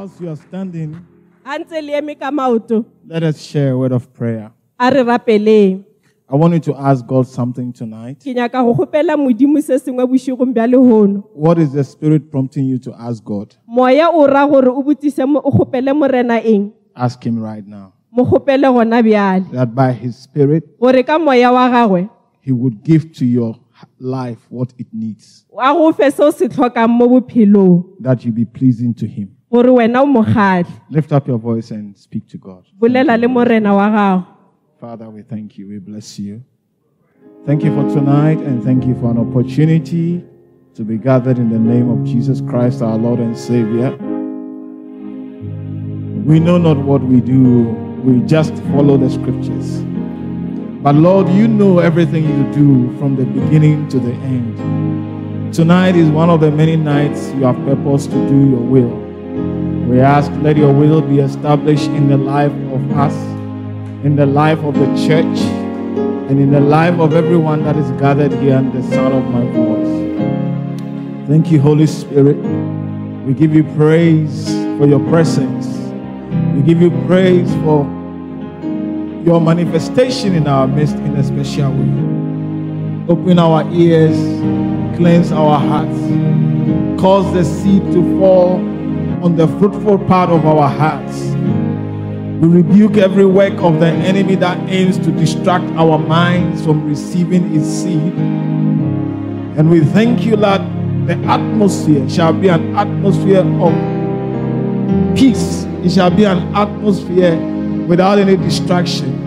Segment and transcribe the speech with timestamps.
[0.00, 0.96] Whilst you are standing,
[1.44, 4.50] a ntse le eme ka maoto let us share a word of prayer.
[4.78, 5.84] a re rapeleng
[6.26, 8.18] I want you to ask God something tonight.
[8.18, 12.64] ke nyaka go gopela modimo se sengwe bošigong bja lehono What is the Spirit prompting
[12.64, 13.54] you to ask God?
[13.66, 17.92] moya o ra gore o botsise mo- o gopele morena eng Ask Him right now.
[18.10, 22.08] mo gopele gona bjale That by His Spirit, gore ka moya wa gagwe
[22.40, 23.54] He would give to your
[23.98, 28.46] life what it needs, a go fe se se tlhokang mo bophelong that you be
[28.46, 29.36] pleasing to Him.
[29.50, 32.64] Gore wena o mogatlhe Lift up your voice and speak to God.
[32.78, 34.24] bolela le morena wa gago
[34.80, 35.68] Father, we thank you.
[35.68, 36.40] We bless you.
[37.44, 40.24] Thank you for tonight and thank you for an opportunity
[40.74, 43.90] to be gathered in the name of Jesus Christ, our Lord and Savior.
[46.24, 47.64] We know not what we do,
[48.04, 49.82] we just follow the scriptures.
[50.82, 55.52] But Lord, you know everything you do from the beginning to the end.
[55.52, 59.09] Tonight is one of the many nights you have purposed to do your will.
[59.90, 63.30] We ask, let your will be established in the life of us
[64.04, 65.38] in the life of the church
[66.30, 69.44] and in the life of everyone that is gathered here in the sound of my
[69.52, 71.28] voice.
[71.28, 72.38] Thank you, Holy Spirit.
[73.26, 75.66] We give you praise for your presence.
[76.54, 77.84] We give you praise for
[79.26, 83.12] your manifestation in our midst in a special way.
[83.12, 84.16] Open our ears,
[84.96, 86.00] cleanse our hearts,
[86.98, 88.69] cause the seed to fall
[89.22, 91.20] on the fruitful part of our hearts.
[92.40, 97.54] We rebuke every work of the enemy that aims to distract our minds from receiving
[97.54, 98.14] its seed.
[99.58, 100.60] And we thank you that
[101.06, 103.72] the atmosphere shall be an atmosphere of
[105.16, 105.64] peace.
[105.84, 107.36] It shall be an atmosphere
[107.86, 109.20] without any distraction.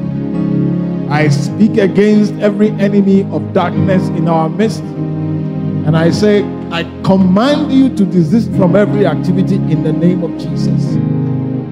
[1.12, 4.81] I speak against every enemy of darkness in our midst.
[4.81, 6.41] And I say,
[6.73, 10.97] I command you to desist from every activity in the name of Jesus.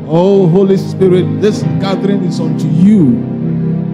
[0.08, 3.08] Oh, Holy Spirit, this gathering is unto you.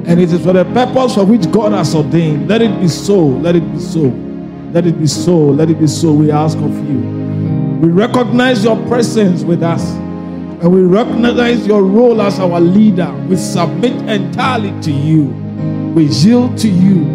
[0.06, 2.50] And it is for the purpose for which God has ordained.
[2.50, 3.20] Let it be so.
[3.26, 4.02] Let it be so.
[4.74, 5.38] Let it be so.
[5.38, 6.12] Let it be so.
[6.12, 7.00] We ask of you.
[7.82, 9.90] We recognize your presence with us.
[10.62, 13.14] And we recognize your role as our leader.
[13.30, 15.28] We submit entirely to you.
[15.96, 17.06] We yield to you.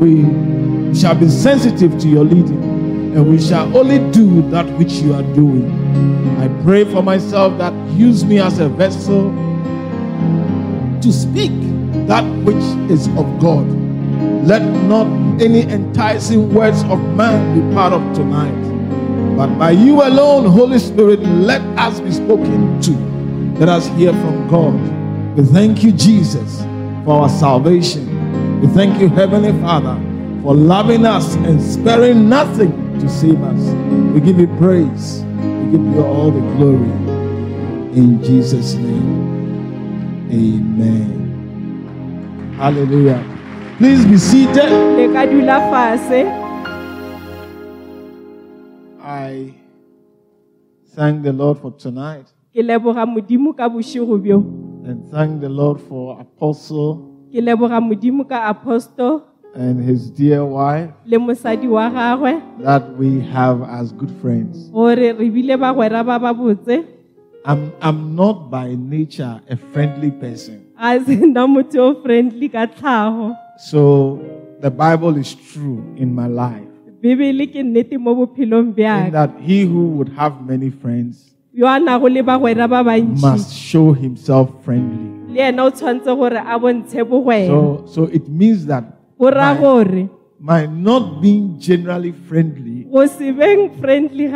[0.00, 2.57] We shall be sensitive to your leading.
[3.14, 5.70] And we shall only do that which you are doing.
[6.38, 9.30] I pray for myself that use me as a vessel
[11.00, 11.52] to speak
[12.06, 13.66] that which is of God.
[14.46, 15.06] Let not
[15.40, 18.68] any enticing words of man be part of tonight.
[19.36, 22.90] But by you alone, Holy Spirit, let us be spoken to.
[23.58, 25.36] Let us hear from God.
[25.36, 26.62] We thank you, Jesus,
[27.04, 28.60] for our salvation.
[28.60, 29.94] We thank you, Heavenly Father,
[30.42, 33.62] for loving us and sparing nothing to save us.
[34.14, 35.22] We give you praise.
[35.38, 36.92] We give you all the glory.
[37.94, 41.14] In Jesus' name, amen.
[42.56, 43.22] Hallelujah.
[43.78, 44.70] Please be seated.
[44.98, 46.28] le ka dula fase eh?
[48.98, 49.54] I
[50.94, 52.26] thank the Lord for tonight
[52.58, 54.42] ke leboga modimo ka bošigo bjo
[54.82, 57.06] and thank the Lord for Apostle
[59.58, 63.20] ke leboga modimo ka aposto and his dear wife le mosadi wa gagwe that we
[63.20, 64.70] have as good friends.
[67.44, 70.66] I'm, I'm not by nature a friendly person.
[70.76, 74.18] ga se nna motho o friendly ka tlhago So
[74.60, 76.66] the Bible is true in my life.
[77.02, 81.78] bibele ke nnete mo bophelong In that he who would have many friends yo a
[81.78, 85.34] nago le bagwera ba must show himself friendly.
[85.34, 90.08] le ena o tshwanetse gore a bontshe bogwera So, so it means that my, gore
[90.40, 94.28] my not being generally friendly go se beng friendly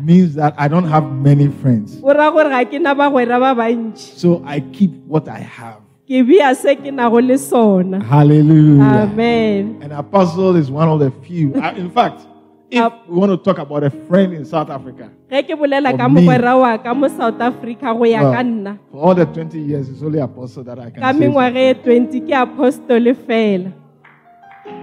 [0.00, 1.96] means that I don't have many friends.
[1.96, 5.80] go gore ga ke na bagwera ba bantši So I keep what I have.
[6.08, 9.04] ke bea se ke nago le sona Hallelujah.
[9.06, 11.54] amen An apostle is one of the few.
[11.54, 12.26] Uh, In fact,
[12.70, 16.08] if we want to talk about a friend in South Africa, ge ke bolela For
[16.08, 16.24] me.
[16.26, 19.60] mogwera wa ka mo south africa go ya Well, ka nna for all the 20
[19.60, 21.18] years, it's only apostle that I can ka say.
[21.20, 23.72] mengwaga e 20 ke apostole fela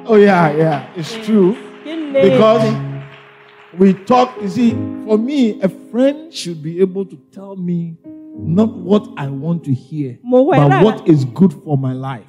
[0.06, 1.56] Oh, yeah, yeah, it's true.
[1.86, 2.76] Because
[3.78, 4.72] we talk, you see,
[5.06, 7.96] for me, a friend should be able to tell me
[8.36, 12.26] not what I want to hear, but what is good for my life.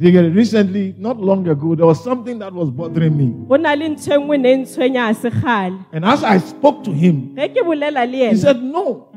[0.00, 3.34] Recently, not long ago, there was something that was bothering me.
[3.48, 6.92] go na le ntho nngwe ne ntshwenya a se gale And as I spoke to
[6.92, 9.08] him, ge ke bolela le he said, No,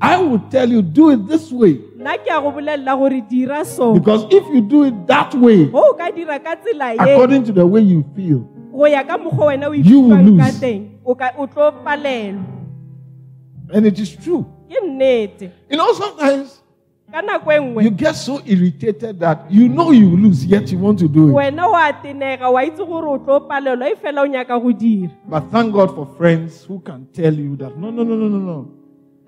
[0.00, 1.80] I will tell you, do it this way.
[1.96, 5.64] nna ke a go bolelela gore dira so Because if you do it that way,
[5.66, 8.40] go o ka dira ka tsela according to the way you feel,
[8.72, 10.60] go ya ka mokgwa wena o You will lose.
[10.60, 12.44] teng o ka- o tlo palelwa
[13.72, 14.46] and it is true.
[14.68, 16.60] You know, sometimes
[17.10, 20.78] ka nako nngwe you get so irritated that you know you will lose, yet you
[20.78, 21.32] want to do it.
[21.32, 25.50] wena wa tenega wa itse gore o tlo palelwa fela o nyaka go dira But
[25.50, 28.68] thank God for friends who can tell you that no, no, no, no, no, no.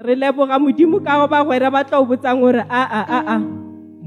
[0.01, 3.39] Re leboga modimo ka go bagwera ba tla o botsang gore aa aa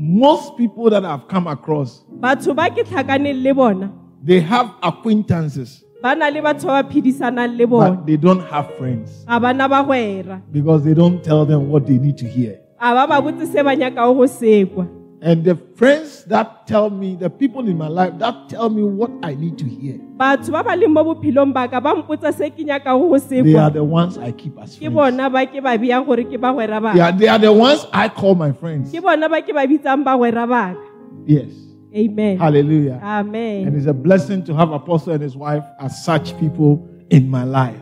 [0.03, 3.91] Most people that I've come across, batho ba ke tlhakaneng le bona
[4.23, 7.91] they have acquaintances, ba na le batho ba ba phedisanang le bona.
[7.91, 9.25] but they don't have friends.
[9.27, 12.57] Ga bana bagwera because they don't tell them what they need to hear.
[12.79, 14.88] a ba ba botse se ba nyakago go sekwa
[15.21, 19.12] And the friends that tell me, the people in my life that tell me what
[19.21, 22.50] I need to hear, batho ba ba leng mo bophelong ba ka ba mpotsa se
[22.50, 24.89] ke nyakago go they are the ones I keep as friends.
[24.94, 27.85] bona ba ke ba beyang gore ke bagwera ba They are, they are the ones
[27.94, 28.89] I call my friends.
[28.89, 30.81] ke bona ba ke ba bitsang bagwera ba ka
[31.29, 31.53] Yes.
[31.94, 32.97] amen Hallelujah.
[33.03, 33.67] Amen.
[33.69, 36.81] And it's a blessing to have Apostle and his wife as such people
[37.13, 37.77] in my life.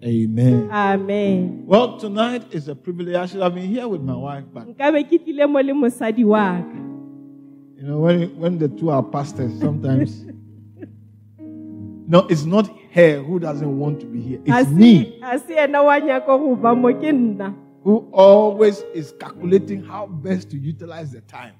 [0.00, 1.60] Ke ke tshegofatso kgolo go ba le moapostole le mosadi wa gagwe mo bophelong bjaka
[1.60, 1.64] Amen.
[1.64, 3.16] amen Well, tonight is a privilege.
[3.16, 6.24] I should have been here with my wife, but nkabe ke tlile mo le mosadi
[6.24, 6.78] wa ka
[7.76, 10.24] you know, when when the two are pastors, sometimes
[12.10, 14.40] no, it's not her who doesn't want to be here.
[14.44, 19.14] It's me a se ena wa nyaka go ba mo ke nna who always is
[19.18, 21.54] calculating how best to utilize the time.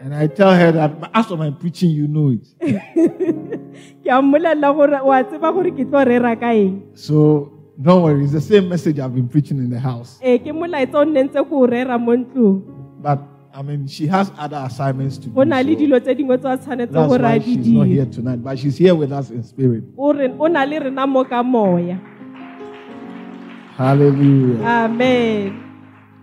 [0.00, 0.26] Yena ke ena a lebelelang gore re ka šomiša nako ya rena bjang And I
[0.26, 2.46] tell her that as for my preaching, you know it.
[4.04, 8.24] ke a mmolelela gore wa tseba gore ke tlo rera ka eng So don't worry,
[8.24, 10.18] it's the same message I've been preaching in the house.
[10.22, 12.62] ee ke molaetsa o nne ntse ko o rera mo ntlong
[13.02, 13.20] But
[13.56, 15.34] I mean, she has other assignments to do.
[15.34, 18.58] go na le so dilo tse dingwe tse that's why she's not here tonight, but
[18.58, 19.84] she's here with us in spirit.
[19.96, 21.96] o re- o na le rena mo ka moya
[23.76, 24.60] Hallelujah.
[24.64, 25.62] amen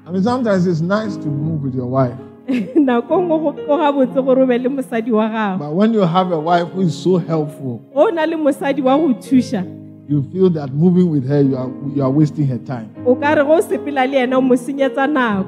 [0.06, 2.18] I mean, sometimes it's nice to move with your wife,
[2.86, 3.38] nako nngwe
[3.68, 6.68] go gabotse gore o be le mosadi wa gago but when you have a wife
[6.70, 9.64] who is so helpful, o na le mosadi wa go thuša
[10.10, 13.34] you feel that moving with her, you are you are wasting her time o ka
[13.34, 15.48] re go o sepela le ena o mo senyetsa nako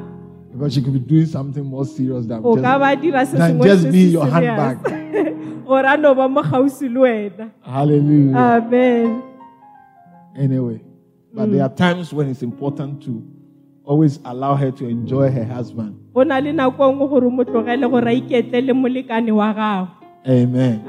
[0.51, 2.79] because she could be doing something more serious than o ka just.
[2.79, 4.55] ba dira se than sengwe just se be your serious.
[4.55, 5.65] handbag.
[5.67, 8.37] gore a no ba mo gausi le wena Hallelujah.
[8.37, 9.21] amen
[10.37, 10.81] anyway,
[11.33, 13.23] but there are times when it's important to
[13.83, 15.99] always allow her to enjoy her husband.
[16.15, 19.87] Go na le nako nngwe gore mo tlogele gore a iketle le molekane wa gago
[20.25, 20.81] Amen.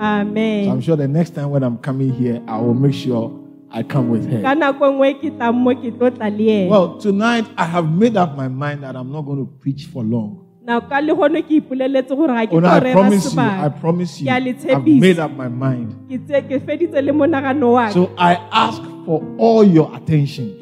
[0.65, 3.39] So I'm sure the next time when I'm coming here, I will make sure
[3.71, 4.41] I come with her.
[4.55, 8.17] nako nngwe ke tlang mo ke tlo tla le ena Well, tonight I have made
[8.17, 10.47] up my mind that I'm not going to preach for long.
[10.65, 14.21] na ka le gone ke ipoleletse gore ga ke Oh, I promise you, I promise
[14.21, 15.93] you, I've made up my mind.
[16.09, 20.57] ke tse ke feditse le monagano wa ka So I ask for all your attention.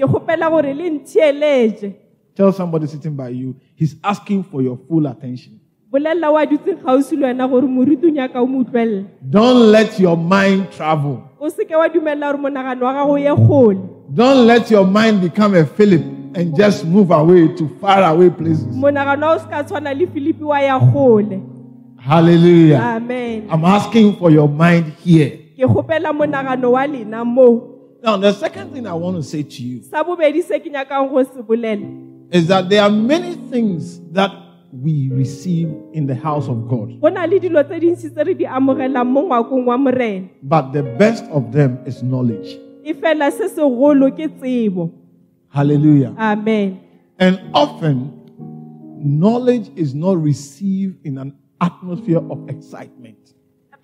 [2.36, 5.06] Ke kgopela gore le ntheeletse Tell somebody sitting by you, he's asking for your full
[5.06, 5.60] attention.
[5.92, 9.98] bolelela wa dutseng gausi le wena gore moruti o nyaka o mo utlwelela Don't let
[10.00, 11.22] your mind travel.
[11.40, 13.78] o seke wa dumelela gore monagano wa gago ye kgole
[14.12, 16.02] Don't let your mind become a Philip
[16.36, 18.66] and just move away to far away places.
[18.74, 21.40] monagano wa o se ka tshwana le filipi wa ya kgole
[21.96, 22.80] Hallelujah.
[22.98, 25.30] amen I'm asking for your mind here.
[25.56, 27.70] ke kgopela monagano wa lena moo
[28.02, 29.80] Now, the second thing I want to say to you
[32.32, 34.30] sa bobedi se ke nyakang go se bolela is that there are many things that
[34.72, 38.34] we receive in the house of God, go na le dilo tse dintsi tse re
[38.34, 42.58] di amogelang mo ngwakong wa morena but the best of them is knowledge.
[43.00, 44.90] fela se segolo ke tsebo
[45.48, 46.14] Hallelujah.
[46.18, 46.80] amen
[47.18, 48.10] And often,
[48.98, 53.18] knowledge is not received in an atmosphere of excitement.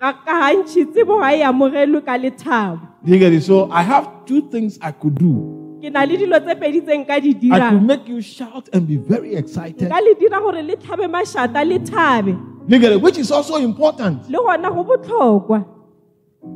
[0.01, 3.43] ka ka gantšhi tsebo ga amogelwe ka lethabo Do you get it?
[3.45, 5.60] So, I have two things I could do.
[5.81, 8.87] Ke na le dilo tse pedi tse nka di I could make you shout and
[8.87, 9.89] be very excited.
[9.89, 12.37] nka le dira gore le tlhabe mašata le thabe
[12.69, 13.01] Do you get it?
[13.01, 14.29] Which is also important.
[14.29, 15.65] le gona go botlhokwa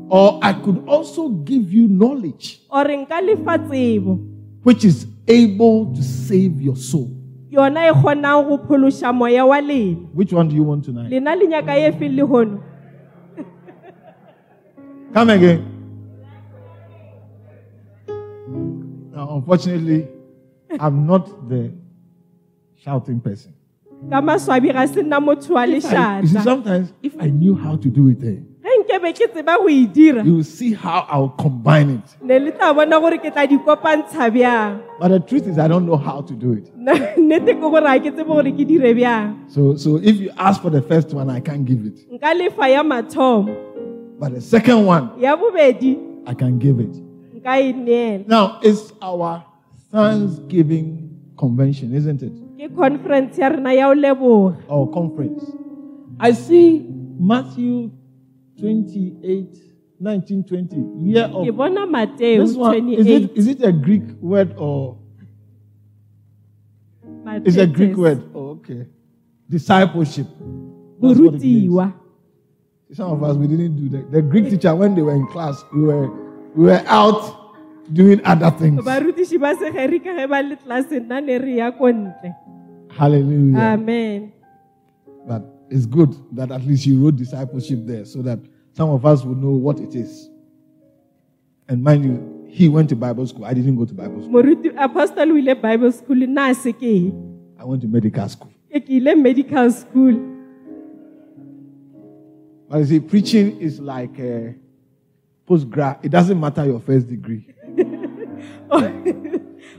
[0.08, 4.18] Or I could also give you knowledge, ore nka lefa
[4.62, 7.10] which is able to save your soul.
[7.50, 11.10] yona kgonang go phološa moya wa lena Which one do you want tonight?
[11.10, 12.60] lena le nyaka feng le gono
[15.14, 15.73] Come again.
[19.24, 20.06] Now, unfortunately,
[20.78, 21.72] I'm not the
[22.76, 23.54] shouting person.
[24.10, 27.54] ka maswabi ga se nna motho wa If I, you see, sometimes if I knew
[27.56, 30.74] how to do it there, ge nkebe ke tseba go e dira you will see
[30.74, 32.16] how I'll combine it.
[32.22, 35.68] ne le tla bona gore ke tla di kopantsha bjang But the truth is, I
[35.68, 36.68] don't know how to do it.
[36.76, 40.60] nnete ke gore ga ke tsebe gore ke dire bjang So, so if you ask
[40.60, 42.04] for the first one, I can't give it.
[42.12, 43.56] nka lefa ya mathomo
[44.20, 45.10] But the second one,
[46.26, 47.03] I can give it.
[47.44, 49.44] Now, it's our
[49.90, 52.32] Thanksgiving convention, isn't it?
[52.74, 55.44] conference ya rena ya o leboga Or conference.
[56.18, 56.86] I see
[57.18, 57.90] Matthew
[58.58, 59.56] 28,
[60.00, 60.76] 19, 20.
[61.04, 61.44] Year of.
[62.18, 64.96] This one, is it, 28 is it a Greek word or
[67.26, 68.22] it's a Greek word?
[68.34, 68.86] Oh, okay.
[69.50, 70.26] Discipleship.
[70.28, 71.92] That's what it means.
[72.92, 74.12] Some of us we didn't do that.
[74.12, 76.23] The Greek teacher, when they were in class, we were
[76.54, 77.22] we were out
[77.92, 78.82] doing other things.
[78.84, 82.34] barutiši ba segeri ka ge ba le tlelaseng nna ne re ya ko ntle
[82.98, 83.58] Hallelujah.
[83.74, 84.32] amen
[85.26, 88.38] But it's good that at least you wrote discipleship there so that
[88.72, 90.28] some of us will know what it is.
[91.68, 93.46] And mind you, he went to Bible school.
[93.46, 94.32] I didn't go to Bible school.
[94.42, 97.12] moruti apostle o ile bible school nna a se ke ye.
[97.58, 98.52] I went to medical school.
[98.70, 100.14] ke ke ile medical school
[102.68, 104.54] But you see, preaching is like a
[105.48, 105.98] postgrad.
[106.04, 107.46] It doesn't matter your first degree.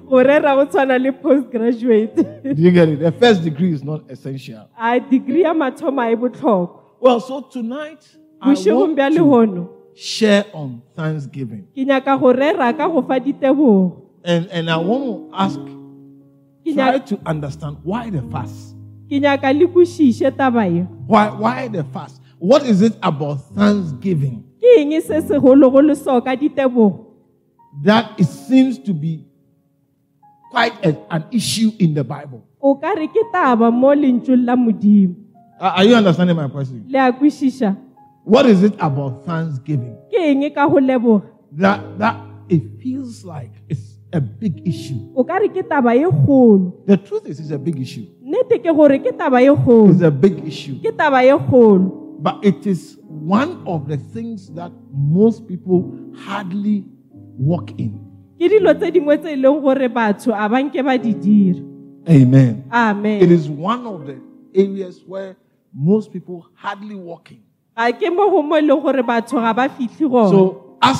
[0.10, 3.00] go rera go tshwana post graduate Do you get it?
[3.00, 4.68] The first degree is not essential.
[4.78, 8.06] a degree ya mathomo a botlhokwa Well, so tonight
[8.42, 11.68] I want to share on Thanksgiving.
[11.76, 15.60] ke nyaka go rera ka go fa ditebogo And, and I want to ask,
[16.74, 18.76] try to understand why the fast?
[19.10, 22.22] ke nyaka le kwešiše Why, why the fast?
[22.40, 27.06] What is it about Thanksgiving ke eng se segologolo so ka ditebogo
[27.86, 29.22] that it seems to be
[30.52, 32.42] quite a- an issue in the Bible?
[32.62, 35.14] o ka re ke taba mo lentsweng la modimo
[35.60, 36.84] Are are you understanding my question?
[36.90, 37.76] le a kwešiša
[38.26, 42.16] What is it about Thanksgiving ke eng ka go leboga that, that
[42.50, 44.98] it feels like it's a big issue?
[45.14, 48.08] o ka re ke taba ye kgolo The truth is, it's a big issue.
[48.26, 49.54] nnete ke gore ke taba ye
[49.92, 50.82] It's a big issue.
[52.16, 56.84] Ke taba ye kgolo But it is one of the things that most people hardly
[57.38, 58.00] walk in.
[58.40, 61.62] ke dilo tse dingwe tse leng gore batho a ba nke ba di dira
[62.08, 62.64] Amen.
[62.72, 64.18] Amen is one of the
[64.54, 65.36] areas where
[65.74, 67.40] most people hardly walk in.
[67.76, 71.00] ga ke mo go mo leng gore batho ga ba fitlhe gona So, as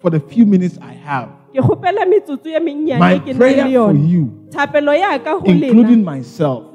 [0.00, 3.66] for the few minutes I have, ke kgopela metsotso ye my mennyane ke nang prayer
[3.66, 6.70] for you, thapelo ya ka go including myself,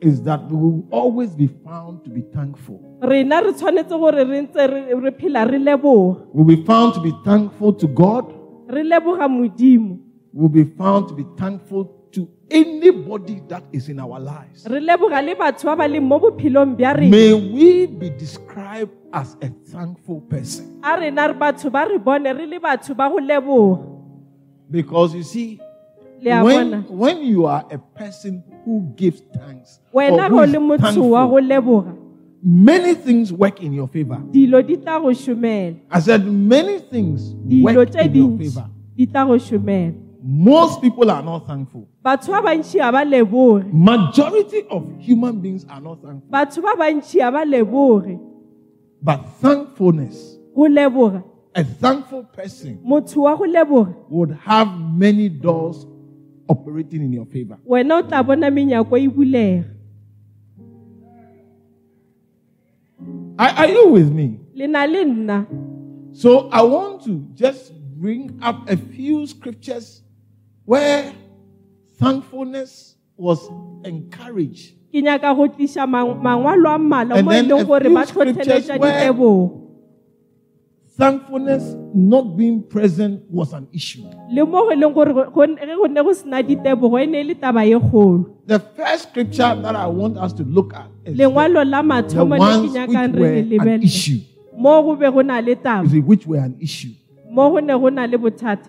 [0.00, 2.80] is that we will always be found to be thankful.
[3.02, 7.00] rena re tshwanetse gore re ntse re re phela re leboga We'll be found to
[7.00, 8.32] be thankful to God.
[8.68, 9.98] modimo
[10.32, 14.66] We'll be found to be thankful to anybody that is in our lives.
[14.68, 18.92] re leboga le batho ba ba leng mo bophelong bja rena May we be described
[19.12, 20.80] as a thankful person.
[20.82, 23.94] a rena re batho ba re bone re le batho ba go leboga
[24.70, 25.58] Because you see,
[26.22, 31.26] when, when you are a person who gives thanks, or who is le motho wa
[31.40, 31.98] thankful,
[32.42, 34.16] many things work in your favor.
[34.30, 38.68] dilo di tla go šomela I said, many things work in your favor.
[38.96, 41.88] di tla go šomela Most people are not thankful.
[42.04, 46.28] batho ba bantši ga ba leboge Majority of human beings are not thankful.
[46.30, 48.18] batho ba bantši ga ba leboge
[49.00, 50.36] But thankfulness,
[51.54, 55.86] a thankful person motho wa go leboga would have many doors
[56.48, 57.58] operating in your favor.
[57.66, 59.64] wena o tla bona menyako e bulega
[63.38, 64.40] Are, are you with me?
[64.54, 65.46] le na le nna
[66.12, 70.02] So I want to just bring up a few scriptures
[70.64, 71.12] where
[72.00, 73.38] thankfulness was
[73.84, 74.74] encouraged.
[74.90, 75.46] ke nyaka go
[75.86, 76.78] mang- mangwalo a
[77.18, 79.67] And mo e then leng a gore few ba scriptures tlhotlheletša where- ditebogo
[80.98, 84.02] Thankfulness not being present was an issue.
[84.30, 87.34] le mo go leng gore go- go- ge go ne go sena ditebogo ne le
[87.34, 91.24] taba ye kgolo The first scripture that I want us to look at is the,
[91.24, 94.20] the mathomo le ke ones which were an issue.
[94.58, 96.92] mo go be go na le You taba see, which were an issue.
[97.30, 98.66] mo go ne go na le bothata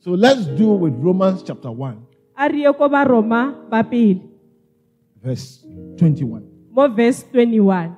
[0.00, 1.96] So let's do with Romans chapter 1,
[2.38, 4.22] a rie ko baroma ba pele
[5.22, 5.60] verse
[5.98, 6.42] 21.
[6.72, 7.94] mo verse 21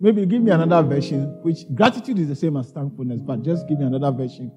[0.00, 3.78] Maybe give me another version, which gratitude is the same as thankfulness, but just give
[3.78, 4.52] me another version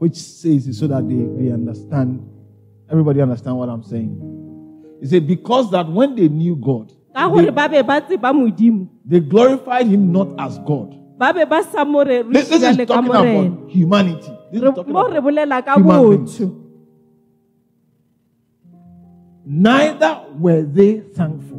[0.00, 2.26] which says it so that they, they understand,
[2.90, 4.16] everybody understand what I'm saying.
[4.98, 9.86] He said, because that when they knew God, they, ba be ba tseba they glorified
[9.86, 10.96] him not as God.
[11.18, 14.32] ba be ba sa more This, this is talking about humanity.
[14.50, 16.40] This is talking about bolela human beings.
[19.44, 21.58] neither were they thankful,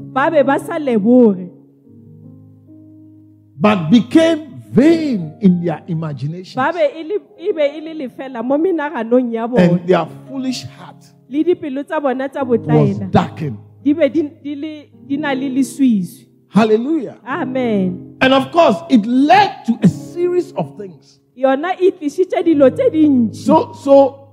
[3.62, 9.46] but became vain in their imaginations, ba be le- be le lefela mo menaganong ya
[9.58, 10.98] and their foolish heart
[11.30, 13.58] le dipelo tsa bona tsa was darkened.
[13.84, 17.18] di be di di le- di na le leswiswi Hallelujah.
[17.26, 21.20] amen And of course, it led to a series of things.
[21.36, 24.28] yona tlisitse dilo tse dintši So, so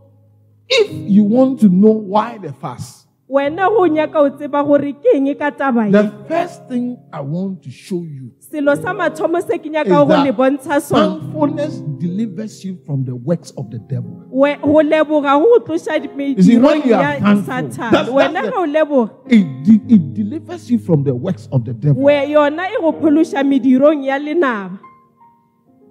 [0.68, 5.14] if you want to know why the fast, wena go nyaka o tseba gore ke
[5.14, 9.58] eng ka taba the first thing I want to show you selo sa mathomo se
[9.58, 13.70] ke is nyaka go le that bontsha sone thankfulness delivers you from the works of
[13.70, 14.24] the devil.
[14.30, 16.00] Go leboga go go tlosa
[16.42, 20.70] see, when you are ya thankful, satan that's- wena the- ga o leboga It, delivers
[20.70, 22.02] you from the works of the devil.
[22.02, 24.78] we yona e go phološa medirong ya lenaba.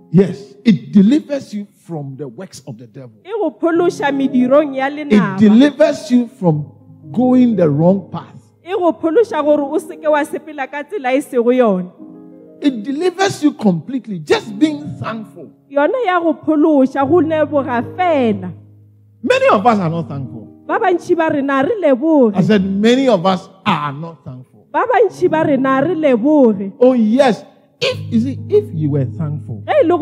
[0.10, 3.12] Yes, it delivers you from the works of the devil.
[3.24, 6.72] go phološa medirong ya It delivers you from
[7.12, 8.38] going the wrong path.
[8.64, 11.92] go phološa gore o seke wa sepela ka tsela sego yona
[12.60, 14.18] It delivers you completely.
[14.20, 15.50] Just being thankful.
[15.70, 18.52] yona ya go phološa go leboga fela
[19.24, 20.48] Many of us are not thankful.
[20.68, 21.76] ba bantšhi ba rena re
[22.36, 24.68] I said, many of us are not thankful.
[24.72, 27.44] ba bantšhi ba rena re Oh, yes.
[27.80, 29.96] If you see, if you were thankful, ge le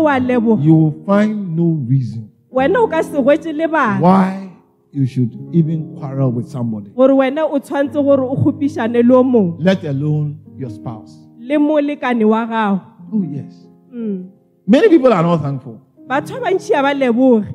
[0.00, 4.47] wa leboga you will find no reason wena o ka se hwetse lebaka why
[4.92, 9.22] you should even quarrel with somebody, gore wena o tshwanetse gore o kgopišane le o
[9.22, 11.12] mongwe let alone your spouse.
[11.38, 12.80] le molekane wa gago
[13.12, 13.66] Oh, yes.
[13.92, 14.28] Mm.
[14.66, 15.80] Many people are not thankful.
[16.06, 17.46] batho ba bantšhi ya ba leboge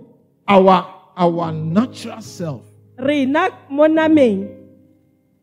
[0.47, 0.85] Our
[1.17, 2.61] our natural self
[2.97, 4.49] rena mo nameng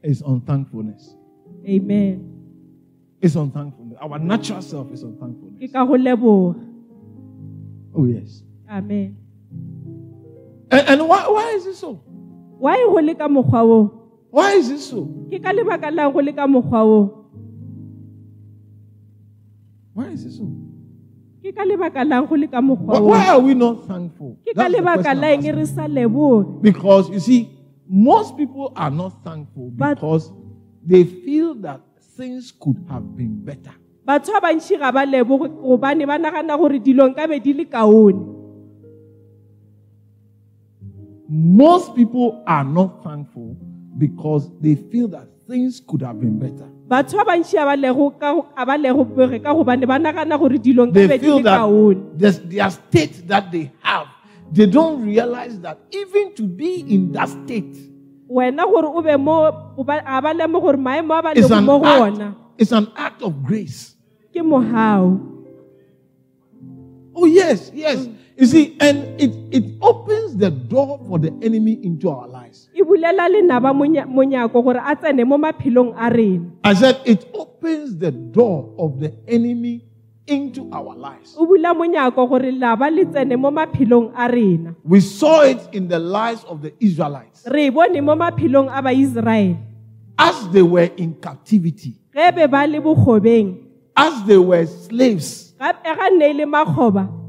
[0.02, 1.14] is unthankfulness.
[1.66, 2.26] amen
[3.20, 3.98] It's unthankfulness.
[4.00, 5.72] Our natural self is ke unthankfulness.
[5.72, 6.58] ka go leboga
[7.94, 8.42] Oh, yes.
[8.70, 9.16] amen
[10.70, 11.98] And, and why, why is it so?
[12.62, 13.90] e go le ka mokgwa oo
[14.30, 15.02] Why is it so?
[15.30, 17.02] ke ka lebaka lang go le ka mokgwa oo
[19.94, 20.46] Why is it so?
[21.42, 24.38] ke ka lebaka lang go le ka mokgwa Why, why are we not thankful?
[24.46, 25.56] ke ka That's the lebaka question I'm lang asking.
[25.58, 27.50] re sa leboge Because you see,
[27.88, 30.30] most people are not thankful But- because
[30.86, 31.80] they feel that
[32.14, 33.74] things could have been better.
[34.06, 37.64] batho ba bantšhi ga ba leboge gobane ba nagana gore dilong ka be di le
[37.66, 38.38] kaone
[41.32, 43.56] Most people are not thankful
[43.96, 46.66] because they feel that things could have been better.
[46.90, 50.34] batho ba bantšhi a ba lego ka go- a ba leboge ka gobane ba nagana
[50.38, 54.08] gore dilong ka They be di feel le that there's their state that they have,
[54.50, 57.78] they don't realize that even to be in that state
[58.28, 61.46] wena gore o be mo o ba- a ba lemo gore maemo a ba is
[61.46, 63.94] lego an mo go act, ona it's an act of grace.
[64.34, 65.30] ke mogao
[67.14, 68.08] Oh, yes, yes.
[68.40, 72.70] You see, and it, it opens the door for the enemy into our lives.
[72.72, 76.48] e bulela lenaba monya- monyako gore a tsene mo maphelong a rena.
[76.64, 79.84] I said it opens the door of the enemy
[80.26, 81.36] into our lives.
[81.36, 84.74] o bula monyako gore laba le tsene mo maphelong a rena.
[84.84, 87.44] We saw it in the lives of the Israelites.
[87.46, 89.58] Re e bone mo maphelong a baiseraele
[90.16, 93.66] as they were in captivity, ge be ba le bokgobeng.
[93.94, 95.52] As they were slaves.
[95.60, 97.19] gape ga nne e le makgoba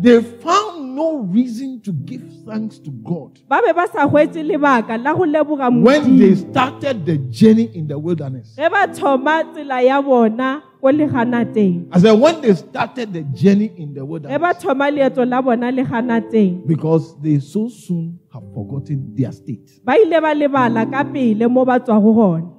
[0.00, 4.98] They found no reason to give thanks to God ba be ba sa hwetse lebaka
[5.02, 8.54] la go leboga when they started the journey in the wilderness.
[8.56, 13.72] ge ba thoma tsela ya bona ko leganateng I said, when they started the journey
[13.76, 19.32] in the wilderness, thoma leeto la bona leganateng because they so soon have forgotten their
[19.32, 19.80] state.
[19.84, 22.50] ba ile ba lebala ka pele mo ba tswa go gona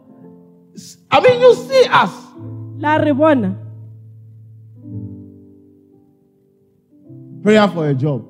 [1.10, 2.12] I mean, you see us.
[7.46, 8.26] Prayer for a job.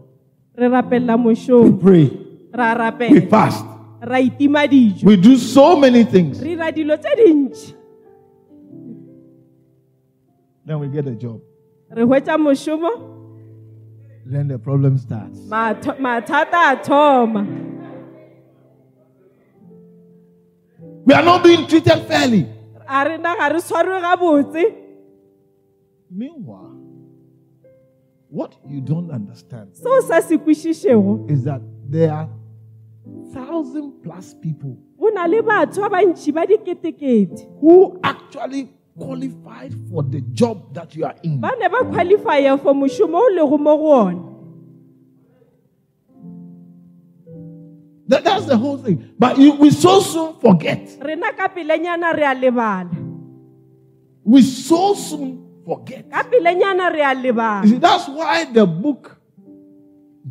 [0.57, 2.05] re rapelela We pray.
[2.53, 3.65] ra We rapela fast.
[4.01, 6.41] ra itima dijo We do so many things.
[6.41, 7.15] re dilo tse
[10.65, 11.39] Then we get a job.
[11.89, 12.03] re
[12.37, 12.91] mošomo
[14.25, 15.39] Then the problem starts.
[15.47, 17.47] matho- mathata a thoma
[21.05, 22.47] We are not being treated fairly.
[22.85, 24.75] a rena ga re tshwarwe gabotse
[26.11, 26.74] Meanwhile,
[28.35, 32.29] what you don't understand is that there are
[33.33, 38.67] thousand plus people go na le batho ba bantšhi ba diketekete who actually
[38.99, 41.39] qualified for the job that you are in.
[41.39, 44.31] ba ne ba qualifya for mošomo o lego mo go ona
[48.07, 49.03] That- that's the whole thing.
[49.17, 50.97] But you, we so soon forget.
[51.01, 52.91] rena ka pelenyana re a lebala
[54.23, 56.09] We so soon forget.
[56.09, 59.17] ka pelenyana re a You lebala see, that's why the book,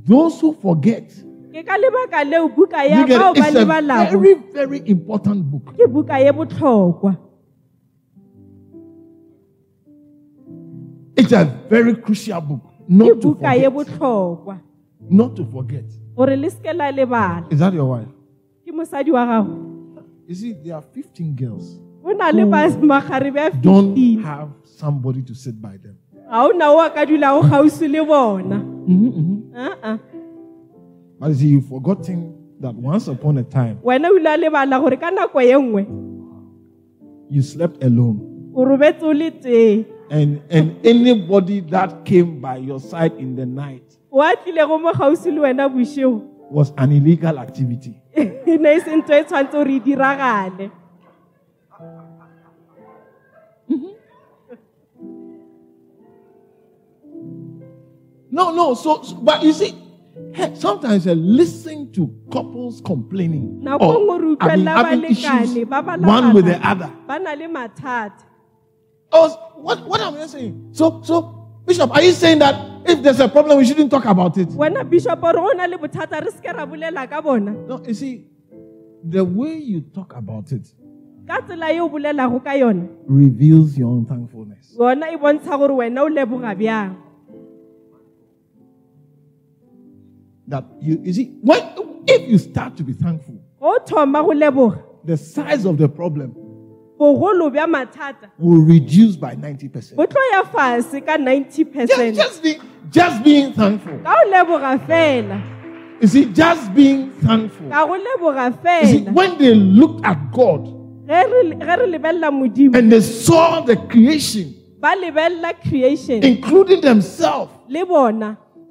[0.06, 1.10] those who forget,
[1.52, 3.38] ke ka lebaka leo buka ya you get it?
[3.38, 5.74] it's a very, very important book.
[5.76, 7.18] ke buka ye botlhokwa
[11.16, 12.60] It's a very crucial book.
[12.88, 13.72] Not to forget.
[15.08, 15.84] Not to forget.
[16.16, 18.08] gore le seke la lebala Is that your wife?
[18.66, 19.46] ke mosadi wa
[20.26, 21.78] You see, there are 15 girls.
[22.04, 25.96] Go na le ba magare ba Don't have somebody to sit by them.
[26.30, 29.56] ga o na o a ka dulago gausi le bona Mhm, mhm.
[29.56, 29.98] Uh-uh.
[31.18, 34.80] But you see, you've forgotten that once upon a time, wena o ile a lebala
[34.80, 35.86] gore ka nako ye nngwe
[37.30, 38.20] you slept alone.
[38.54, 43.46] o robetse o le tee And, and anybody that came by your side in the
[43.46, 47.96] night o a tlilego mo gausi le wena bošego was an illegal activity.
[58.34, 58.74] No, no.
[58.74, 59.72] So, so- but you see,
[60.34, 64.10] hey, sometimes I listen to couples complaining or
[64.56, 65.54] mean, having issues
[66.00, 66.90] one with the other.
[67.06, 67.70] ba na le
[69.12, 70.70] Oh, what, what am I saying?
[70.72, 74.36] So, so, Bishop, are you saying that if there's a problem, we shouldn't talk about
[74.36, 74.48] it?
[74.48, 77.94] wena bishop ore o na le bothata re seke ra bolela ka bona No, you
[77.94, 78.26] see,
[79.04, 80.66] the way you talk about it
[81.28, 84.74] ka tsela ye o bolelago ka yona reveals your unthankfulness.
[90.48, 91.60] That you, you see, when
[92.06, 94.82] if you start to be thankful, go thoma go leboga.
[95.04, 96.34] the size of the problem
[96.98, 99.96] bogolo bja mathata will reduce by 90%.
[99.96, 102.16] bo tlo ya fase ka 90 Just, percent.
[102.16, 102.58] just, be,
[102.90, 104.00] just being thankful.
[106.00, 107.66] You see, just being thankful.
[107.68, 110.66] You see, when they looked at God
[111.06, 112.76] ge re ge re lebelela modimo.
[112.76, 114.54] and they saw the creation,
[115.68, 116.22] creation.
[116.22, 117.52] including themselves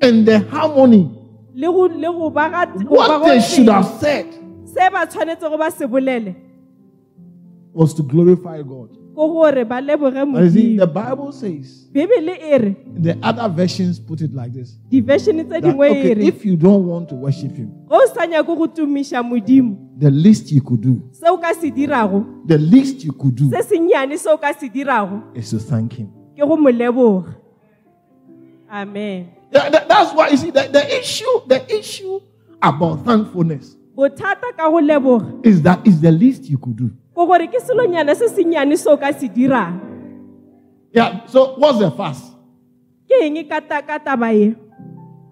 [0.02, 1.10] and the harmony,
[1.54, 4.26] le go le go ba ga go ba what they should have said
[4.66, 6.36] se ba tshwanetse go ba se bolele.
[7.74, 8.90] was to glorify God.
[9.16, 14.54] ko gore ba leboge But see, the Bible says, the other versions put it like
[14.54, 14.78] this.
[14.90, 19.22] that, okay, if you don't want to worship Him, ge o sa nyako go tumiša
[19.22, 19.78] modimo.
[20.00, 23.50] the least you could do, se o ka se dirago the least you could do
[23.50, 26.10] se sennyane se o ka se dirago is to thank Him.
[26.36, 27.36] ke go mo leboga.
[28.72, 32.20] Amen that's why you see the, the issue, the issue
[32.62, 33.76] about thankfulness
[35.44, 36.92] is that is the least you could do.
[37.14, 39.80] ko gore ke selonyana se sennyane se o ka se dirang
[40.94, 41.26] Yeah.
[41.26, 42.24] So what's the fast?
[43.10, 44.56] ke eng ka ta- ka taba ye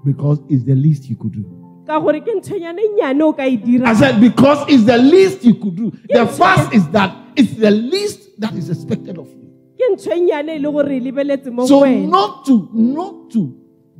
[0.05, 1.45] Because it's the least you could do.
[1.87, 5.75] ka gore ke nthonyana nyane o ka I said because it's the least you could
[5.75, 5.91] do.
[6.09, 9.49] The fast is that it's the least that is expected of you.
[9.77, 13.57] ke ntho nyane le gore lebeletse mo go So not to not to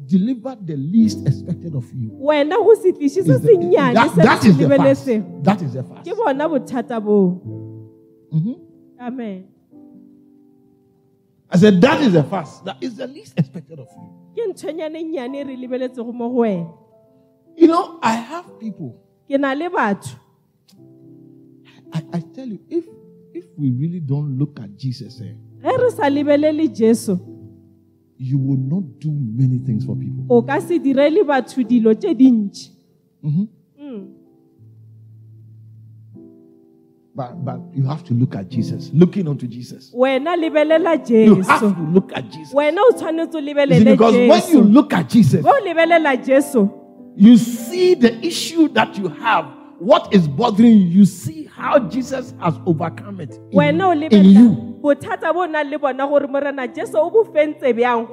[0.08, 2.12] deliver the least expected of you.
[2.20, 4.72] wena go se tliše se is the- sennyane that, se that se is the fast.
[4.80, 6.06] lebeletseng That is the fast.
[6.10, 7.40] ke bona bothata boo
[8.32, 8.56] Mhm.
[9.00, 9.44] amen
[11.54, 12.64] I said that is the fast.
[12.64, 14.08] That is the least expected of you.
[14.36, 16.68] ke nthonyane nyane re lebeletsego mo go wena
[17.58, 18.96] You know, I have people.
[19.30, 20.16] ke na le batho
[21.94, 22.86] I, I tell you, if
[23.34, 25.34] if we really don't look at Jesus, eh,
[28.24, 30.24] you will not do many things for people.
[30.30, 32.70] o ka se direle batho dilo tše dintši
[33.24, 33.48] Mhm.
[33.80, 34.08] Mm.
[37.16, 39.92] But but you have to look at Jesus, looking unto Jesus.
[39.94, 42.54] wena lebelela You have jesu to look at Jesus.
[42.54, 45.48] wena o tshwanetse o You see, lebelele because when you jesu look at Jesus, ge
[45.50, 46.70] o lebelela jesu
[47.18, 49.46] you see the issue that you have,
[49.82, 50.88] what is bothering you.
[51.02, 54.78] You see how Jesus has overcome it in, in you.
[54.82, 58.08] bothata bo o nang le bona gore morena jesu o bo fentse bjang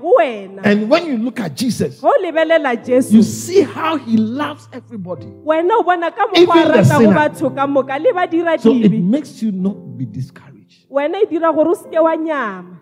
[0.65, 2.73] And when you look at Jesus, ge o lebelela
[3.13, 5.27] you see how he loves everybody.
[5.45, 7.15] wena o bona ka Even the ratago sinner.
[7.17, 10.89] batho ka moka le So it makes you not be discouraged.
[10.91, 12.81] wena dira gore o seke wa nyama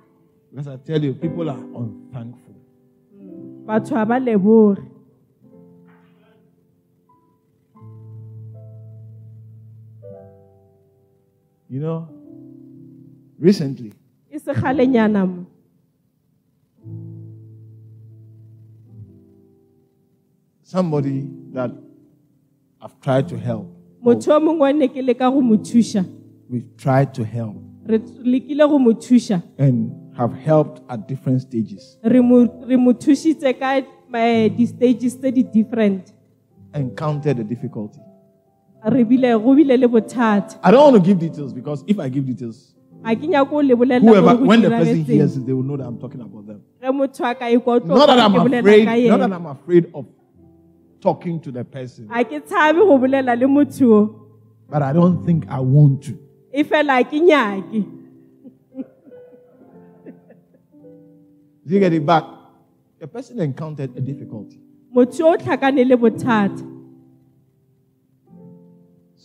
[0.50, 2.54] Because I tell you, people are unthankful.
[11.68, 12.08] You know,
[13.38, 13.92] recently,
[14.30, 15.46] se galenyana mo.
[20.62, 21.72] Somebody that
[22.80, 23.66] I've tried to help,
[24.00, 26.06] motho o mongwe ne ke leka go mo thuša.
[26.48, 27.56] We've tried to help.
[27.84, 29.42] Re lekile go mo thuša.
[29.58, 33.82] And have helped at different stages, re mo re mo thušitse ka
[34.14, 36.12] eh, di-stages tse di-different
[36.74, 38.00] encountered a difficulty.
[38.94, 42.08] Re bile go bile le bothata I don't want to give details because if I
[42.08, 45.06] give details, ga ke nyako o le bolelela Whoever, go when the person diragetseng.
[45.18, 46.60] hears it, they will know that I'm talking about them.
[46.82, 49.30] ge motho a ka ekwa o tlo Not that I'm bolela afraid, ka not that
[49.30, 50.06] yena I'm afraid of
[51.00, 54.22] talking to the person, ga ke tshabe go bolela le motho o
[54.68, 56.18] but I don't think I want to.
[56.54, 57.84] e fela ga ke nyake
[61.66, 62.22] Do you get it back?
[63.00, 64.60] The person encountered a difficulty.
[64.94, 66.62] motho yo o tlhakane le bothata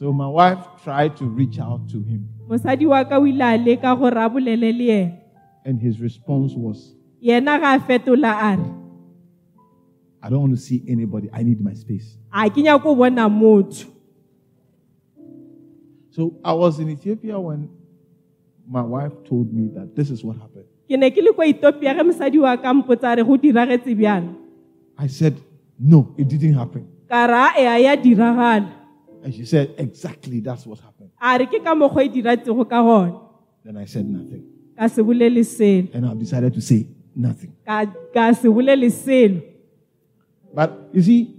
[0.01, 3.53] So my wife tried to reach out to him, mosadi wa ka o ile a
[3.55, 5.17] leka gore a bolele le ena
[5.63, 8.65] and his response was, yena ga a fetola a re
[10.23, 11.29] I don't want to see anybody.
[11.31, 12.17] I need my space.
[12.33, 13.85] ga ke nyako o bona motho
[16.09, 17.69] So I was in Ethiopia when
[18.67, 20.65] my wife told me that this is what happened.
[20.89, 24.33] ke ne ke le kwa ethiopia ge mosadi wa ka mpotsa re go diragetse bjana
[24.97, 25.37] I said,
[25.77, 26.87] No, it didn't happen.
[27.07, 28.80] ka ra e a ya diragala
[29.23, 31.09] And she said, Exactly, that's what happened.
[31.21, 33.19] a re ke ka mokgwa e diratsego ka gona
[33.63, 34.43] Then I said nothing.
[34.77, 37.53] ka se bolele selo And I've decided to say nothing.
[37.65, 39.41] ka ka se bolele selo
[40.53, 41.35] But you see,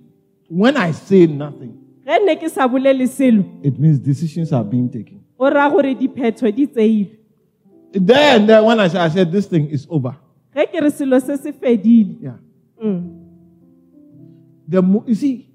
[0.48, 4.88] when I say nothing, ge ne ke sa bolele selo it means decisions are being
[4.90, 5.24] taken.
[5.38, 7.18] o raya gore diphetho di tseile
[7.94, 10.16] There and there, when I said, I said, This thing is over.
[10.54, 12.38] ge ke re selo se se fedile Yeah.
[12.82, 13.18] Mm.
[14.68, 15.48] The mo- you see,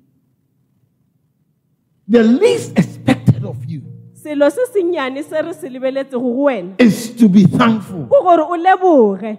[2.09, 3.81] the least expected of you
[4.13, 8.05] selo se sennyane se re se lebeletsego go wena is to be thankful.
[8.07, 9.37] ke gore o leboge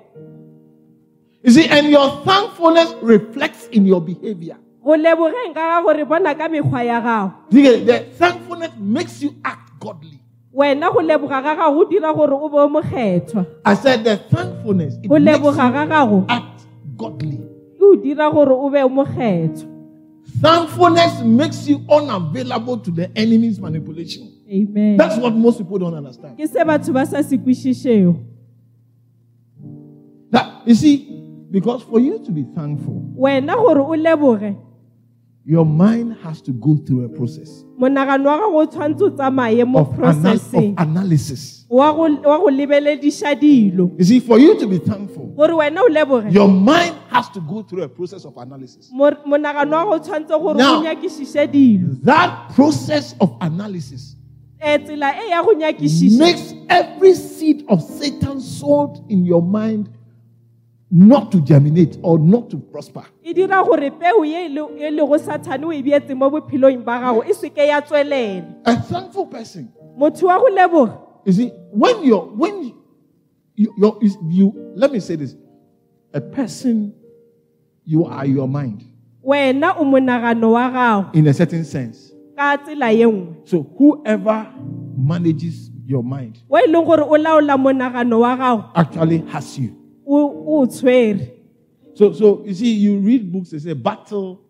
[1.40, 4.56] You see, and your thankfulness reflects in your behavior.
[4.82, 7.86] go lebogeng ka ga gore bona ka mekgwa ya gago You get it?
[7.86, 10.18] The thankfulness makes you act godly.
[10.52, 14.96] wena go leboga ga gago go dira gore o be mokgethwa I said the thankfulness
[15.02, 17.38] it go makes leboga you ga gago act godly.
[17.78, 19.68] e o dira gore o be mokgethwa
[20.40, 24.32] Thankfulness makes you unavailable to the enemy's manipulation.
[24.50, 26.36] amen That's what most people don't understand.
[26.38, 28.14] ke se batho ba sa se kwešišego
[30.30, 30.96] That you see,
[31.50, 34.54] because for you to be thankful, wena gore o leboge
[35.48, 39.64] your mind has to go through a process monagano wa gago o tshwanetse o tsamaye
[39.66, 40.74] mo of, ana- processing.
[40.76, 41.64] of analysis.
[41.70, 43.90] wa go wa go lebelediša dilo.
[43.98, 47.40] You see, for you to be thankful, gore wena o leboge your mind has to
[47.40, 48.90] go through a process of analysis.
[48.92, 51.96] Mo- monagano wa go o tshwanetse gore Now- o nyakišiše dilo.
[52.04, 54.16] That process of analysis
[54.60, 59.88] tsela e ya go nyakišiša makes every seed of Satan sowed in your mind
[60.90, 63.04] not to germinate or not to prosper.
[63.22, 66.98] e dira gore peo ye e e lego sathane o e beetse mo bophelong ba
[66.98, 68.44] gago e seke ya tswelela.
[68.64, 70.98] A thankful person, motho wa go leboga.
[71.24, 72.82] You see, when you're when you,
[73.54, 75.36] you, you're, you, you let me say this,
[76.14, 76.94] a person,
[77.84, 78.84] you are your mind.
[79.22, 81.14] Wena o monagano wa gago.
[81.14, 82.12] In a certain sense.
[82.38, 83.48] ka tsela ye nngwe.
[83.48, 84.46] So whoever
[84.96, 88.70] manages your mind wa gore o laola monagano wa gago.
[88.74, 89.74] actually has you.
[90.08, 91.38] O o tshwere
[91.98, 93.50] So, so you see, you read books.
[93.50, 94.40] They say battle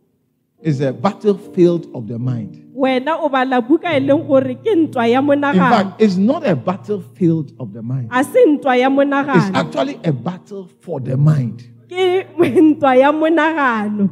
[0.60, 2.62] is a battlefield of the mind.
[2.76, 7.52] wena o bala buka leng gore ke ntwa ya In fact, it's not a battlefield
[7.58, 8.08] of the mind.
[8.12, 8.88] a se ntwa ya
[9.34, 11.64] It's actually a battle for the mind.
[11.88, 14.10] ke ntwa ya monagano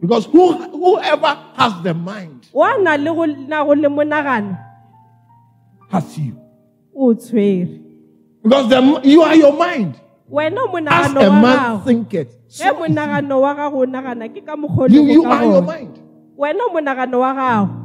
[0.00, 4.58] Because who, whoever has the mind wa na le go na go le monagano
[5.90, 6.36] has you.
[8.42, 10.00] Because the, you are your mind.
[10.32, 14.84] Wena As a man thinketh, so is monagano wa gago o nagana ke ka mokgwa
[14.84, 14.94] o he.
[14.96, 16.00] you, you are your mind.
[16.38, 17.78] wena monagano wa gago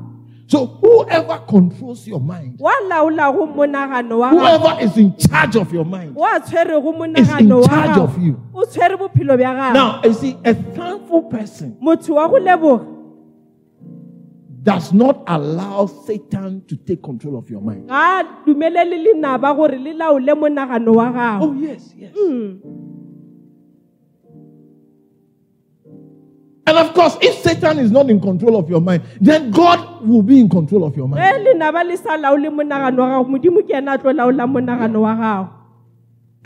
[0.49, 5.73] So whoever controls your mind, wa laolago monagano wa gago whoever is in charge of
[5.73, 8.39] your mind, is in charge of you.
[8.55, 11.75] o tshwere bophelo bja gago Now, you see, a thankful person
[14.67, 17.87] does not allow Satan to take control of your mind.
[17.87, 22.11] ga a dumelele lenaba gore le laole monagano wa gago Oh, yes, yes.
[22.13, 22.59] Mm.
[26.67, 30.21] And of course, if Satan is not in control of your mind, then God will
[30.21, 31.23] be in control of your mind.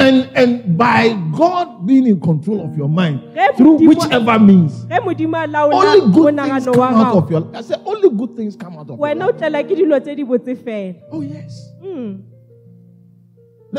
[0.02, 3.22] And, and by God being in control of your mind,
[3.56, 7.62] through whichever means, ge modimo a laola only good things come out of your I
[7.62, 9.36] said, only good things come out of your life.
[9.38, 11.70] tlela ke dilo tse di botse fela Oh, yes.
[11.84, 12.24] Mm.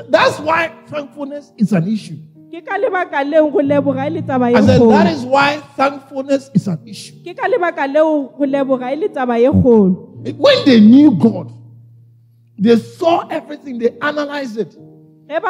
[0.09, 2.19] That's why thankfulness is an issue.
[2.53, 6.51] ke ka lebaka leo go leboga le taba ye I said, that is why thankfulness
[6.55, 7.17] is an issue.
[7.25, 11.51] ke ka lebaka leo go leboga le taba ye kgolo When they knew God,
[12.57, 14.77] they saw everything, they analyzed it.
[15.33, 15.41] The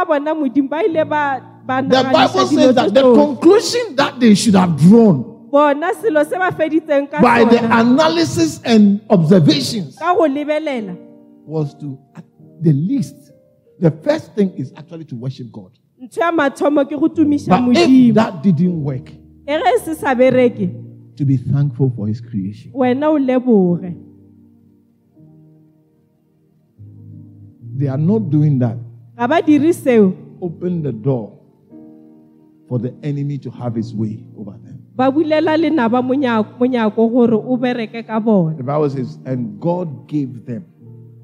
[2.13, 7.11] Bible says that the conclusion that they should have drawn bona selo se ba feditseng
[7.11, 10.97] ka by the analysis and observations ka go lebelela
[11.45, 12.25] was to, at
[12.63, 13.17] the least,
[13.81, 15.73] The first thing is actually to worship God.
[16.01, 19.11] ntho ya mathomo ke go tumiša But if that didn't work,
[19.47, 20.71] ge se sa bereke
[21.17, 22.73] to be thankful for His creation.
[22.73, 23.95] wena o leboge
[27.75, 28.77] They are not doing that.
[29.17, 31.39] Ga ba dire seo Open the door
[32.69, 34.79] for the enemy to have his way over them.
[34.97, 40.09] ba bulela lenaba monyako monyako gore o bereke ka bona The Bible says, and God
[40.09, 40.65] gave them.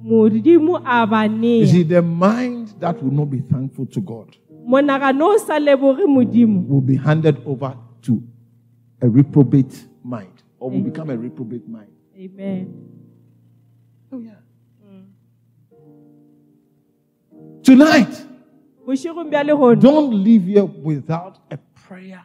[0.04, 4.36] modimo a ba You see, the mind that will not be thankful to God
[4.68, 8.22] monagano o sa leboge modimo will be handed over to
[9.00, 9.74] a reprobate
[10.04, 11.90] mind or will become a reprobate mind.
[12.16, 12.84] amen
[14.10, 14.40] Oh, yeah.
[17.62, 18.26] Tonight,
[18.86, 22.24] bošegong bja legono don't leave here without a prayer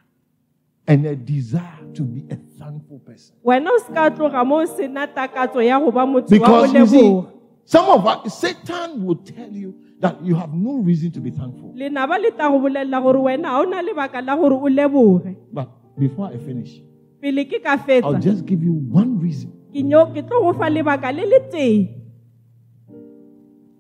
[0.88, 3.36] and a desire to be a thankful person.
[3.44, 6.40] wena o se ka tloga mo o sena takatso ya go ba motho wa go
[6.40, 7.24] Because you see,
[7.66, 11.74] some of us, Satan will tell you that you have no reason to be thankful.
[11.76, 15.36] lenaba le tla go bolelela gore wena ga o na lebaka la gore o leboge
[15.52, 15.70] But
[16.00, 16.82] before I finish,
[17.22, 19.52] pele ke ka I'll just give you one reason.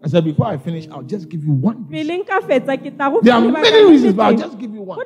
[0.06, 2.08] I said, before I finish, I'll just give you one reason.
[2.08, 4.82] pele nka fetsa ke tla go There are many reasons, but I'll just give you
[4.82, 4.98] one.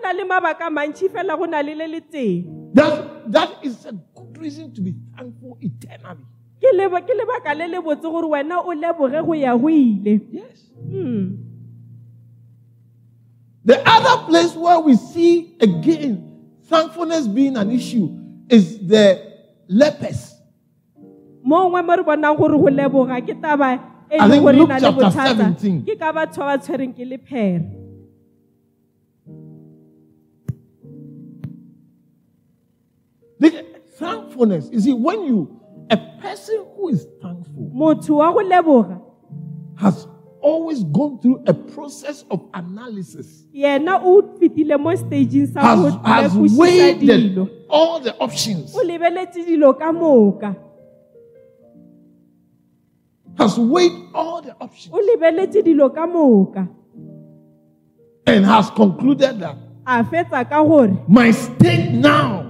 [2.74, 6.26] That, that is a good reason to be thankful eternally.
[6.60, 10.20] ke leba- ke lebaka le le botse gore wena o leboge go ya go ile
[10.32, 10.66] Yes.
[10.90, 11.36] Hmm.
[13.66, 16.24] The other place where we see again
[16.66, 18.10] thankfulness being an issue
[18.50, 19.22] is the
[19.68, 20.34] lepers.
[24.10, 24.70] Mo ngwe mo re bonang gore go leboga ke taba e I think gore Luke
[24.70, 25.86] na le chapter bothata 17.
[25.86, 27.64] ke ka batho ba ba tshwereng ke lephere
[33.40, 33.66] The
[34.00, 39.02] thankfulness, you see, when you, a person who is thankful motho wa go leboga
[39.78, 40.08] has
[40.42, 46.00] always gone through a process of analysis, yena o fetile mo stageng sa has, go
[46.04, 47.46] has lekošisa weighed dilo.
[47.46, 50.56] the, all the options, o lebeletse dilo ka moka
[53.38, 56.68] has weighed all the options, o lebeletse dilo ka moka
[58.26, 62.44] and has concluded that a fetsa ka gore my state now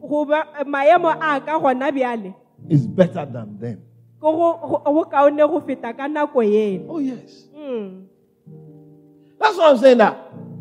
[0.00, 2.34] go ba- maemo a ka gona bjale
[2.68, 3.78] is better than them.
[4.18, 7.46] ke go go- go kaone go feta ka nako eno Oh, yes.
[7.56, 8.04] Mm.
[9.38, 10.16] That's why I'm saying that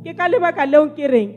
[0.06, 1.32] ke ka lebaka leo ke reng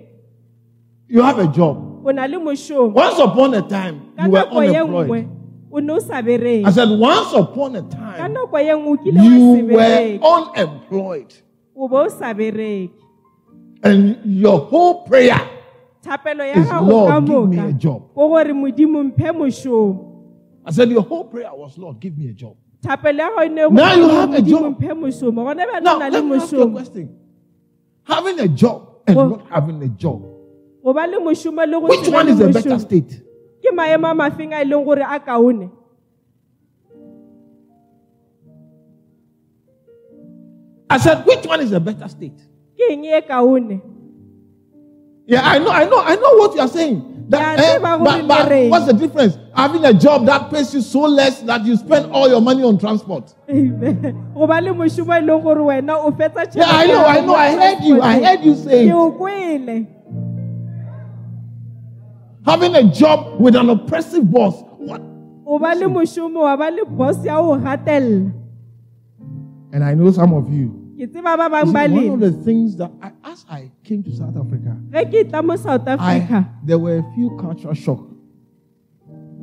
[1.08, 1.78] you have a job.
[2.04, 5.28] o na le mošomo Once upon a time, you were unemployed.
[5.74, 11.34] I said, once upon a time, nako ye nngwe o kile wa you were unemployed.
[11.76, 12.90] o be o sa bereke
[13.84, 15.40] And your whole prayer
[16.54, 18.14] is, Lord, give me a job.
[18.14, 20.08] ko gore modimo mphe mošomo
[20.64, 22.56] I said, your whole prayer was, Lord, give me a job.
[22.80, 24.78] thapelo ya gago ne Now you have a job.
[24.78, 27.08] mphe mošomo gone bjale Now, o na le let me ask you a question.
[28.04, 30.22] Having a job and Well- not having a job,
[30.84, 33.22] go ba le mošomo le go which one is a better state?
[40.92, 42.38] I said, which one is a better state?
[42.76, 43.80] ke eng kaone
[45.26, 47.26] Yeah, I know, I know, I know what you are saying.
[47.28, 49.38] That, Yeah, eh, but, but what's the difference?
[49.54, 52.76] Having a job that pays you so less that you spend all your money on
[52.76, 53.32] transport.
[53.48, 54.02] Amen.
[54.34, 57.34] go ba le mošomo leng gore wena o fetsa Yeah, I know, I know.
[57.34, 58.02] I heard you.
[58.02, 59.86] I heard you say it.
[62.44, 64.60] Having a job with an oppressive boss.
[64.76, 65.00] What?
[65.46, 68.34] o ba le mošomo wa ba le boss ya go gatelela
[69.72, 70.81] And I know some of you.
[71.02, 73.70] Ke tseba ba You bangwe see, ba one of the things that I, as I
[73.82, 77.36] came to South Africa, ge ke tla mo south africa I, there were a few
[77.42, 78.06] cultural shock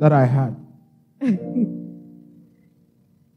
[0.00, 0.56] that I had.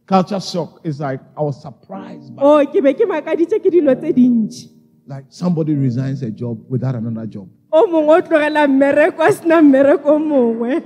[0.05, 3.95] Culture shock is like I was surprised by o ke be ke makaditše ke dilo
[3.99, 4.67] tse dintši
[5.07, 7.49] like somebody resigns a job without another job.
[7.71, 10.79] o mongwe o tlogela mmereko a sena mmereko mongwe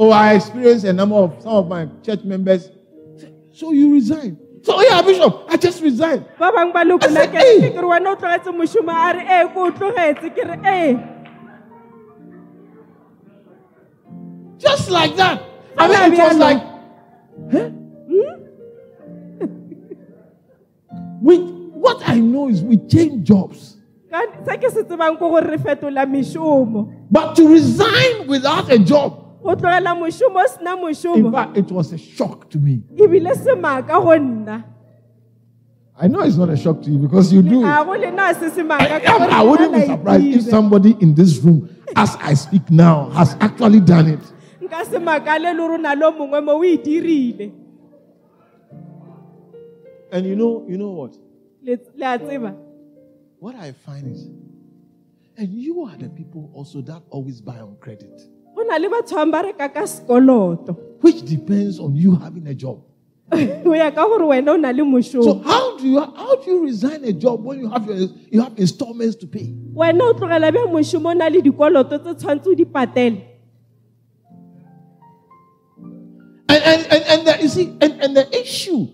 [0.00, 2.70] Oh, I experienced a number of some of my church members.
[3.50, 4.38] So you resign?
[4.62, 6.24] So oh yeah, Bishop, I just resigned.
[6.38, 9.48] ba bangwe ba I said, "Hey." ke re wena o tlogetse mošomo a re ee
[9.54, 10.98] ko o tlogetse ke re ee
[14.58, 15.42] Just like that.
[15.76, 16.58] I mean, it was like,
[17.52, 17.70] huh?
[18.10, 18.34] Hmm?
[21.22, 23.76] we, what I know is we change jobs.
[24.10, 28.78] Ka- se ke se tsebang ke gore re fetola mešomo But to resign without a
[28.78, 32.82] job, go tlogela mošomo o sena in fact, it was a shock to me.
[32.96, 34.64] ebile se maaka go nna
[36.00, 37.60] I know it's not a shock to you because you do.
[37.64, 37.86] it.
[37.86, 41.38] go lena a se se I, I- I wouldn't be surprised if somebody in this
[41.38, 44.20] room, as I speak now, has actually done it.
[44.62, 47.52] nka se makale le rona lo mongwe mo o e dirile
[50.10, 51.14] And you know, you know what?
[51.62, 52.54] le le a
[53.40, 54.26] What I find is,
[55.36, 58.22] and you are the people also that always buy on credit,
[58.58, 62.54] go na le batho bang ba reka ka sekoloto which depends on you having a
[62.54, 62.82] job.
[63.32, 66.64] o ya ka gore wena o na le So how do you how do you
[66.64, 69.54] resign a job when you have your, you have installments to pay?
[69.74, 73.24] wena o tlogela bja mošomo o na le dikoloto tse tshwanetse o di patele
[76.50, 78.88] And and and, and the, you see, and, and the issue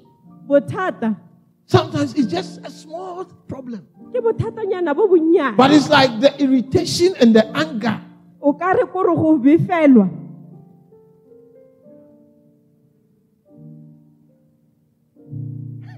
[1.66, 7.14] sometimes it's just a small problem, ke bothatanyana bo bonnyane but it's like the irritation
[7.20, 8.03] and the anger.
[8.44, 10.06] O ka re kore go befelwa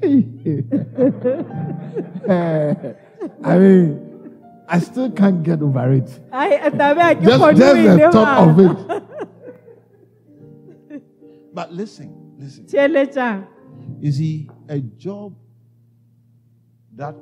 [3.45, 4.01] I mean,
[4.69, 6.09] I still can't get over it.
[6.33, 8.77] ai tabe a ke Just, kgone just the thought of it.
[11.57, 12.67] But listen, listen.
[12.67, 13.47] theeletsang
[14.01, 15.33] You see, a job
[16.97, 17.15] that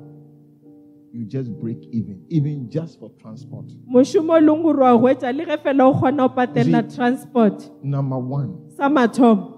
[1.15, 3.65] you just break even, even just for transport.
[3.87, 7.69] mošomo o leng gore wa hwetša le ge fela o kgona go patelela See- transport
[7.83, 9.51] Number one, sa mathomo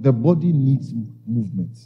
[0.00, 1.76] the body needs m- movement.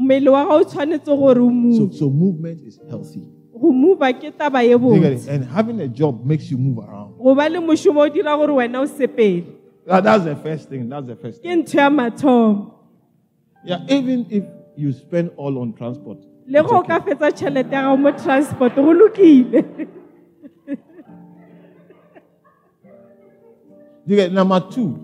[0.00, 3.26] mmele wa ga o tshwanetse gore o So, move so movement is healthy.
[3.52, 5.18] go mova ke taba ye You get it?
[5.18, 7.18] botse And having a job makes you move around.
[7.18, 9.44] go ba le mošomo o dira gore wena o sepele
[9.86, 10.88] That- that's the first thing.
[10.88, 11.64] That's the first ke thing.
[11.64, 12.70] ntho ya mathomo
[13.64, 14.44] Yeah, even if
[14.76, 16.18] you spend all on transport.
[16.50, 19.64] Le go ka fetsa tšhelete ya gago mo transport go lokile
[24.06, 24.98] You get number two.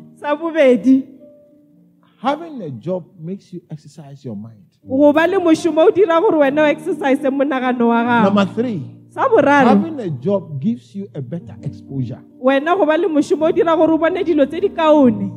[2.19, 4.65] Having a job makes you exercise your mind.
[4.89, 8.83] go ba le mošomo o dira gore wena o exercise monagano wa gago Number three.
[9.15, 12.21] Having a job gives you a better exposure.
[12.43, 15.31] wena go ba le mošomo o dira gore o bone dilo tse di kaone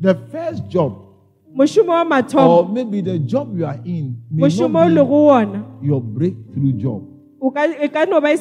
[0.00, 1.11] The first job,
[1.54, 6.72] or maybe the job you are in, may mošomo o le not be your breakthrough
[6.72, 7.02] job.
[7.92, 8.34] ka no ba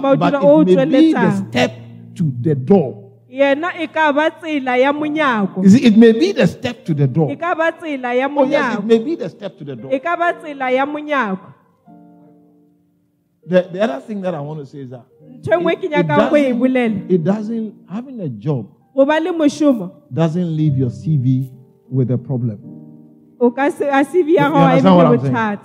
[0.00, 0.34] But, but
[0.68, 1.72] it may be the step
[2.16, 3.04] to the door.
[3.30, 7.28] yena ka ba tsela ya oh, monyako it may be the step to the door.
[7.36, 9.90] ka ba tsela ya Oh, yes, it may be the step to the door.
[10.00, 11.54] ka ba tsela ya monyako
[13.48, 15.92] The, the other thing that I want to say is that ntho nngwe ke it,
[15.92, 21.48] it doesn't, it doesn't, having a job go ba le mošomo doesn't leave your CV
[21.90, 22.58] with a problem.
[23.40, 25.58] o a cv ya You understand what I'm saying?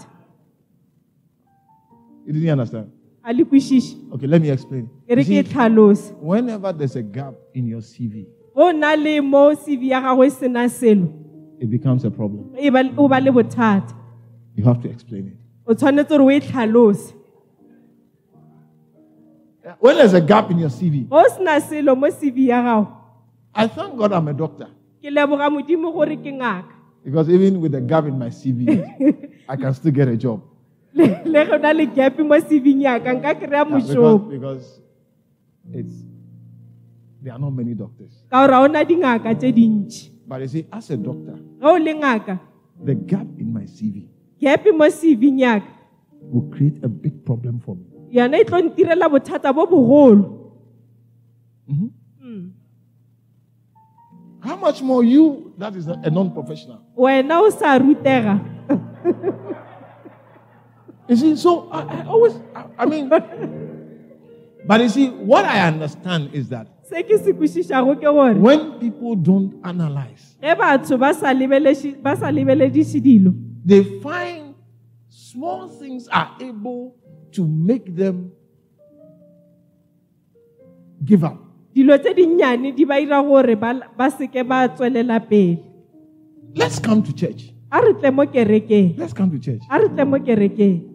[2.26, 2.92] You didn't understand?
[3.26, 4.90] Okay, let me explain.
[5.24, 11.24] see, whenever there's a gap in your CV, go na mo cv ya gago
[11.60, 12.52] it becomes a problem.
[12.52, 13.94] ba- o ba le bothata
[14.56, 15.38] You have to explain it.
[15.66, 17.14] o tshwanetse gore o tlhalose
[19.80, 22.86] When there's a gap in your CV, go sena selo mo cv ya
[23.56, 24.68] I thank God I'm a doctor
[25.04, 26.72] ke leboga modimo gore ke ngaka
[27.04, 28.64] because even with a gap in my CV,
[29.50, 30.40] I can still get a job.
[30.96, 34.66] le le go na le gap mo cv-ng yaka nka kry-a Yeah, because, because
[35.74, 35.96] it's
[37.22, 38.14] there are not many doctors.
[38.32, 41.76] ka gore ga ona dingaka tse dintši But you see, as a doctor, ga o
[41.76, 42.40] le ngaka
[42.80, 44.08] the gap in my CV
[44.40, 45.64] gap mo cv-ng
[46.32, 47.84] will create a big problem for me.
[48.08, 48.40] yona
[54.44, 56.82] How much more you, that is a, non professional?
[56.98, 58.40] wena o sa rutega
[61.08, 66.30] You see, so I, I always, I, I mean, but you see, what I understand
[66.34, 71.12] is that se ke se kwešišago ke gore when people don't analyze, ge batho ba
[71.14, 73.34] sa lebeleši- ba sa lebelediše dilo
[73.66, 74.56] they find
[75.10, 76.96] small things are able
[77.32, 78.32] to make them
[81.04, 81.43] give up.
[81.74, 85.60] Dilo tse dinnyane di ba ira gore ba seke ba tswelela pele.
[86.56, 87.50] Let's come to church.
[87.74, 88.98] a re tle mo kerekeng.
[88.98, 89.64] Let's come to church.
[89.70, 90.94] a re tle mo kerekeng.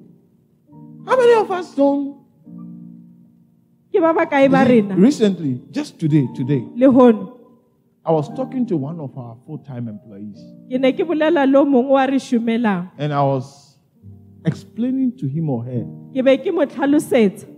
[1.07, 2.19] How many of us don't?
[3.99, 4.95] ke ba ba kae ba rena?
[4.95, 7.35] Recently, just today, today, le hono.
[8.07, 10.39] I was talking to one of our full-time employees,
[10.71, 12.91] ke ne ke bolela le o mongwe wa re šomelang.
[12.97, 13.77] And I was
[14.45, 15.83] explaining to him or her
[16.15, 17.49] ke be ke mo tlhalosetsa.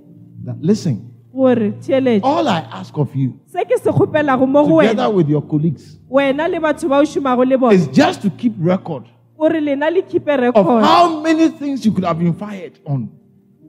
[0.45, 1.73] that listen, gore
[2.23, 5.99] all I ask of you, se ke se kgopelago mo go together with your colleagues,
[6.11, 9.05] wena le batho ba o šomago le is just to keep record
[9.39, 10.85] gore lena le keepe of record.
[10.85, 13.09] how many things you could have been fired on,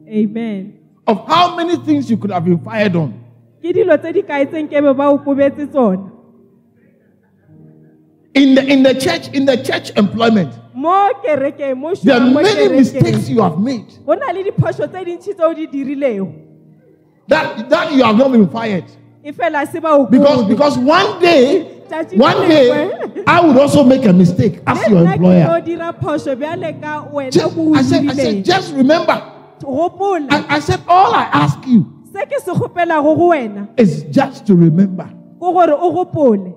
[0.08, 0.80] amen.
[1.08, 3.14] Of how many things you could have been fired on.
[3.62, 6.10] ke dilo tse di kaetseng ke be ba o kobetse tsona?
[8.34, 12.34] In the in the church, in the church employment, mo kerekeng mo there are šomang
[12.34, 13.86] mo many mistakes kerekeng you have made.
[14.06, 16.51] go na le diphoso tse dintšhi tse o di dirilego
[17.32, 18.86] that that you have not been fired
[19.24, 23.24] e fela se ba o because kobe because one day Letšatši One le day, lengwe,
[23.28, 25.62] I would also make a mistake as le your nna ke tlo employer.
[25.66, 28.46] dira phošo bjale ka wena Just, ko o I said, I said, dirileng.
[28.46, 29.18] just remember.
[29.60, 31.82] gopola I, I said, all I ask you
[32.14, 35.04] se ke se kgopelago go wena is just to remember.
[35.04, 36.56] ke gore o gopole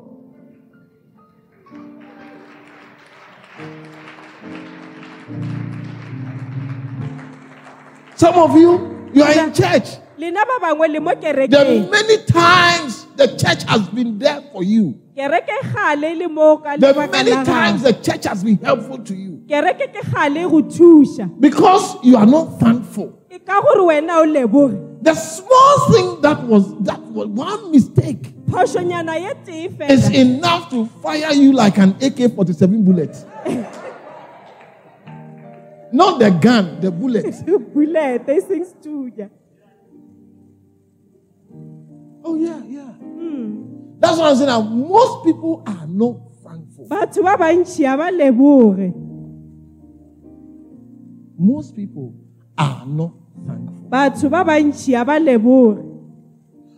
[8.16, 9.98] Some of you, you are in church.
[10.18, 14.62] Lena ba bangwe le mo There are many times the church has been there for
[14.62, 14.98] you.
[15.16, 18.98] kereke gale e le mo ka There are many times the church has been helpful
[18.98, 19.42] to you.
[19.48, 23.08] kereke ke gale go thuša Because you are not thankful.
[23.30, 28.32] ke ka gore wena o leboge The small thing that was that was one mistake
[28.56, 33.12] is enough to fire you like an AK-47 bullet.
[35.92, 37.24] Not the gun, the bullet.
[37.74, 39.28] bulete e seng stuja
[42.24, 42.92] Oh yeah, yeah.
[42.92, 43.98] Hmm.
[44.00, 44.48] That's what I'm saying.
[44.48, 46.86] Now, most people are not thankful.
[46.88, 48.92] batho ba bantšhi a ba leboge
[51.38, 52.14] Most people
[52.56, 53.12] are not
[53.46, 53.88] thankful.
[53.90, 55.90] batho ba bantšhi a ba leboge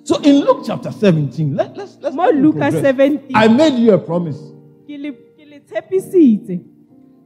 [0.05, 4.39] So in Luke chapter 17, let, let's let's me 17 I made you a promise.
[4.87, 6.61] ke le ke le tshepisitse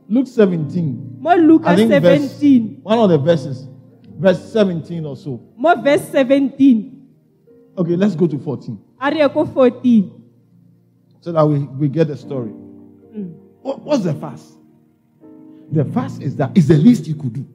[0.08, 1.18] Luke 17.
[1.20, 3.68] mo luka I verse, 17 one of the verses,
[4.18, 5.40] verse 17 or so.
[5.56, 6.99] mo verse 17
[7.78, 10.20] Okay, let's go to 14 a re ye 14
[11.20, 12.50] so that we, we get the story.
[13.62, 14.54] What, what's the fast?
[15.70, 17.46] The fast is that is the least you could do.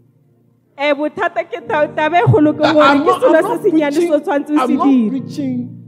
[0.78, 4.20] bothata ke ta- taba kgolo ke I- gore I'm not, I'm not senyane se o
[4.20, 5.82] preaching, tshwanetse o se I'm not preaching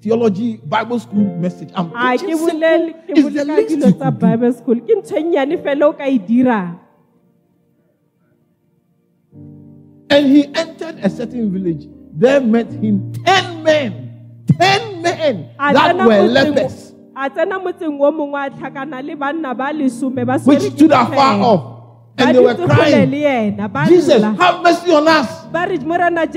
[0.00, 1.70] theology, Bible school message.
[1.74, 2.94] I'm preaching simple.
[3.08, 4.10] It's the least you could do.
[4.26, 6.78] bible school ke ntho nnyane fela o ka dirang
[10.10, 11.88] And he entered a certain village.
[12.14, 18.46] There met him ten men, ten men that were lepers, a tsena motseng o mongwe
[18.46, 21.62] a tlhakana le banna ba lesome ba which stood afar off,
[22.18, 23.10] and they were crying,
[23.88, 25.42] Jesus, have mercy on us.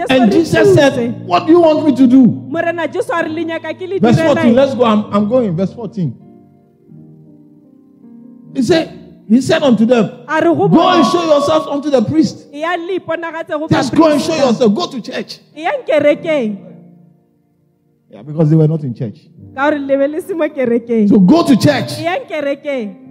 [0.09, 2.49] And Jesus said, What do you want me to do?
[2.51, 4.83] Verse 14, direleng let's go.
[4.85, 5.55] I'm, I'm going.
[5.55, 6.21] Verse 14.
[8.55, 12.01] He said, He said unto them, a re go Go and show yourselves unto the
[12.03, 12.47] priest.
[12.53, 14.73] e ya le iponagatse go Just go and show yourself.
[14.73, 15.39] Go to church.
[15.55, 16.61] e yang kerekeng
[18.09, 19.17] Yeah, because they were not in church.
[19.55, 21.97] ka gore lebe le se mo kerekeng So go to church.
[21.99, 23.01] e yang kerekeng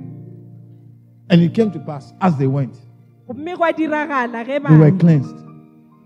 [1.31, 2.77] And it came to pass as they went,
[3.27, 5.35] mme gwa diragala ge they were ba cleansed.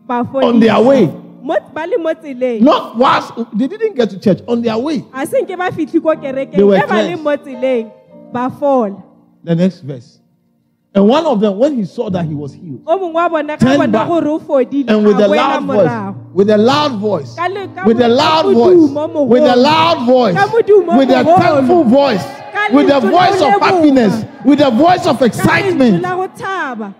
[0.06, 1.04] ba On their way.
[1.42, 5.04] Mo- ba le mo tseleng Not whilst they didn't get to church, on their way.
[5.12, 9.04] a senke ba fitlhi ko kerekeng They were ge ba le cleansed.
[9.48, 10.20] Mo tseleng ba fola The next verse.
[10.94, 13.56] And one of them, when he saw that he was healed, o mongwe wa bona
[13.56, 14.08] ka Turn bona back.
[14.08, 17.84] gore o fodile and with a loud voice, with a loud voice, Ka le- ka
[17.86, 18.90] with a loud voice,
[19.28, 20.34] with a loud voice,
[20.98, 22.24] with a thankful voice,
[22.72, 26.02] with a voice of happiness, with a voice of excitement.
[26.02, 26.94] la go thaba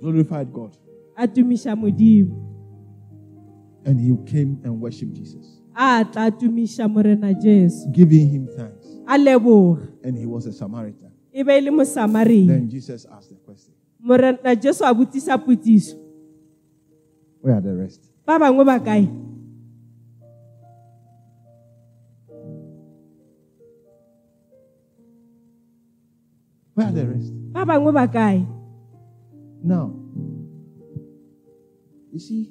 [0.00, 0.76] Glorified God.
[3.84, 7.88] A tumiša modimo And he came and worshipped Jesus, a tla a tumiša morena jesu
[7.92, 8.86] giving him thanks.
[10.04, 11.10] And he was a Samaritan.
[11.32, 15.96] be le mosamaria Then Jesus asked the question, morena jesu a botsisa potsiso
[17.40, 18.00] Where are the rest?
[18.26, 18.78] ba bangwe ba
[26.74, 27.32] Where are the rest?
[27.52, 28.46] ba bangwe ba kae
[29.62, 29.92] Now,
[32.12, 32.48] you see,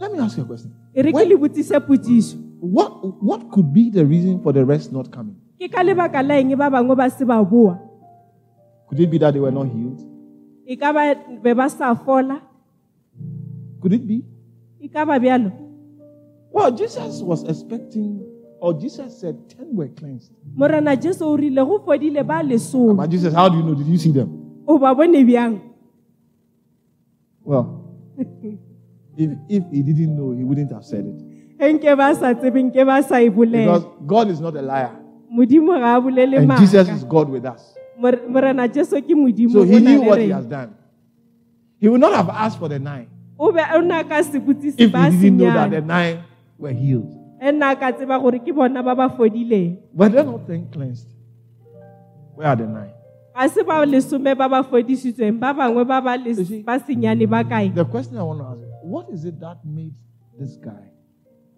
[0.00, 0.72] let me ask you a question.
[0.94, 2.90] When- le botsise potsiso what,
[3.22, 5.36] what could be the reason for the rest not coming?
[5.60, 7.78] ke ka lebaka la eng ba bangwe ba se ba boa
[8.88, 10.00] Could it be that they were not healed?
[10.80, 12.40] ka ba be ba sa fola
[13.80, 14.24] Could it be?
[14.92, 15.52] ka ba bjalo
[16.52, 18.24] Well, Jesus was expecting,
[18.60, 20.32] or Jesus said 10 were cleansed.
[20.54, 23.74] morena jesu o rile go fodile ba lesome But Jesus, how do you know?
[23.74, 24.60] Did you see them?
[24.66, 25.60] o ba bone bjang
[27.44, 27.75] Well,
[28.18, 31.18] if, if he didn't know, he wouldn't have said it.
[31.56, 34.92] ge nke ba sa tsebe nke ba sa Because God is not a liar.
[35.28, 37.74] And Jesus is God with us.
[37.98, 40.76] Mor- morena jesu ke modimo So he knew what he has done.
[41.80, 43.08] He would not have asked for the nine
[43.38, 46.24] o be o na ka se botsise if he didn't know that the nine
[46.58, 47.12] were healed.
[47.40, 50.68] e nna a ka tseba gore ke bona ba ba fodileng Were they not then
[50.72, 51.08] cleansed?
[52.34, 52.95] Where are the nine?
[53.36, 56.78] Ga se ba lesome ba ba fodisitsweng ba bangwe ba ba les- You see- ba
[56.80, 57.68] senyane ba kae?
[57.74, 59.94] The question I want to ask what is it that made
[60.38, 60.84] this guy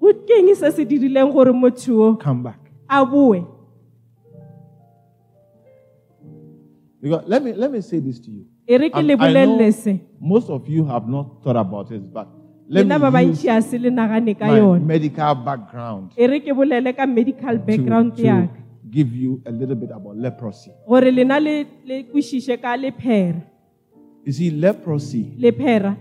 [0.00, 2.58] go ke eng se se dirileng gore motho o come back?
[7.00, 8.44] Because let me let me say this to you.
[8.98, 9.58] I'm- I know
[10.20, 12.26] most of you have not thought about it, but
[12.68, 16.90] let me use bantši a se le nagane ka my medical background re ke bolele
[16.96, 18.22] ka medical to, background to
[18.90, 20.70] give you a little bit about leprosy.
[20.86, 23.40] gore lena le le kwešiše ka lephera.
[24.24, 25.96] You see, leprosy lephera.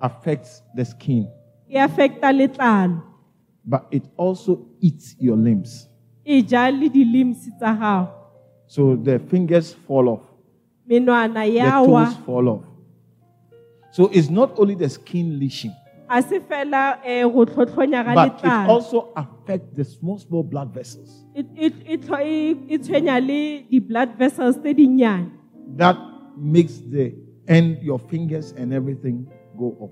[0.00, 1.28] affects the skin,
[1.68, 3.02] e affecta letlalo.
[3.64, 5.88] but it also eats your limbs.
[6.24, 8.08] e ja le di-limbs tsa gago
[8.66, 10.22] So the fingers fall off,
[10.88, 12.10] menwana the ya toes wa.
[12.26, 12.64] fall off.
[13.92, 15.72] So it's not only the skin lesion,
[16.12, 20.42] a se fela um go tlhotlhonya ga but it letlalo also affects the small, small
[20.42, 21.24] blood vessels.
[21.34, 25.30] E- e- e tlho- e e tshwenya le di-blood vessels tse dinnyane.
[25.76, 25.96] That
[26.36, 27.14] makes the
[27.48, 29.26] end, your fingers and everything
[29.58, 29.90] go off.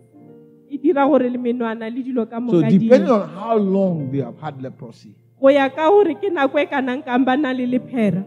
[0.71, 4.11] e dira gore le menwana le dilo ka So moka di depending on how long
[4.13, 7.51] they have had leprosy, go ya ka gore ke nako e kanang kang ba na
[7.53, 8.23] le lephera.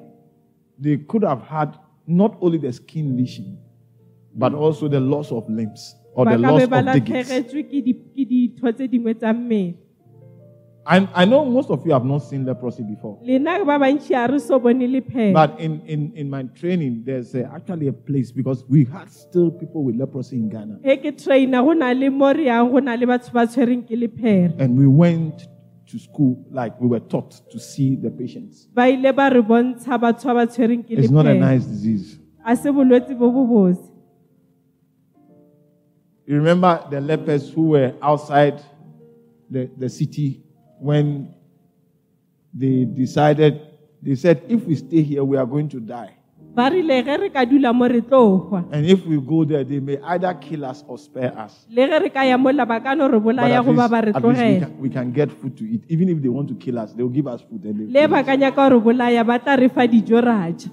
[0.79, 1.77] they could have had
[2.07, 3.57] not only the skin lesion,
[4.35, 7.29] but also the loss of limbs or the loss of digits.
[7.29, 9.73] latlhegetswe ke di- ke ditho tse dingwe tsa mmele
[10.85, 13.17] And I know most of you have not seen leprosy before.
[13.23, 17.33] lena ba bantšhi a re so bone lephera But in, in, in my training, there's
[17.35, 20.79] uh, actually a place because we had still people with leprosy in Ghana.
[20.83, 23.87] ge ke traina go na le mo re yang go na le batho ba tshwereng
[23.87, 25.47] ke lephera And we went
[25.87, 28.67] to school like we were taught to see the patients.
[28.75, 32.19] ba ile ba re bontsha batho ba ba tshwereng ke It's not a nice disease.
[36.25, 38.61] You remember the lepers who were outside
[39.49, 40.41] the, the city
[40.79, 41.33] when
[42.53, 43.59] they decided,
[44.01, 46.15] they said, if we stay here, we are going to die.
[46.53, 48.19] ba rile ge re ka dula mo re tlo
[48.49, 51.65] hwa And if we go there, they may either kill us or spare us.
[51.67, 54.01] le ge re ka ya mola ba ka no re But at least, ba ba
[54.05, 55.81] re at least we, can, we can get food to eat.
[55.89, 57.65] Even if they want to kill us, they'll give us food.
[57.65, 58.25] And they'll kill us.
[58.25, 60.69] ka nyaka go re bolaya ba tla re fa dijo ra ja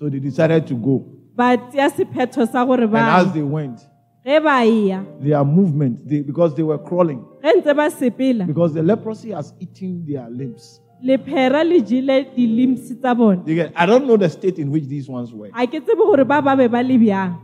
[0.00, 1.06] So they decided to go.
[1.36, 3.89] ba tseya sephetho sa gore And as they went, ge ba ya
[4.24, 8.46] their movement, they, because they were crawling, ge ntse ba sepela.
[8.46, 10.80] Because the leprosy has eaten their limbs.
[11.02, 14.84] lephera le jele di-limbs tsa bone They get, I don't know the state in which
[14.84, 17.38] these ones were, a ke tsebe gore ba ba be ba le bjang.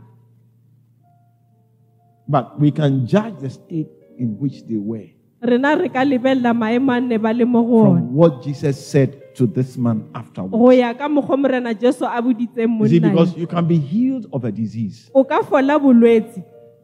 [2.27, 3.87] But we can judge the state
[4.19, 5.07] in which they were.
[5.41, 8.77] Rena re ka lebelela maemo a nne ba le mo go one from what Jesus
[8.77, 10.77] said to this man afterwards.
[10.77, 14.43] ya ka mokgwa morena jesu a boditseng You see, because you can be healed of
[14.45, 15.09] a disease,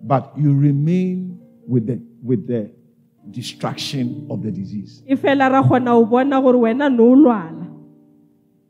[0.04, 2.70] o ka fola bolwetse but you remain with the with the
[3.32, 5.01] distraction of the disease.
[5.22, 7.64] fela ra kgona go bona gore wena ne o lwala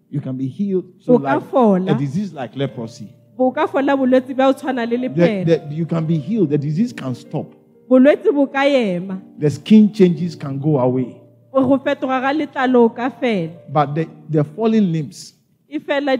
[0.10, 0.86] You can be healed.
[1.00, 1.42] So like
[1.90, 5.86] a disease like leprosy, o ka fola bolwetse bja o tshwana le the- the- you
[5.88, 6.50] can be healed.
[6.52, 7.48] The disease can stop.
[7.90, 11.20] bolwetse bo ka ema The skin changes can go away,
[11.52, 15.34] o go fetoga ga letlalo o ka fela but the, the fallen limbs.
[15.74, 16.19] E fela um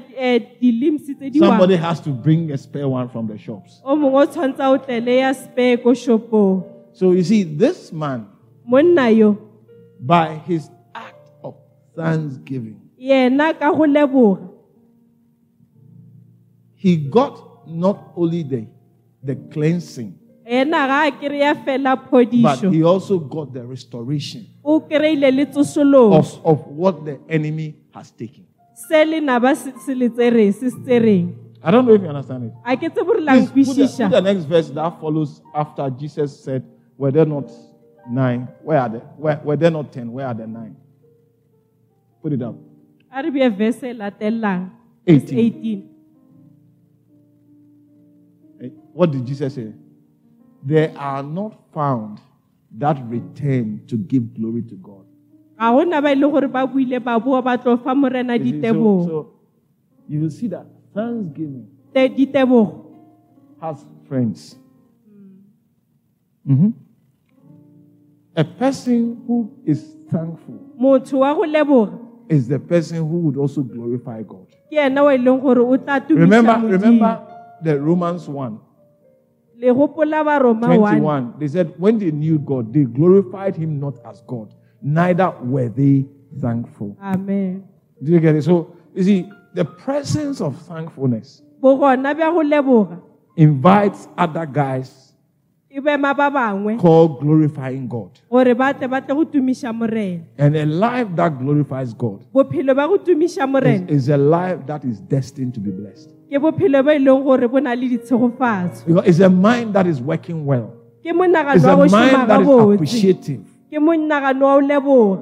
[0.60, 3.82] di-limbs tse di Somebody has to bring a spare one from the shops.
[3.86, 8.28] o mongwe o tshwanetse o spare ko shopong So you see, this man,
[10.00, 11.56] by his act of
[11.96, 14.50] thanksgiving, yena ka go leboga
[16.76, 18.66] he got not only the,
[19.22, 20.18] the cleansing,
[20.50, 21.96] yena ga a kry-a fela
[22.42, 27.76] but he also got the restoration o kry-ile le tsosoloso of, of what the enemy
[27.94, 28.48] has taken.
[28.74, 31.34] Se le na ba se se le tsereng se se tsereng
[31.66, 32.54] I don't know if you understand it.
[32.66, 35.90] a ke tse gore la Please put the, put the next verse that follows after
[35.90, 36.64] Jesus said,
[36.98, 37.50] Were there not
[38.10, 38.48] nine?
[38.64, 39.00] Where are they?
[39.18, 40.12] Where, were there not ten?
[40.12, 40.76] Where are the nine?
[42.22, 42.56] Put it up.
[43.16, 44.72] a re bie verse e latelelang
[45.08, 45.40] 18.
[45.40, 45.90] 18
[48.62, 49.72] Eh, What did Jesus say?
[50.66, 52.20] There are not found
[52.78, 55.06] that return to give glory to God.
[55.64, 58.44] Ga gona ba e le gore ba buile ba boa ba tlo fa morena You
[58.44, 59.30] see, so, ditebogo so
[60.08, 62.84] you will see that thanksgiving Te- ditebogo
[63.62, 64.58] has friends.
[66.48, 66.74] Mhm.
[68.36, 72.00] A person who is thankful motho wa go leboga
[72.30, 74.48] is the person who would also glorify God.
[74.70, 76.72] ke ena wa e leng gore o tla tumiša Remember, Modimo.
[76.72, 77.12] remember
[77.64, 78.60] the Romans 1,
[79.62, 81.34] le gopola baroma 1 21.
[81.40, 84.52] They said, when they knew God, they glorified him not as God,
[84.84, 86.06] neither were they
[86.40, 86.96] thankful.
[87.02, 87.64] amen
[88.04, 88.44] Do you get it?
[88.44, 93.00] So, you see, the presence of thankfulness bogona bja go leboga
[93.36, 95.14] invites other guys
[95.84, 98.20] bema ba bangwe called glorifying God.
[98.30, 102.76] gore ba tle ba tle go tumiša morena And a life that glorifies God bophelo
[102.76, 106.10] ba go tumiša is, is a life that is destined to be blessed.
[106.30, 110.02] ke bophelo bo leng gore bo na le ditshegofatso Because it's a mind that is
[110.02, 110.74] working well.
[111.06, 113.53] It's a mind that is appreciative.
[113.74, 115.22] Ke monagano wa o leboga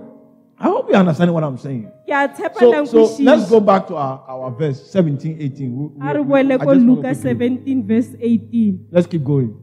[0.60, 1.88] I hope you understand what I'm saying.
[2.06, 5.72] ke a tshepa So, so let's go back to our, our verse 17, 18.
[5.74, 9.56] We- we- we- boele I just wanna luka quickly- 17 verse 18 Let's keep going.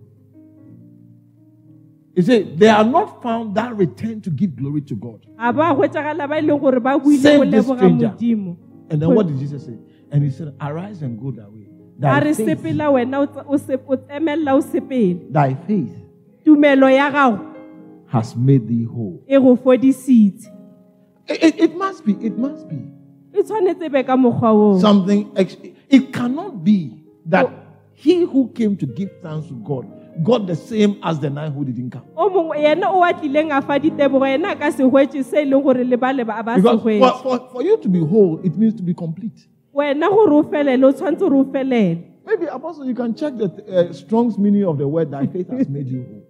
[2.17, 5.25] He said, They are not found that return to give glory to God.
[5.39, 8.15] a ba hwetšagala ba leng gore ba buile Save this stranger.
[8.91, 9.79] And then what did Jesus say?
[10.11, 11.69] And he said, Arise and go thy way.
[11.99, 15.95] Thy faith, sepela wena o tsa- o se- o emelela o sepele thy faith
[16.45, 17.48] tumelo ya gago
[18.09, 19.23] has made thee whole.
[19.27, 20.49] e go fodisitse
[21.29, 22.77] It, it- it must be, it must be
[23.35, 25.27] e tshwanetse be ka mokgwa oo something.
[25.37, 25.57] Ex-
[25.89, 26.93] it cannot be
[27.27, 27.47] that
[27.93, 29.87] he who came to give thanks to God
[30.25, 32.03] got the same as the nine who didn't come.
[32.17, 35.43] o mongwe yena o a tlileng a fa ditebogo yena a ka se hwetse se
[35.43, 37.77] e leng gore le ba le ba ba se Because for, hwetse for, for you
[37.77, 39.47] to be whole, it means to be complete.
[39.75, 43.47] wena gore o felele o tshwanetse gore o felele Maybe, Apostle, you can check the
[43.89, 46.23] uh, Strong's meaning of the word thy faith has made you whole.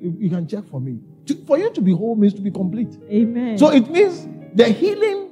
[0.00, 0.98] You, you can check for me.
[1.26, 2.88] To- for you to be whole means to be complete.
[3.10, 5.30] amen So it means the healing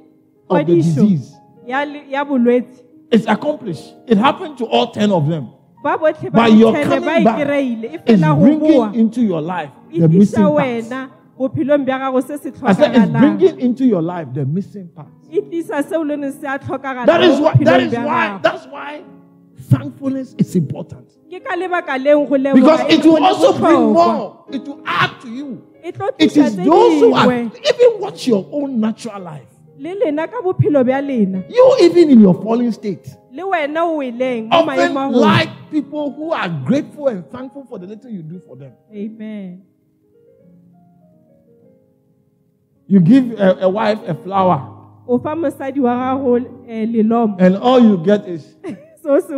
[0.49, 1.33] of the disease
[1.65, 2.81] ya le- ya bolwetse
[3.11, 3.93] is accomplished.
[4.07, 5.49] It happened to all 10 of them.
[5.83, 9.21] ba botlhe ba But your ba coming e back kry-ile e fela go bringing into
[9.21, 10.89] your life the missing tlisa parts.
[10.91, 14.45] wena bophelong bja gago se se I said it's tlhokagalang bringing into your life the
[14.45, 15.27] missing parts.
[15.29, 16.57] e tlisa seo le ne se a
[17.05, 17.53] That is why.
[17.63, 18.39] That is why.
[18.41, 19.03] That's why
[19.69, 23.75] thankfulness is important ke ka lebaka leng go because leboga e it will also bring
[23.75, 23.93] botlhokwa.
[23.93, 24.45] more.
[24.51, 25.61] It will add to you.
[25.83, 29.47] It is those who are even watch your own natural life.
[29.77, 33.97] le lena ka bophelo bja lena You even in your fallen state le wena o
[33.97, 34.17] often
[34.67, 38.39] maemo a go like people who are grateful and thankful for the little you do
[38.39, 38.71] for them.
[38.93, 39.63] amen
[42.87, 44.59] You give a, a wife a flower,
[45.07, 49.33] o fa mosadi wa gago eh, lelomo and all you get is se o se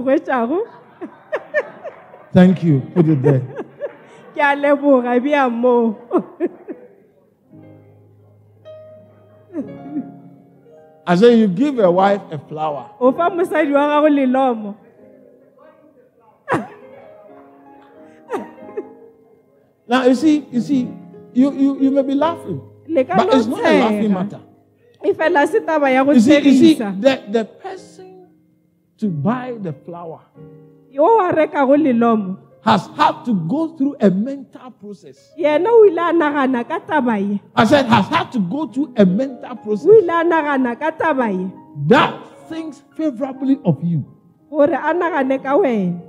[2.33, 2.81] thank you.
[2.93, 3.41] Put it there.
[4.35, 5.95] ke a leboga bja moo.
[11.07, 14.75] I say you give a wife a flower, o fa mosadi wa gago lelomo.
[19.87, 20.89] Now you see, you see,
[21.33, 24.41] you, you, you may be laughing, but it's not a laughing matter.
[25.05, 28.27] e You see, you see, the, the person
[28.97, 30.21] to buy the flower
[32.65, 35.31] yo wa rekago lelomo has had to go through a mental process.
[35.37, 37.39] yena o ile a nagana ka taba ye.
[37.55, 39.85] I said, has had to go through a mental process.
[39.85, 40.91] O ile a nagana ka
[41.87, 44.03] that thinks favorably of you,
[44.49, 46.01] gore a nagane ka wena.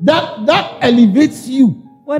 [0.00, 1.80] That that elevates you.
[2.06, 2.16] So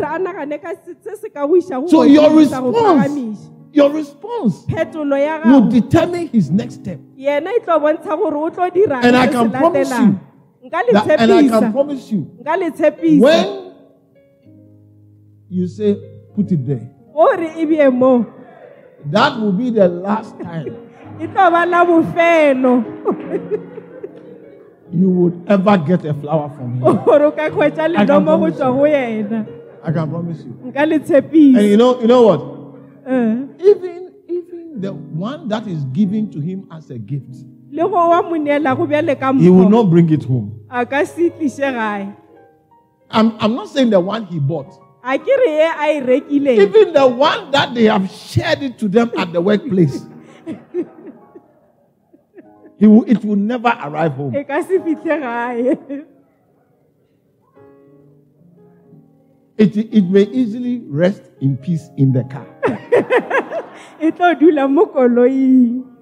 [2.05, 6.99] your response, your response will determine his next step.
[7.17, 8.71] yena tlo bontsha gore o tlo
[9.03, 10.21] And I can promise you
[10.71, 12.31] That- and I can promise you,
[13.21, 13.73] when
[15.49, 15.95] you say,
[16.35, 18.27] put it there, gore bie mo
[19.07, 20.65] that will be the last time
[21.19, 21.85] tlo ba la
[24.91, 26.81] you would ever get a flower from him.
[27.05, 28.65] gore o ka kgwetsa I can promise you.
[29.83, 30.73] I can promise you.
[30.75, 32.41] And you know, you know what?
[33.07, 33.37] Eh.
[33.71, 37.45] Even even the one that is given to him as a gift,
[37.75, 40.53] le go wa mo neelago bjale ka he will not bring it home.
[40.71, 42.13] a ka se tliše gae
[43.11, 44.73] I'm, I'm not saying the one he bought.
[45.05, 45.19] e
[46.63, 50.05] Even the one that they have shared it to them at the workplace.
[52.77, 54.35] He will, it will never arrive home.
[54.35, 54.45] e
[59.57, 62.45] It, it may easily rest in peace in the car.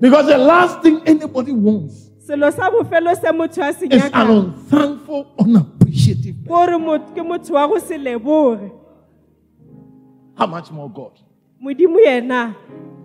[0.00, 4.30] Because the last thing anybody wants selo sa bofelo se motho a se is an
[4.30, 6.98] unthankful, unappreciative person.
[7.14, 8.70] ke motho wa go se leboge
[10.36, 11.12] How much more God?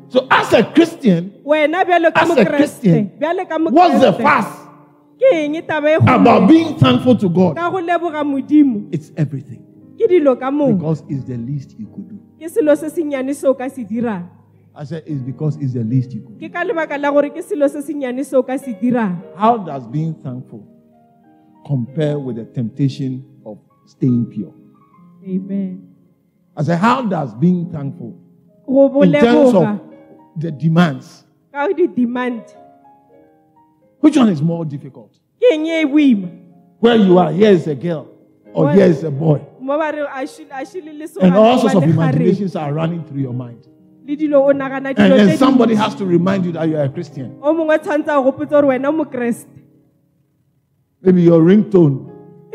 [0.07, 3.11] So, as a Christian, wena bjalo ka As a Christian,
[3.71, 4.61] what's the fast
[5.19, 7.55] ke eng taba about being thankful to God?
[7.57, 9.65] ka go leboga modimo It's everything.
[9.99, 12.19] ke dilo ka moo Because it's the least you could do.
[14.75, 15.83] Ke selo se senyane se o ka se dirang I said it's because it's the
[15.83, 16.49] least you could do.
[16.49, 19.57] ke ka lebaka la gore ke selo se senyane se o ka se dirang How
[19.57, 20.63] does being thankful
[21.65, 24.53] compare with the temptation of staying pure?
[25.25, 25.91] amen
[26.57, 28.15] I said, how does being thankful
[29.03, 29.81] in terms of
[30.37, 32.43] the demands, ka di-demand
[33.99, 35.17] which one is more difficult?
[36.79, 38.07] Where you are, here is a girl,
[38.53, 41.57] or here is a boy, mo ba re a shile- a shile le and all
[41.59, 43.67] sorts of imaginations are running through your mind.
[44.07, 47.37] Le dilo o And then somebody has to remind you that you are a Christian.
[47.41, 49.61] o mongwe tshwanetse a go gopotsa gore wena o mokeresete
[51.01, 52.09] Maybe your ringtone,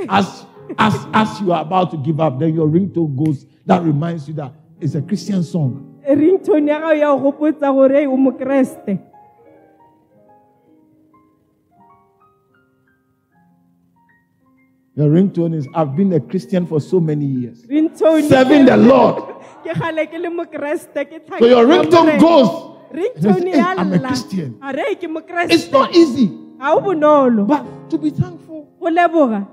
[0.08, 0.44] as,
[0.78, 4.34] as, as you are about to give up, then your ringtone goes, that reminds you
[4.34, 6.00] that it's a Christian song.
[6.08, 8.98] ringtone ya gago ya go gopotsa gore o mokeresete
[14.96, 17.64] Your ringtone is I've been a Christian for so many years.
[17.66, 19.29] ringtone Serving the Lord.
[19.64, 22.50] Ke gale ke le mokeresete ke So your ringtone goes.
[22.92, 24.58] ringtone Hey, ya I'm a Christian.
[24.62, 25.06] a re ke
[25.50, 26.26] It's not easy,
[26.58, 29.46] ga o bonolo but to be thankful, leboga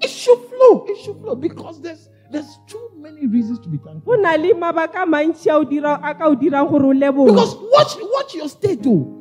[0.00, 0.84] it should flow.
[0.86, 4.14] It should flow because there's there's too many reasons to be thankful.
[4.16, 6.92] go na le mabaka a mantši a o dira- a ka o dirang gore o
[6.92, 9.14] leboga Because watch watch your state too.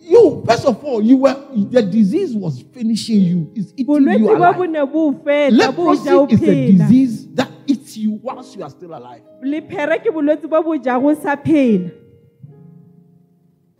[0.00, 3.50] You first of all, you were the disease was finishing you.
[3.54, 4.56] It's eating you alive.
[4.56, 7.48] bo ne bo o feta bo o ja o Leprosy is a disease that
[7.94, 9.22] eats you whilst you are still alive.
[9.42, 11.90] lephere ke bolwetse bo bo jago sa phela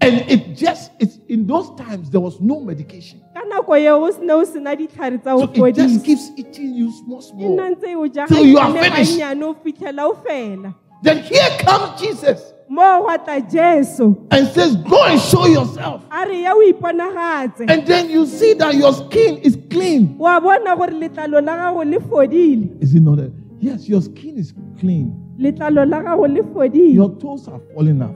[0.01, 3.21] And it just it's in those times there was no medication.
[3.35, 6.31] ka nako eo o sene o sena ditlhare tsa So go it just fodisa keeps
[6.37, 7.71] eating you small, e nna small.
[7.75, 9.19] ntse o ja Till you are finished.
[9.19, 14.77] gannyane o fitlhela o fela Then here comes Jesus mo gwa tla jesu and says,
[14.77, 16.03] Go and show yourself.
[16.11, 20.19] a re ya o iponagatse And then you see that your skin is clean.
[20.19, 23.19] wa bona gore letlalo la gago le fodile Is it not?
[23.65, 24.05] Yes, your mm.
[24.05, 25.15] skin is clean.
[25.39, 28.15] letlalo la gago le fodile Your toes are falling off.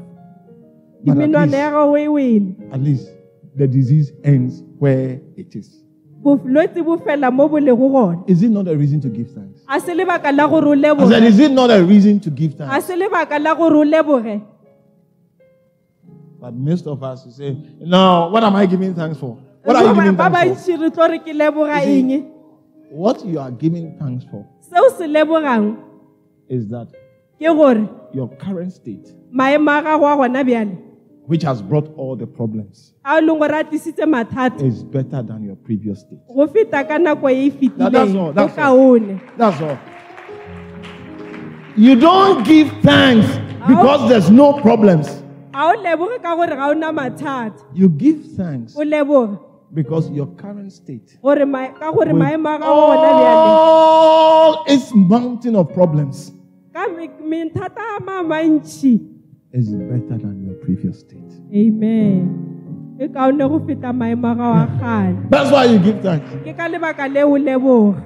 [1.05, 3.09] But at dimenwana ya least, gago e wele at least
[3.57, 5.83] the disease ends where it is.
[6.23, 9.63] bolwetse bo fela mo bo lego gona Is it not a reason to give thanks?
[9.69, 12.31] a se lebaka la gore o I said, leboge Is it not a reason to
[12.31, 12.87] give a thanks?
[12.87, 14.43] se lebaka la gore o leboge
[16.41, 19.37] But most of us say, No, what am I giving thanks for?
[19.65, 20.73] What are you Ba- giving ba thanks for?
[20.73, 22.33] bantši re tlo re ke leboga You see- eng
[22.91, 25.77] What you are giving thanks for seo se lebogang
[26.49, 26.89] is that
[27.39, 30.77] ke gore your current state, maemo a gago a gona bjale
[31.27, 35.23] which has brought all the problems, a o leng gore a tlisitse mathata is better
[35.23, 36.21] than your previous state.
[36.29, 38.99] go feta ka nako Now, that's all, that's all.
[39.37, 39.79] That's all.
[41.77, 43.29] You don't give thanks
[43.69, 45.23] because there's no problems.
[45.53, 48.75] ga o ka gore na mathata You give thanks
[49.73, 54.65] because your current state, gore ma- ka gore with maemo a gago gona bjale all
[54.67, 56.33] its mountain of problems,
[56.73, 58.95] ka me- menthata a ma mantši
[59.53, 61.33] is better than your previous state.
[61.53, 66.29] amen kaone go feta maemo a gago a gale That's why you give thanks.
[66.45, 68.03] ke ka lebaka le o leboga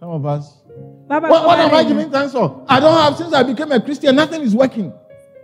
[0.00, 0.60] Some of us.
[1.06, 2.62] What, what am I giving thanks for?
[2.68, 4.14] I don't have since I became a Christian.
[4.16, 4.92] Nothing is working.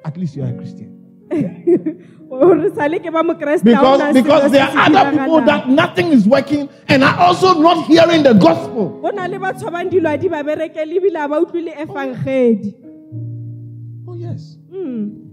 [0.05, 0.99] At least you are a Christian.
[2.31, 6.12] gore sa le ke ba mokeresete ga Because, because there are other people that nothing
[6.12, 9.01] is working and are also not hearing the gospel.
[9.03, 11.72] go na le batho ba bang dilo a di ba berekele ebile a ba utlwile
[11.74, 12.74] efangedi
[14.11, 14.59] Oh, yes.
[14.74, 15.31] Mm.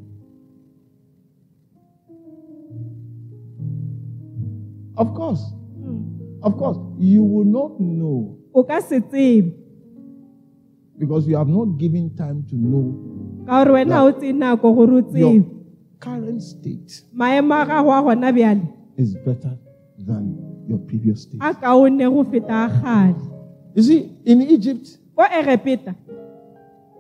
[4.98, 5.42] Of course.
[5.82, 6.42] Mm.
[6.44, 6.78] Of course.
[7.00, 9.54] You will not know o ka se tsebe
[10.98, 12.90] because you have not given time to know
[13.46, 15.46] ka gore wena o tse nako gore o your
[16.00, 18.68] current state maemo a gago a gona bjale?
[18.98, 19.58] is better
[19.98, 20.38] than
[20.68, 21.40] your previous state.
[21.42, 23.34] a kaone go feta a gale
[23.78, 25.24] You see, in Egypt, ko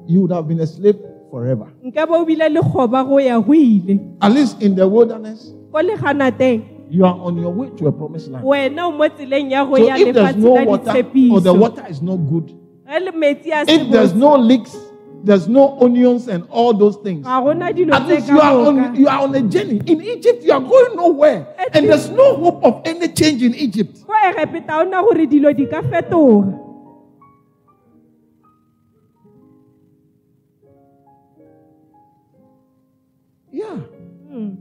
[0.05, 0.99] you would have been a slave
[1.31, 1.67] forever.
[1.83, 3.99] nke bo o bile le go ya go ile.
[4.21, 8.29] At least in the wilderness, ko leganateng you are on your way to a promised
[8.29, 8.45] land.
[8.45, 11.03] wena o mo tseleng ya go So ya if there's lefatshe no water or the
[11.03, 11.59] ditshepiso.
[11.59, 12.47] water is not good,
[12.85, 14.77] ge le metsi a if there's no leeks,
[15.23, 17.25] there's no onions and all those things.
[17.25, 19.81] ga gona dilo At least you are on you are on a journey.
[19.85, 21.47] In Egypt, you are going nowhere.
[21.73, 24.03] And there's no hope of any change in Egypt.
[24.05, 26.63] ko egepeta o na gore dilo di ka fetoga
[33.51, 33.79] Yeah.
[34.29, 34.57] Mm.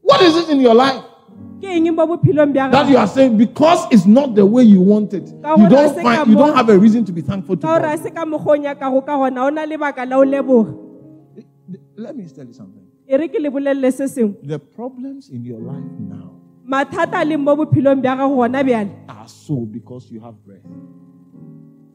[0.00, 1.04] What is it in your life
[1.60, 4.80] ke eng mo bophelong bja that you are saying because it's not the way you
[4.80, 7.78] want it, you don't find you don't have a reason to be thankful to ka
[7.78, 8.04] gore a God.
[8.04, 10.74] se ka mokgwa o nyakago ka gona o na le baka la o leboga
[11.96, 12.82] Let me tell you something.
[13.06, 16.34] The problems in your life now
[16.66, 20.64] mathata a leng mo bophelong bja gago gona bjale are so because you have breath.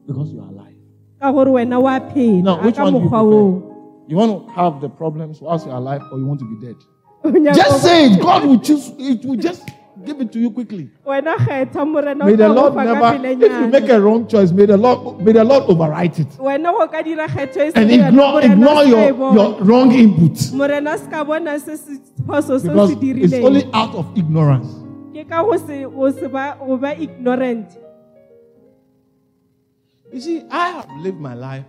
[0.06, 0.78] Because you are alive.
[1.20, 3.70] ka gore wena wa phela Now, which one do you prefer?
[4.08, 6.76] You want to have the problems whilst you're alive or you want to be dead?
[7.24, 8.20] Just say it.
[8.20, 9.68] God will choose it will just
[10.04, 10.90] give it to you quickly.
[11.04, 14.66] wena kgetha morena o May the Lord never, if you make a wrong choice, may
[14.66, 16.28] the Lord, may the Lord overwrite it.
[16.38, 20.52] Wena go ka dira kgetho and ignore, ignore your, your wrong input.
[20.54, 24.68] Morena se ka bona se se phoso se o because it's only out of ignorance.
[25.12, 27.68] ke ka go se go se ba go ba ignorant.
[30.12, 31.66] You see, I have lived my life.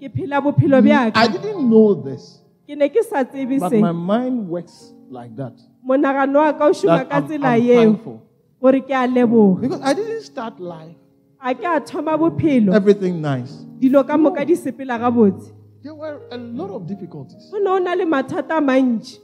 [0.00, 0.82] ke phela bophelo
[1.14, 5.52] I didn't know this, ke ne ke sa tsebe but my mind works like that.
[5.86, 8.22] monagano wa ka o šoma ka I'm, tsela I'm thankful
[8.60, 10.96] gore ke a leboga because I didn't start life
[11.40, 13.52] a a ke a thoma bophelo everything nice.
[13.78, 15.52] dilo ka moka di sepela gabotse
[15.84, 17.50] There were a lot of difficulties.
[17.52, 19.18] o ne o na le mathata a mantši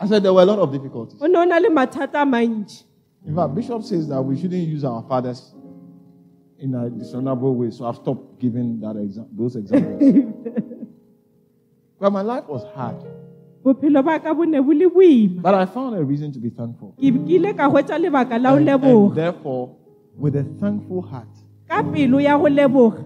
[0.00, 1.20] I said there were a lot of difficulties.
[1.20, 2.84] o ne o na le mathata a mantši
[3.26, 5.52] In fact, Bishop says that we shouldn't use our fathers
[6.58, 7.68] in a dishonorable way.
[7.70, 10.00] So I've stopped giving that exa- those examples.
[12.00, 12.96] but my life was hard.
[13.62, 14.72] bophelo ba ka bo ne bo
[15.42, 16.94] But I found a reason to be thankful.
[16.96, 19.76] ke ke ile ka hwetša lebaka la go And, and therefore,
[20.16, 21.28] with a thankful heart,
[21.68, 23.04] ka pelo ya go leboga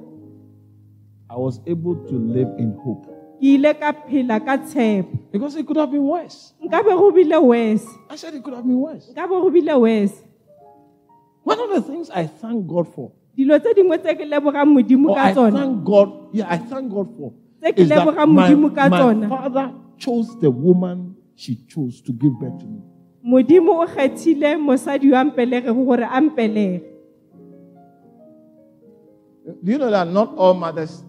[1.29, 3.11] I was able to live in hope.
[3.43, 6.55] ke ile ka phela ka tshepo Because it could have been worse.
[6.63, 9.11] nka be go bile wese I said it could have been worse.
[9.11, 10.23] nka be go bile wese
[11.45, 15.11] One of the things I thank God for, dilo tse dingwe tse ke lebogang modimo
[15.11, 17.35] oh, or I thank God, yeah, I thank God for,
[17.77, 22.81] is that my, my father chose the woman she chose to give birth to me.
[23.25, 25.25] modimo o kgethile mosadi yo a
[25.73, 26.83] gore a mpelege
[29.63, 31.03] Do you know that not all mothers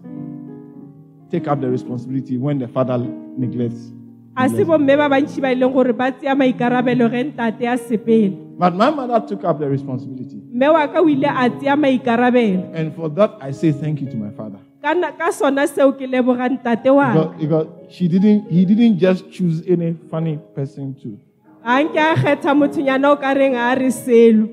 [1.30, 3.92] take up the responsibility when the father neglects?
[4.36, 8.36] a se bomme ba ba e leng gore ba tseya maikarabelo ge ntate a sepele
[8.58, 10.40] But my mother took up the responsibility.
[10.52, 14.08] mme wa ka o ile a tseya maikarabelo And for that, I say thank you
[14.10, 14.60] to my father.
[14.86, 18.62] Ka na- ka sona seo ke lebogang ntate wa ka Because, because she didn't, he
[18.64, 21.18] didn't just choose any funny person to.
[21.66, 24.46] ga nke a kgetha mothonyana o ka reng a re selo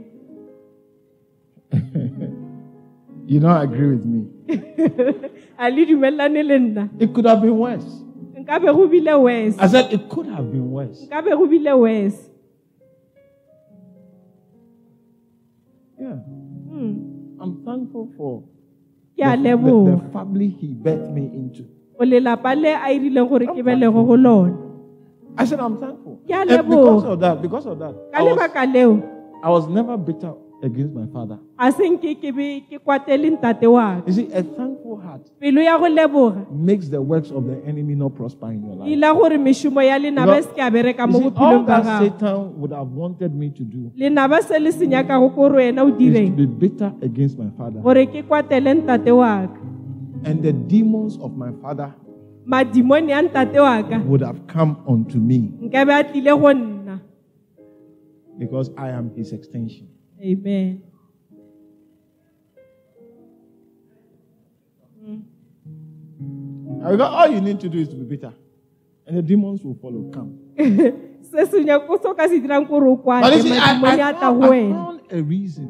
[3.25, 4.27] You don't agree with me.
[5.57, 7.88] a le dumelelane le nna It could have been worse.
[8.41, 11.05] nka be go bile wes I said it could have been worse.
[11.07, 12.15] nka be go bile wes
[16.03, 16.19] Yeah.
[16.73, 16.93] Hmm.
[17.39, 18.43] I'm thankful for
[19.18, 21.64] ke a the, the, leboga the family he birthed me into.
[22.03, 24.53] lelapa le a irileng gore ke belego go lona
[25.36, 26.20] I said I'm thankful.
[26.28, 27.14] Ke a And because leboga.
[27.14, 28.91] of that, because of that, ka I was, lebaka leo
[29.43, 30.34] I was never bitter
[30.64, 31.38] against my father.
[31.59, 35.30] a seng ke ke be ke kwatele ntate wa ka You see, a thankful heart
[35.39, 38.78] pelo ya go leboga makes the works of the enemy not prosper in your e
[38.80, 38.89] life.
[38.95, 41.32] ila gore mešomo ya lenaba e Because- se ke a bereka You mo see, all
[41.32, 44.88] bophelong ba that gago Satan would have wanted me to do lenaba se le se
[44.88, 47.80] nyakago kore wena o is to direng be bitter against my father.
[47.80, 49.59] gore ke kwatele ntate wa ka
[50.26, 51.91] And the demons of my father
[52.47, 56.99] madimone ntate wa ka would have come unto me nkabe a tlile go nna
[58.39, 59.88] because I am his extension.
[60.24, 60.82] Amen
[66.84, 68.34] all you need to do is to be bitter.
[69.07, 70.09] And the demons will follow.
[70.11, 70.39] Come.
[71.34, 73.74] se se nya- ko se o ka se dirang kore o kwate But see, I,
[73.74, 75.65] I, found, I found a reason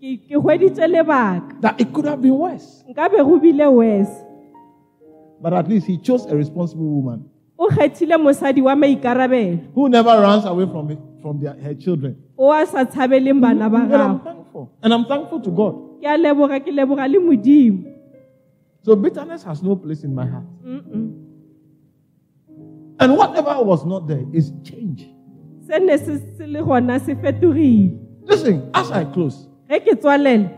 [0.00, 2.84] ke ke hweditse lebaka that it could have been worse.
[2.86, 4.14] nka be go bile wese
[5.42, 7.24] But at least he chose a responsible woman
[7.60, 12.16] o kgethile mosadi wa maikarabelo who never runs away from, it, from their, her children.
[12.38, 14.64] o a sa tshabeleng bana ba And I'm gago thankful.
[14.82, 15.74] And I'm thankful to God.
[16.00, 17.84] ke a leboga ke leboga le modimo
[18.82, 20.46] So bitterness has no place in my heart.
[20.64, 21.12] Mm-mm.
[22.98, 25.04] And whatever was not there is change.
[25.68, 30.48] se ne se se le gona se fetogile Listen, as I close, ge ke tswalela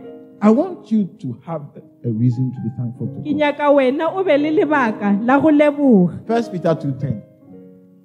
[0.45, 1.63] I want you to have
[2.05, 3.25] a reason to be thankful to God.
[3.25, 7.23] nyaka wena o be le lebaka la go leboga First Peter 2:10.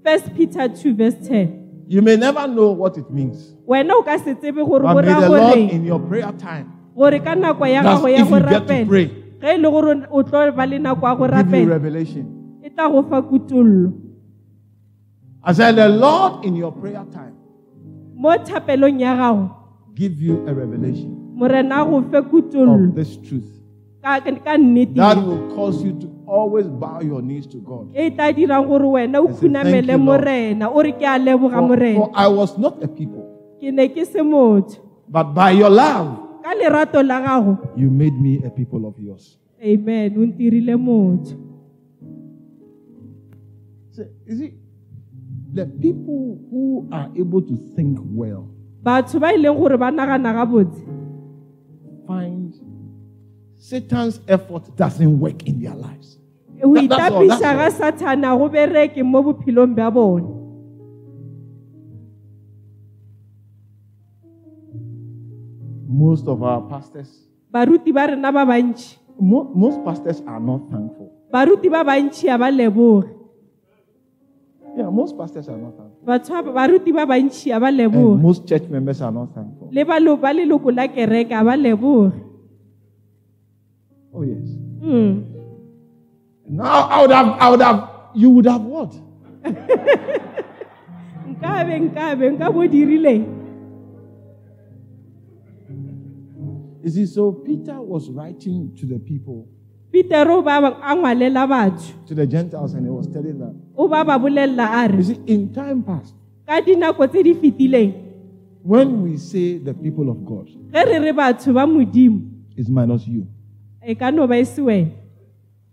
[0.03, 3.55] first peter 2 verse 10 You may never know what it means.
[3.65, 7.19] wena o ka se tsebe gore But may the Lord in your prayer time, gore
[7.19, 9.07] ka nako ya That's if you get to pray.
[9.41, 12.25] ge le gore o tlo ba le nako ya go give you revelation.
[15.43, 17.33] I said, the Lord in your prayer time
[18.13, 19.49] mo thapelong ya
[19.95, 21.97] give you a revelation morena a go
[22.73, 23.45] of this truth.
[24.01, 24.95] Ka ka nnete.
[24.95, 27.93] That will cause you to always bow your knees to God.
[27.93, 31.17] tla dirang gore wena o I say, "Thank you, Lord." morena o re ke a
[31.19, 33.23] leboga For, for I was not a people,
[33.61, 34.81] ke ne ke se motho.
[35.07, 37.57] but by your love, ka lerato la gago.
[37.77, 39.37] you made me a people of yours.
[39.61, 40.17] amen.
[40.17, 41.37] O ntirile motho.
[43.91, 44.53] See, you see,
[45.53, 48.49] the people who are able to think well
[52.07, 52.55] find
[53.59, 56.17] Satan's effort doesn't work in their lives.
[56.57, 60.25] That- that's all, that's itapisa ga sathana go bereke mo bophelong bja bone
[65.87, 67.09] Most of our pastors,
[67.51, 68.43] baruti ba rena ba
[69.55, 71.09] most pastors are not thankful.
[74.75, 76.05] Yeah, most pastors are not thankful.
[76.05, 79.69] batho baruti ba bantši a ba And leboge most church members are not thankful.
[79.71, 82.13] le balo- ba leloko la kereke a ba leboge
[84.13, 84.49] Oh, yes.
[84.81, 85.23] Mm.
[86.49, 88.91] Now I would have, I would have, you would have what?
[91.31, 93.25] nkabe nkabe nka bo dirileng
[96.83, 99.49] You see, so Peter was writing to the people,
[99.97, 101.93] peter o ba ba- a ngwalela batho.
[102.05, 105.19] To the Gentiles, and he was telling them, o ba ba bolella a you see,
[105.25, 106.13] in time past,
[106.45, 107.93] ka dinako tse di fetileng
[108.63, 112.21] when we say the people of God, ge re re batho ba modimo
[112.55, 113.25] it's minus you,
[113.97, 114.61] ka no ba se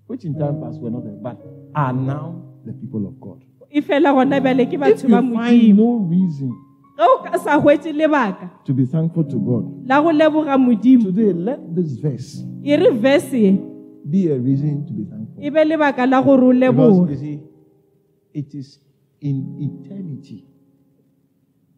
[0.07, 1.37] which in time past were not there, but
[1.75, 3.45] are now the people of God.
[3.83, 6.53] fela gona bjale ke If you find no reason
[6.97, 7.93] ge o ka sa hwetse
[8.65, 12.41] to be thankful to God, la go leboga modimo today let this verse
[14.11, 15.43] be a reason to be thankful.
[15.45, 17.41] e be lebaka la gore o Because you leboge see,
[18.35, 18.79] it is
[19.21, 20.45] in eternity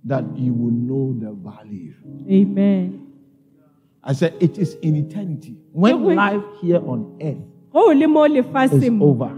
[0.04, 1.94] that you will know the value.
[2.28, 3.02] amen
[4.08, 5.56] I said, it is in eternity.
[5.72, 8.44] When life here on earth ge o le mo is
[9.00, 9.32] over,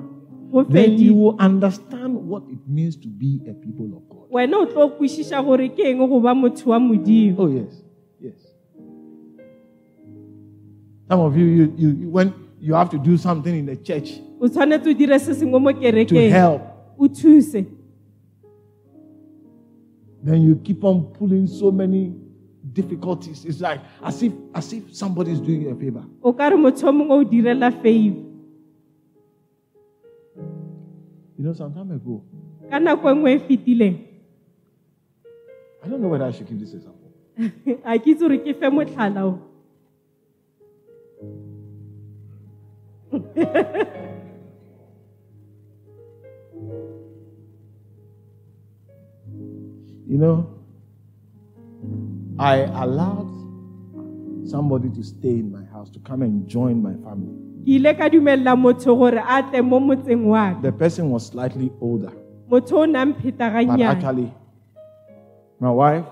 [0.52, 4.28] go then you fedile will understand what it means to be a people of God.
[4.30, 7.82] wena o tlo kwešiša gore ke eng go ba motho wa modimo Oh, yes.
[8.20, 8.36] Yes.
[11.08, 14.20] Some of you, you, you, you- when you have to do something in the church
[14.40, 15.72] o tshwanetse o dire se sengwe mo
[16.04, 16.62] to help,
[20.24, 22.12] then you keep on pulling so many
[22.72, 23.44] difficulties.
[23.44, 26.04] It's like as if as if somebody is doing you a favor.
[26.22, 28.24] o ka re motho o mongwe o direla favor
[31.38, 32.22] You know, some time ago,
[32.70, 33.98] ka nako nngwe fetileng
[35.84, 37.12] I don't know whether I should give this example.
[50.08, 50.48] You know,
[52.38, 53.28] I allowed
[54.48, 57.36] somebody to stay in my house to come and join my family.
[57.68, 60.60] ke ile ka dumelela motho gore a tle mo motseng wa ka.
[60.64, 62.12] The person was slightly older,
[62.50, 64.32] motho o nang but actually,
[65.60, 66.06] my wife,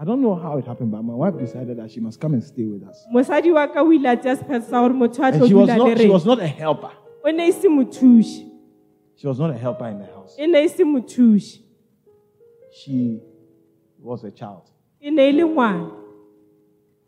[0.00, 2.42] I don't know how it happened, but my wife decided that she must come and
[2.42, 3.04] stay with us.
[3.14, 5.68] mosadi wa ka o ile a tšea sephetho gore motho a And tlo she was
[5.68, 6.90] dula le not, she rena was not a helper.
[7.24, 8.46] o ne e se mothuši
[9.16, 10.36] She was not a helper in the house.
[10.38, 11.58] e ne e se mothuši
[12.72, 13.20] She
[14.02, 14.62] was a child.
[15.02, 15.90] e ne e le ngwana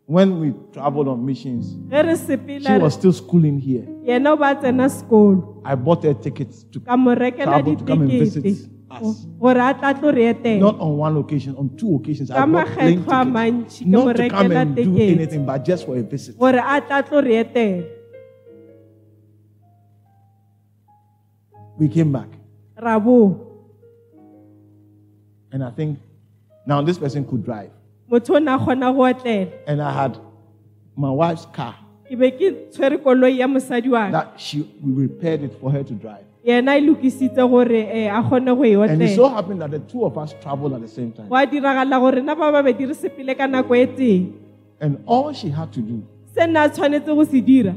[0.05, 3.87] When we traveled on missions, ge re she sepela was still schooling here.
[4.05, 7.85] yena o ba tsena sekolo I bought her tickets to ka mo rekela travel to
[7.85, 8.69] come and visit ditekete
[9.01, 9.25] us.
[9.39, 12.31] gore a tla tlo re etela Not on one occasion, on two occasions.
[12.31, 13.29] I bought plane tickets.
[13.37, 16.37] mantši ke mo Not to come and do anything, but just for a visit.
[16.37, 17.85] gore a tla tlo re etela
[21.77, 22.29] We came back.
[25.51, 25.99] And I think
[26.67, 27.71] now this person could drive.
[28.11, 30.17] motho o ne a kgona go otlela And I had
[30.95, 31.75] my wife's car
[32.07, 35.83] ke be ke tshwere koloi ya mosadi wa that she we repaired it for her
[35.83, 36.25] to drive.
[36.45, 39.71] Yena e lokisitse gore eh, a kgone go e And it so otlela happened that
[39.71, 41.29] the two of us traveled at the same time.
[41.29, 44.33] go a diragala gore na ba babedi re sepele ka nako e teng
[44.81, 46.03] And all she had to do
[46.35, 47.75] se nna a tshwanetse go se dira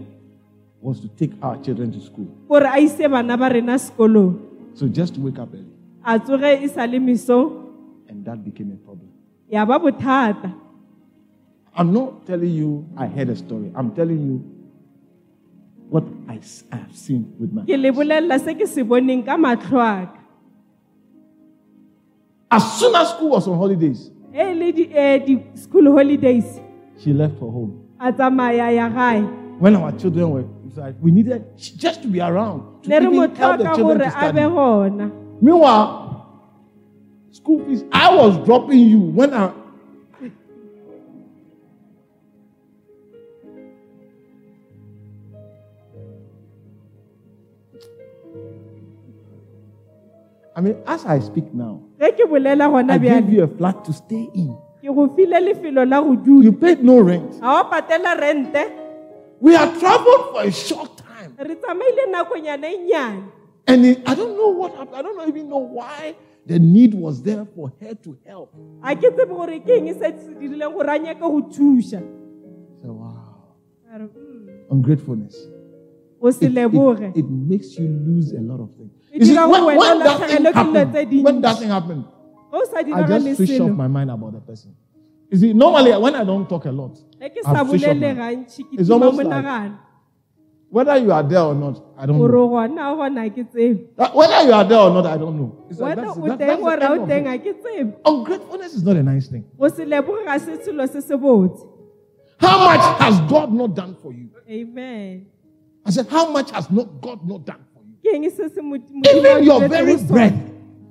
[0.80, 2.26] was to take our children to school.
[2.48, 4.38] gore a ise bana ba rena sekolong
[4.74, 5.70] So just wake up early.
[6.04, 7.62] a tsoge e sa le mesong
[8.08, 9.08] And that became a problem.
[9.48, 10.52] ya ba bothata
[11.78, 13.70] I'm not telling you I heard a story.
[13.76, 14.36] I'm telling you
[15.88, 16.40] what I
[16.72, 20.22] have seen with my ke le bolelela se ke se boneng ka matlho a ka
[22.48, 26.60] As soon as school was on holidays, di-school holidays
[26.96, 27.86] she left for home.
[27.98, 28.86] a tsamaya ya
[29.58, 33.58] When our children were, it's like we needed just to be around to even help
[33.58, 34.40] the children to study.
[35.40, 36.06] Meanwhile,
[37.32, 37.84] school fees.
[37.90, 39.52] I was dropping you when I.
[50.56, 53.84] I mean, as I speak now, ge ke bolela gona I gave you a flat
[53.84, 54.56] to stay in.
[54.80, 57.40] ke go file lefelo la go dula You paid no rent.
[57.40, 58.64] ga wa patela rente
[59.40, 61.36] We are traveled for a short time.
[61.38, 63.22] re tsamaile nakonyana nnyane
[63.68, 64.96] And it- I don't know what happened.
[64.96, 66.14] I don't even know why
[66.46, 68.54] the need was there for her to help.
[68.82, 72.00] ga ke tsebe gore ke eng se se dirileng gore a nyake go thuša
[72.82, 73.52] So, wow.
[73.92, 75.36] A re, "Mm, Ungratefulness.
[76.22, 78.95] It, it, it makes you lose a lot of things.
[79.16, 82.04] You see, when, when that thing latlhegelwe ke dilo tse happened, when that thing happened,
[82.52, 84.74] ga o sa I just switch off my mind about the person.
[85.30, 88.46] You see, normally when I don't talk a lot, off my-
[88.78, 89.72] It's almost like-
[90.68, 92.28] whether you are there or not, I don't know.
[92.28, 95.36] gona o gona ga ke tsebe Uh, Whether you are there or not, I don't
[95.38, 95.50] know.
[95.70, 97.24] It's like, that's, that- that's the gore ga end o of teng it.
[97.24, 99.44] ga ke tsebe Ungratefulness is not a nice thing.
[99.58, 101.64] go se leboge ga se selo se se botse
[102.38, 104.28] How much has God not done for you?
[104.50, 105.26] amen
[105.86, 107.62] I said, how much has not God not done
[108.10, 108.20] for you?
[108.20, 110.34] ke eng se se Mod- Modimo a Even your very breath,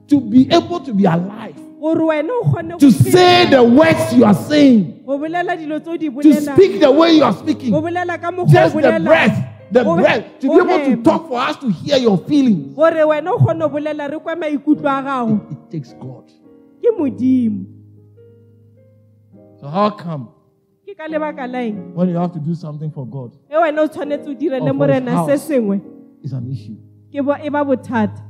[0.08, 1.56] to be able to be alive.
[1.56, 5.80] go gore wena o kgone to say the words you are saying, go bolela dilo
[5.80, 7.72] tse o di to speak the way you are speaking.
[7.72, 9.38] go bolela ka mokgwa o Just the breath,
[9.72, 12.74] the breath, to be able to talk for us to hear your feelings.
[12.76, 16.32] gore wena o kgone go bolela re kwa maikutlo a gago It, it takes God.
[19.60, 20.30] So how come
[20.86, 23.88] ke ka lebaka la eng when you have to do something for God, wena o
[23.88, 25.50] tshwanetse o direle Or for his house.
[26.24, 26.78] it's an issue?
[27.16, 28.22] Ke bo ba bothata.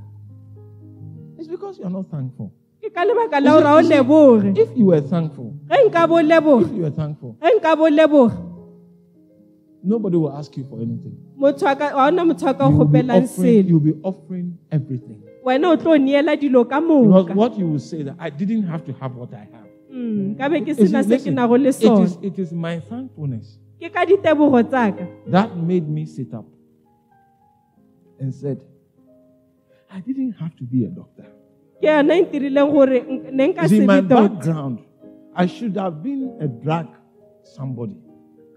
[1.38, 2.52] It's because you are not thankful.
[2.82, 5.78] ke ka lebaka la gore a o You see, leboge If you were thankful, ge
[5.90, 6.18] nka bo
[6.62, 8.38] if you were thankful, ge nka bo leboge
[9.84, 11.18] nobody will ask you for anything.
[11.38, 13.94] motho a ka- ga ona motho a ka You o will be offering, you'll be
[14.04, 15.22] offering everything.
[15.44, 18.86] wena o tlo neela dilo ka Because what you will say that I didn't have
[18.86, 19.70] to have what I have.
[19.92, 22.80] Mm, ka be ke You see, sena se ke listen, it is, it is my
[22.80, 23.58] thankfulness.
[23.82, 26.46] Ke ka ditebogo tsaka that made me sit up
[28.20, 28.64] and said,
[29.92, 31.26] I didn't have to be a doctor.
[31.82, 34.80] ke yona ntirileng gore nk- ne nka You see, se my background,
[35.36, 36.88] I should have been a drug
[37.44, 37.98] somebody.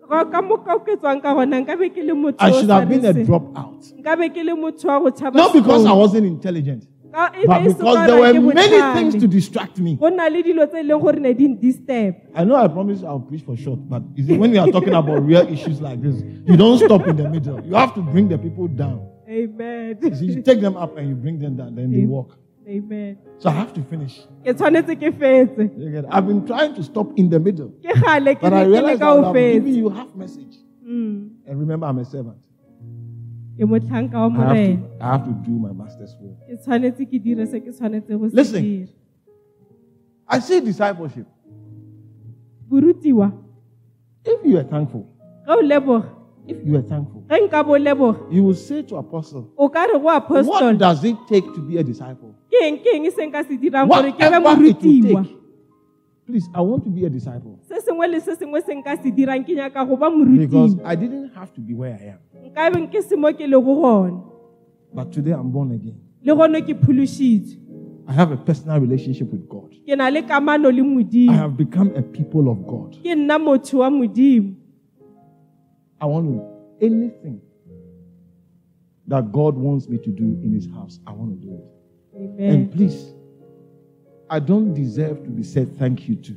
[0.09, 2.71] Ka- ka moka o ke tswang ka gona nka be ke le motho I should
[2.71, 3.83] have been a dropout.
[3.99, 7.33] nka be ke le motho wa go tshaba Not because I wasn't intelligent, but
[7.65, 9.97] because there were many things to distract me.
[9.97, 13.21] go na le dilo tse leng gore ne di disturb I know I promised I'll
[13.21, 16.79] preach for short, but when we are talking about real issues like this, you don't
[16.79, 17.61] stop in the middle.
[17.67, 19.03] You have to bring the people down.
[19.29, 22.37] Amen You, you take them up and you bring them down, then they walk.
[22.67, 24.15] amen So I have to finish.
[24.45, 26.11] ke tshwanetse ke fetse You get it?
[26.11, 28.69] I've been trying to stop in the middle, ke gale ke but I ne ke
[28.69, 30.57] le realized ka that I'm giving you half message.
[30.85, 32.39] Mm, And remember, I'm a servant.
[33.59, 36.37] ke motlhanka wa I have, to, I have to do my master's work.
[36.49, 38.89] ke tshwanetse ke dire se ke tshwanetse go Listen.
[40.29, 41.27] I see discipleship.
[42.71, 45.07] If you are thankful,
[45.47, 46.05] ge o leboga
[46.49, 47.77] if you are thankful, ge nka bo
[48.31, 51.77] you will say to apostle, o ka re go what does it take to be
[51.77, 52.35] a disciple?
[52.51, 55.23] ke eng ke eng se nka se dirang gore ke be Whatever it will morutiwa
[55.25, 55.37] take.
[56.27, 59.11] Please, I want to be a disciple se sengwe le se sengwe se nka se
[59.11, 62.51] dirang ke nyaka go ba because morutiwa I didn't have to be where I am.
[62.51, 64.23] nka be ke se mo ke lego gona
[64.95, 66.01] But today I'm born again.
[66.25, 67.57] le gone ke phološitšwe
[68.09, 69.69] I have a personal relationship with God.
[69.85, 72.97] ke na le kamano le I modimo have become a people of God.
[73.05, 74.55] ke nna motho wa modimo
[76.01, 77.41] I want to anything
[79.07, 81.01] that God wants me to do in His house.
[81.07, 81.65] I want to do it.
[82.17, 83.13] amen And please,
[84.31, 86.37] I don't deserve to be said thank you to.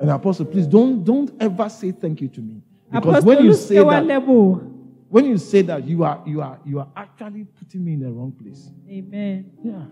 [0.00, 2.60] And Apostle, please don't don't ever say thank you to me
[2.92, 4.72] because when you say that, leboga
[5.08, 8.10] when you say that, you are you are you are actually putting me in the
[8.10, 8.70] wrong place.
[8.90, 9.84] amen Yeah.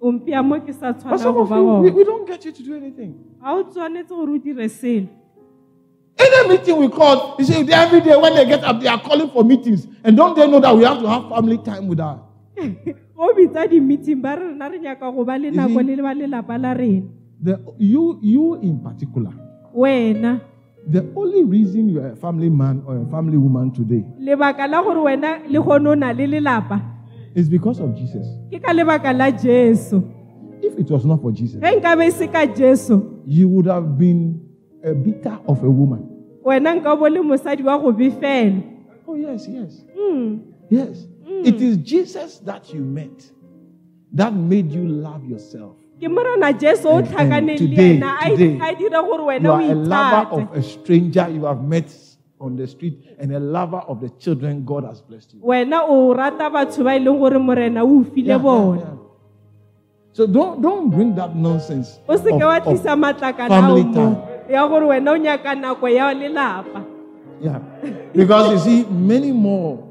[0.00, 2.62] o mpea mo ke sa But some of you, we, we don't get you to
[2.62, 3.14] do anything.
[6.18, 9.28] Any meeting we call, you see, every day when they get up, they are calling
[9.30, 9.86] for meetings.
[10.04, 12.22] And don't they know that we have to have family time with our
[13.16, 16.02] o bitsa di-meeting ba re rena re nyaka go ba le Is nako it- le
[16.02, 17.06] ba lelapa la rena
[17.42, 19.32] the you you in particular.
[19.72, 20.40] When?
[20.86, 24.82] The only reason you are a family man or a family woman today lebaka la
[24.82, 26.80] gore wena le na le lelapa
[27.34, 28.26] is because of Jesus.
[28.50, 30.02] ke la jesu
[30.62, 34.40] If it was not for Jesus, ge nkabe se ka jesu you would have been
[34.84, 36.08] a bitter of a woman.
[36.44, 38.62] wena nka bo le mosadi wa go befela
[39.06, 40.40] Oh, yes, yes, Mm,
[40.70, 41.06] yes.
[41.44, 43.30] It is Jesus that you met
[44.14, 45.76] that made you love yourself.
[46.00, 50.26] ke morena jesu o And- and today- today, a dira gore You are a lover
[50.32, 51.88] of a stranger you have met
[52.40, 55.40] on the street and a lover of the children God has blessed you.
[55.42, 58.36] wena o rata batho ba leng gore morena o Yeah,
[58.76, 58.98] yeah, yeah.
[60.12, 61.98] So don't don't bring that nonsense.
[62.34, 62.82] of- of-
[63.48, 64.16] family time.
[64.50, 66.84] Ya gore wena o nyaka nako ya lelapa
[67.42, 67.58] Yeah.
[68.14, 69.82] Because you see, many more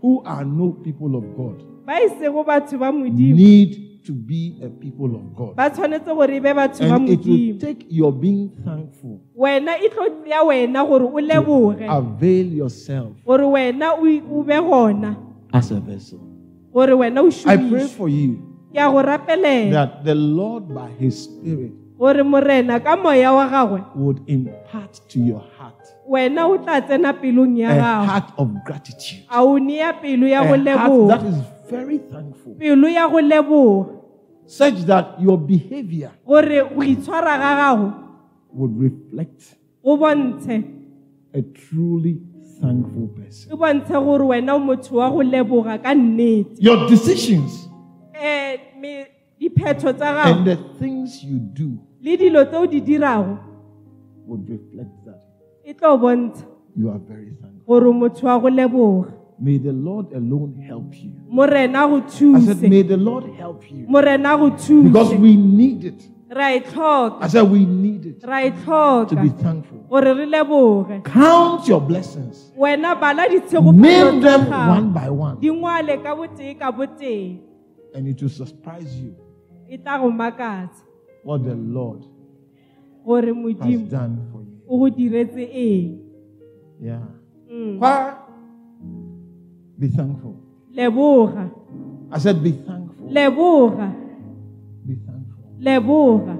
[0.00, 4.68] who are no people of God ba sego batho ba modimo need to be a
[4.68, 5.54] people of God.
[5.54, 9.20] ba tshwanetse gore be batho ba And it will take your being thankful.
[9.36, 14.54] wena tlo ya wena gore o leboge Avail yourself gore wena o i- o be
[14.54, 15.14] gona
[15.52, 16.18] as a vessel.
[16.72, 18.40] gore wena o I pray for you
[18.72, 21.72] ke a go rapelela that the Lord, by His Spirit,
[22.02, 27.12] gore morena ka moya wa gagwe would impart to your heart wena o tla tsena
[27.14, 28.06] pelong ya a gago.
[28.10, 31.38] heart of gratitude, a o nea pelo ya go a heart that is
[31.70, 34.02] very thankful, pelo ya go leboga.
[34.46, 37.94] Such that your behavior gore go itshwara ga gago
[38.50, 39.54] would reflect
[39.84, 40.58] bontshe.
[41.34, 42.18] a truly
[42.58, 43.54] thankful person.
[43.56, 46.58] bontshe gore wena o motho wa go leboga ka nnete.
[46.58, 47.68] Your decisions
[48.18, 48.58] um
[49.70, 53.38] tsa and the things you do le dilo tse o di dirago
[54.26, 55.22] would reflect that.
[55.64, 56.44] e tlo bontsha
[56.76, 57.62] you are very thankful.
[57.66, 59.12] gore motho wa go leboga.
[59.38, 61.12] May the Lord alone help you.
[61.28, 63.86] morena go I said, may the Lord help you.
[63.88, 66.02] Morena go because we need it.
[66.30, 66.62] ra e
[67.20, 69.78] I said we need it ra e to be thankful.
[69.88, 71.04] gore re leboge.
[71.04, 72.52] Count your blessings.
[72.56, 77.40] wena bala Name ditshegofelo them one by one, di ngwale ka botee ka botee.
[77.94, 79.14] And it will surprise you.
[79.68, 80.91] E tla go makatsa
[81.22, 82.04] what the Lord
[83.06, 84.60] has done for you.
[84.68, 85.98] o go diretse eng
[86.80, 86.98] Yeah.
[87.50, 87.78] Mm.
[87.78, 88.14] Why?
[89.78, 90.36] Be thankful.
[90.74, 91.50] leboga
[92.10, 93.08] I said, be thankful.
[93.08, 93.94] leboga
[94.86, 95.44] Be thankful.
[95.60, 96.38] leboga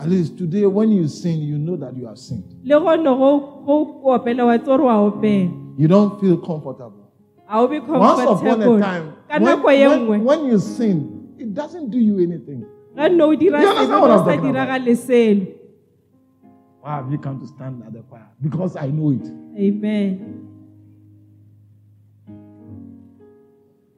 [0.00, 2.44] At least today, when you sin, you know that you have sinned.
[2.62, 7.10] le gone go go opela wa tsore wa opela You don't feel comfortable.
[7.68, 12.64] be Once upon a time, when, when, when you sin, it doesn't do you anything.
[12.98, 15.46] Ga nne o dira selo what o I'm sa talking diragale selo
[16.82, 18.26] Why have you come to stand at the choir?
[18.40, 19.26] Because I know it.
[19.58, 20.10] amen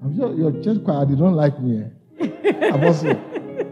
[0.02, 1.84] I'm sure your church choir, they don't like me.
[1.84, 2.68] Eh?
[2.72, 3.14] Apostle.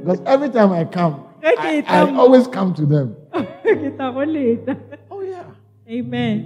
[0.05, 3.17] Because every time I come, I, I always come to them.
[3.65, 4.77] ke tla go leta
[5.11, 5.45] Oh, yeah.
[5.89, 6.37] amen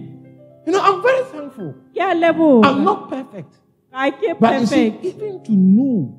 [0.67, 1.75] You know, I'm very thankful.
[1.95, 3.55] ke a leboga I'm not perfect.
[3.93, 6.19] ga ke But you see, perfect even to know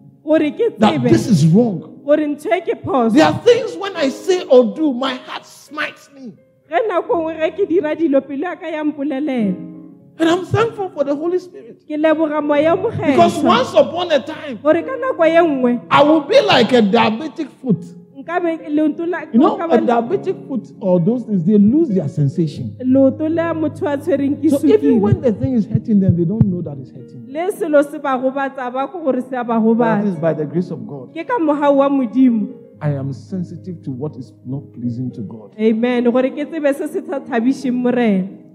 [0.79, 4.43] that this is wrong, gore ntho e ke phoso there are things when I say
[4.45, 6.33] or do, my heart smites me.
[6.69, 9.71] ge nako nngwe ge ke dira dilo pelo ya ka ya mpolelela
[10.15, 11.81] And I'm thankful for the Holy Spirit.
[11.87, 15.81] ke leboga moya o Because mokgethwa once upon a time, gore ka nako ye nngwe
[15.89, 17.81] I will be like a diabetic foot.
[18.23, 22.75] Nkabe leoto la You know, a diabetic foot or those things, they lose their sensation.
[22.79, 26.25] leoto le motho a tshwereng ke So even when the thing is hurting them, they
[26.25, 27.25] don't know that it's hurting.
[27.25, 27.33] them.
[27.33, 30.45] le selo se ba gobatsa ba ko gore se a ba That is by the
[30.45, 31.13] grace of God.
[31.13, 32.47] ke ka mogau wa modimo
[32.81, 35.55] I am sensitive to what is not pleasing to God.
[35.59, 36.03] amen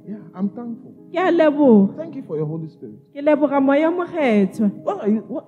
[0.09, 0.93] Yeah, I'm thankful.
[1.12, 2.97] ke a leboga Thank you for your Holy Spirit.
[3.12, 5.20] ke leboga moya mokgethwa What are you?
[5.28, 5.45] What?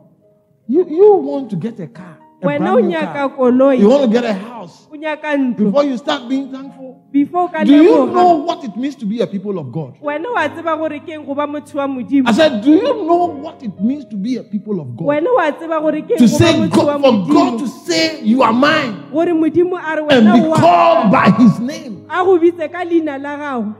[0.68, 3.28] You, you want to get a car, brand new car.
[3.30, 4.86] koloi You want to get a house.
[4.92, 8.94] o nyaka ntlo Before you start being thankful, before do you know what it means
[8.96, 9.94] to be a people of God?
[10.00, 13.04] wena wa tseba gore ke eng go ba motho wa modimo I said, do you
[13.06, 15.06] know what it means to be a people of God?
[15.06, 18.20] wena wa tseba gore ke To eng go ba say God, for God to say
[18.22, 22.06] you are mine gore modimo a re and be called by His name.
[22.08, 23.74] a go bitse ka leina la gago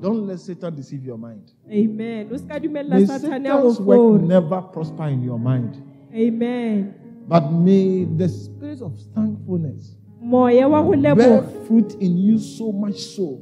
[0.00, 1.52] Don't let Satan deceive your mind.
[1.72, 5.38] amen o se ka May dumelela sathane ya go Satan's work never prosper in your
[5.38, 5.82] mind,
[6.14, 6.94] amen
[7.28, 12.96] but may the spirit of thankfulness moya wa go bear fruit in you so much
[12.96, 13.40] so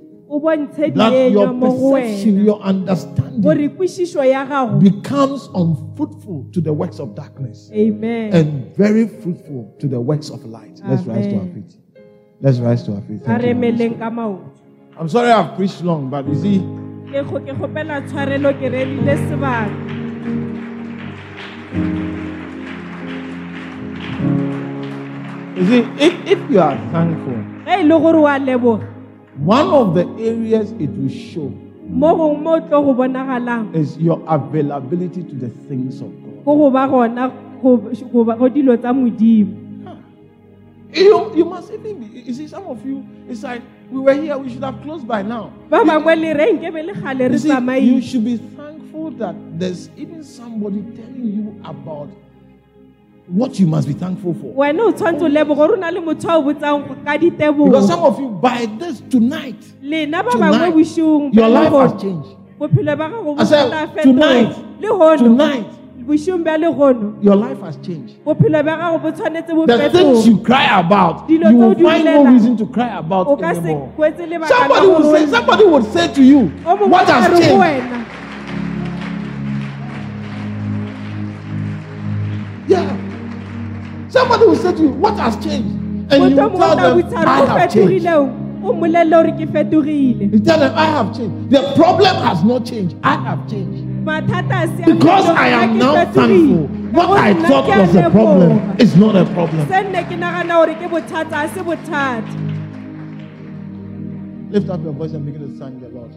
[0.95, 7.15] that your perception, your understanding gore kwešišo ya gago becomes unfruitful to the works of
[7.15, 10.81] darkness amen and very fruitful to the works of light.
[10.85, 11.77] Let's rise to our feet.
[12.41, 13.23] Let's rise to our feet.
[13.23, 13.99] Thank you, Holy remeleng Spirit.
[13.99, 14.55] ka maoto
[14.99, 16.59] I'm sorry I've preached long, but you see,
[17.11, 17.43] ke go-
[25.57, 28.87] you see, if, if you are thankful, ge le gore wa leboga
[29.39, 31.51] one of the areas it will show
[31.89, 36.45] mo gongwe mo o tlo go bonagalang is your availability to the things of God.
[36.45, 37.29] go go ba gona
[37.63, 37.77] go
[38.13, 39.61] go ba- go dilo tsa modimo
[40.95, 44.39] You, you must even be, you see, some of you, it's like, we were here,
[44.39, 45.51] we should have closed by now.
[45.69, 49.35] ba bangwe le re nke be le gale You see, you should be thankful that
[49.59, 52.11] there's even somebody telling you about
[53.27, 54.53] what you must be thankful for.
[54.55, 57.87] wena o tshwanetse o leboga o na le motho a o botsang ka Because ditebogo
[57.87, 62.29] some of you, by this tonight, lena ba bangwe bosiong your life has changed.
[62.59, 65.67] bophelo ba gago bo tla tonight, fetoga le gono Tonight,
[66.07, 68.23] bosiong bja legono your life has changed.
[68.25, 71.69] bophelo bja gago bo tshwanetse bo The things you cry about, Dilo you tse o
[71.69, 73.89] will find no reason to cry about o ka se anymore.
[73.97, 77.31] kwetse lebaka la Somebody would say, somebody would say to you, o mongwe what a
[77.33, 78.05] re go wena
[82.67, 82.97] Yeah.
[84.15, 85.67] Somebody will say to you, what has changed?
[86.13, 86.49] And you motho o
[86.95, 87.29] will mongwe o tla tell them, I
[87.59, 88.05] have changed.
[90.35, 91.51] You tell them, I have changed.
[91.51, 92.95] The problem has not changed.
[93.03, 93.83] I have changed.
[94.11, 96.69] mathata a se a Because I am now thankful.
[96.99, 99.67] What I thought was a problem is not a problem.
[99.73, 102.39] se nne ke nagana gore ke bothata a se bothata
[104.55, 106.13] Lift up your voice and begin to thank the Lord.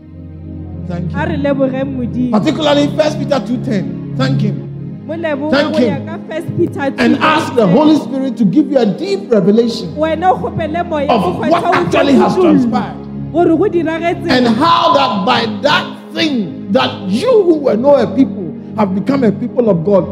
[0.94, 1.18] Thank you.
[1.34, 4.16] re lebogeng modimo Particularly First Peter 2.10.
[4.24, 4.67] Thank him.
[5.08, 6.06] Thank him.
[6.06, 10.32] ka first peter And ask the Holy Spirit to give you a deep revelation wena
[10.32, 13.00] o kgopele moya of what actually has transpired.
[13.32, 18.08] gore go diragetse And how that by that thing that you who were not a
[18.16, 20.04] people have become a people of God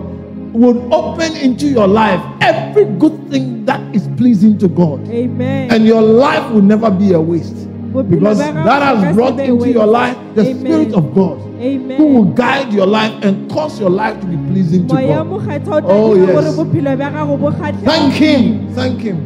[0.56, 5.04] would open into your life every good thing that is pleasing to God.
[5.10, 7.65] amen And your life will never be a waste.
[8.04, 10.60] Because that has brought into your life the Amen.
[10.60, 14.88] Spirit of God who will guide your life and cause your life to be pleasing
[14.88, 15.28] to God.
[15.28, 16.32] mokgetha o tla Oh, yes.
[16.34, 18.74] gore bophelo bja gago bo kgatlhe Thank Him.
[18.76, 19.18] Thank Him.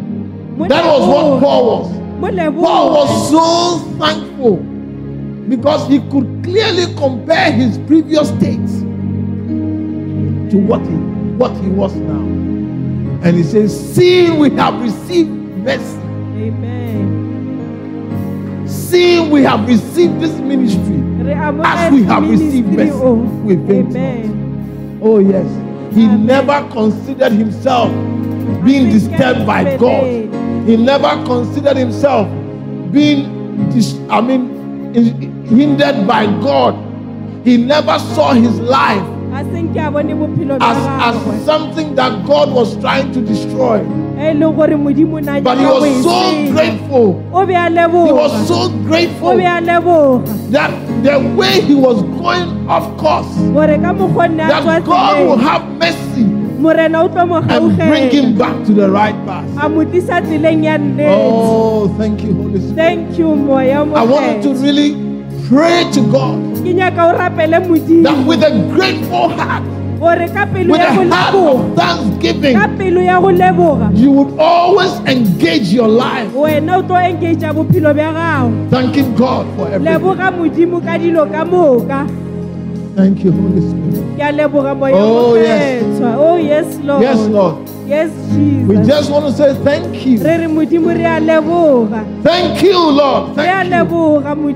[0.68, 2.00] That was what Paul was.
[2.56, 4.58] Paul was so thankful
[5.50, 8.70] because he could clearly compare his previous state
[10.52, 10.96] to what he
[11.40, 12.20] what he was now.
[13.24, 15.98] And he says, Seeing we have received mercy,
[16.38, 17.19] Amen.
[18.70, 20.98] Seeing we have received this ministry,
[21.64, 23.00] as we have received mercy,
[23.44, 25.02] we faint not.
[25.02, 25.46] Oh, yes.
[25.94, 26.26] He Amen.
[26.26, 27.92] never considered himself
[28.64, 30.04] being disturbed by God.
[30.68, 32.28] He never considered himself
[32.92, 34.94] being, dis- I mean,
[35.46, 36.76] hindered by God.
[37.44, 39.04] He never saw his life
[39.34, 43.22] A seng ke a bone bophelo bja as, as something that God was trying to
[43.22, 43.80] destroy.
[44.18, 47.08] leng gore modimo na But he was so grateful.
[47.30, 50.72] He was so grateful be a leboga that
[51.04, 55.64] the way he was going off course, gore ka mokgonne a that God will have
[55.78, 56.26] mercy
[56.60, 59.48] morena o tlo mo and bring him back to the right path.
[59.64, 62.76] a mo tlisa tseleng ya nnete Oh, thank you, Holy Spirit.
[62.76, 63.32] thank you
[63.96, 65.09] I want you to really
[65.50, 67.58] pray to God ke nyaka o rapele
[68.04, 69.64] that with a grateful heart,
[70.00, 74.30] gore ka pelo with a heart of thanksgiving, ka pelo ya go leboga you would
[74.38, 79.90] always engage your life, wena o tlo engagea bophelo bja gago thanking God for everything.
[79.90, 82.06] leboga modimo ka dilo ka moka
[82.96, 84.06] Thank you, Holy Spirit.
[84.18, 85.82] ke a leboga moya Oh, yes.
[86.04, 87.56] oh yes lord Yes, Lord.
[87.90, 88.12] Yes
[88.70, 90.20] We just want to say thank you.
[90.22, 92.06] re re modimo re a leboga.
[92.24, 93.36] Thank you, Lord.
[93.36, 93.74] Thank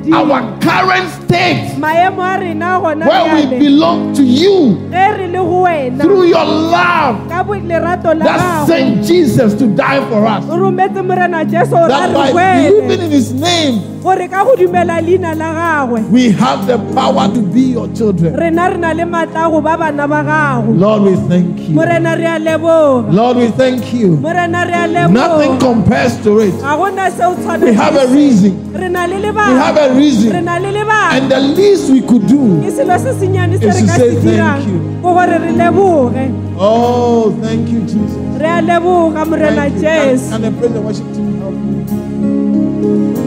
[0.06, 0.14] you.
[0.14, 4.78] Our current state, maemo a rena gona where we belong to you.
[4.92, 6.02] Ge re le go wena.
[6.02, 7.28] Through your love.
[7.30, 10.44] That sent Jesus to die for us.
[10.46, 14.56] o rometse morena jesu gore a That by believing in his name, gore ka go
[14.56, 18.36] dumela leina la gagwe we have the power to be your children.
[18.36, 21.76] rena re na le maatla go ba bana ba gago Lord, we thank you.
[21.76, 24.18] morena re a leboga Lord, we thank you.
[24.18, 26.52] morena re a Nothing compares to it.
[26.60, 28.74] ga gona seo We have a reason.
[28.74, 29.24] re na le We
[29.64, 30.44] have a re reason.
[30.46, 32.60] na le lebaka And the least we could do.
[32.62, 35.00] ke selo se senyane se is to say thank you.
[35.02, 38.14] ko gore re leboge Oh, thank you, Jesus.
[38.40, 39.82] re a leboga morena Thank you.
[39.82, 41.83] jesu Can, can the praise and worship team help me?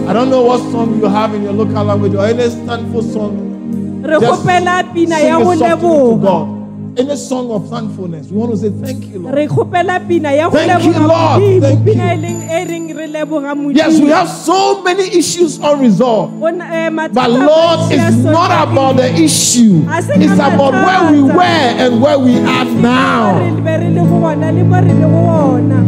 [0.07, 4.03] I don't know what song you have in your local language or any thankful song.
[4.07, 6.57] Just Sing a song to God.
[6.99, 8.29] Any song of thankfulness.
[8.31, 9.35] We want to say thank you, Lord.
[9.35, 11.43] re kgopela pina ya go Thank you, Lord.
[11.61, 11.95] Thank you.
[11.95, 16.41] leng reng re leboga Yes, we have so many issues unresolved.
[16.41, 19.85] Eh, But Lord, it's not about the issue.
[19.91, 23.41] It's about where we were and where we are now.
[23.43, 25.79] re be re le go gona le mo re le go gona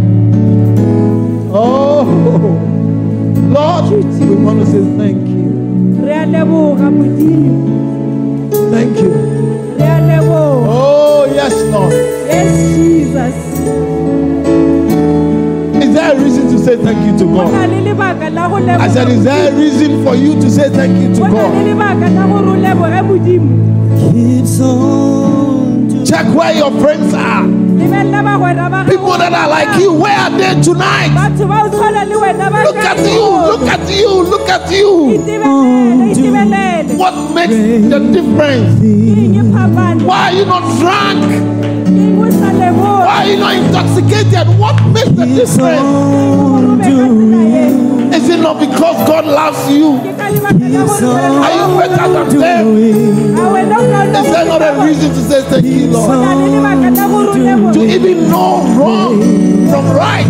[1.51, 2.78] Oh,
[3.49, 5.49] Lord, we want to say thank you.
[8.71, 9.11] Thank you.
[10.69, 11.93] Oh, yes, Lord.
[11.93, 13.35] yes jesus
[15.83, 17.53] Is there a reason to say thank you to God?
[18.81, 21.55] I said, Is there a reason for you to say thank you to God?
[24.13, 25.48] keeps on.
[26.09, 27.45] Check where your friends are.
[28.89, 31.11] People that are like you, where are they tonight?
[32.65, 34.89] Look at you, look at you, look at you.
[36.97, 37.55] What makes
[37.93, 38.81] the difference?
[40.03, 41.25] Why are you not drunk?
[43.05, 44.49] Why are you not intoxicated?
[44.59, 45.85] What makes the difference?
[48.19, 49.89] Is it not because God loves you?
[50.03, 52.65] ke ka lebaka la Keeps gore Are you better than them?
[52.75, 53.39] doing.
[53.39, 56.11] a wena o na le Is there not a reason to say thank you, Lord?
[56.25, 57.31] na le lebaka la gore
[57.69, 59.15] o To even know wrong
[59.71, 60.27] from right.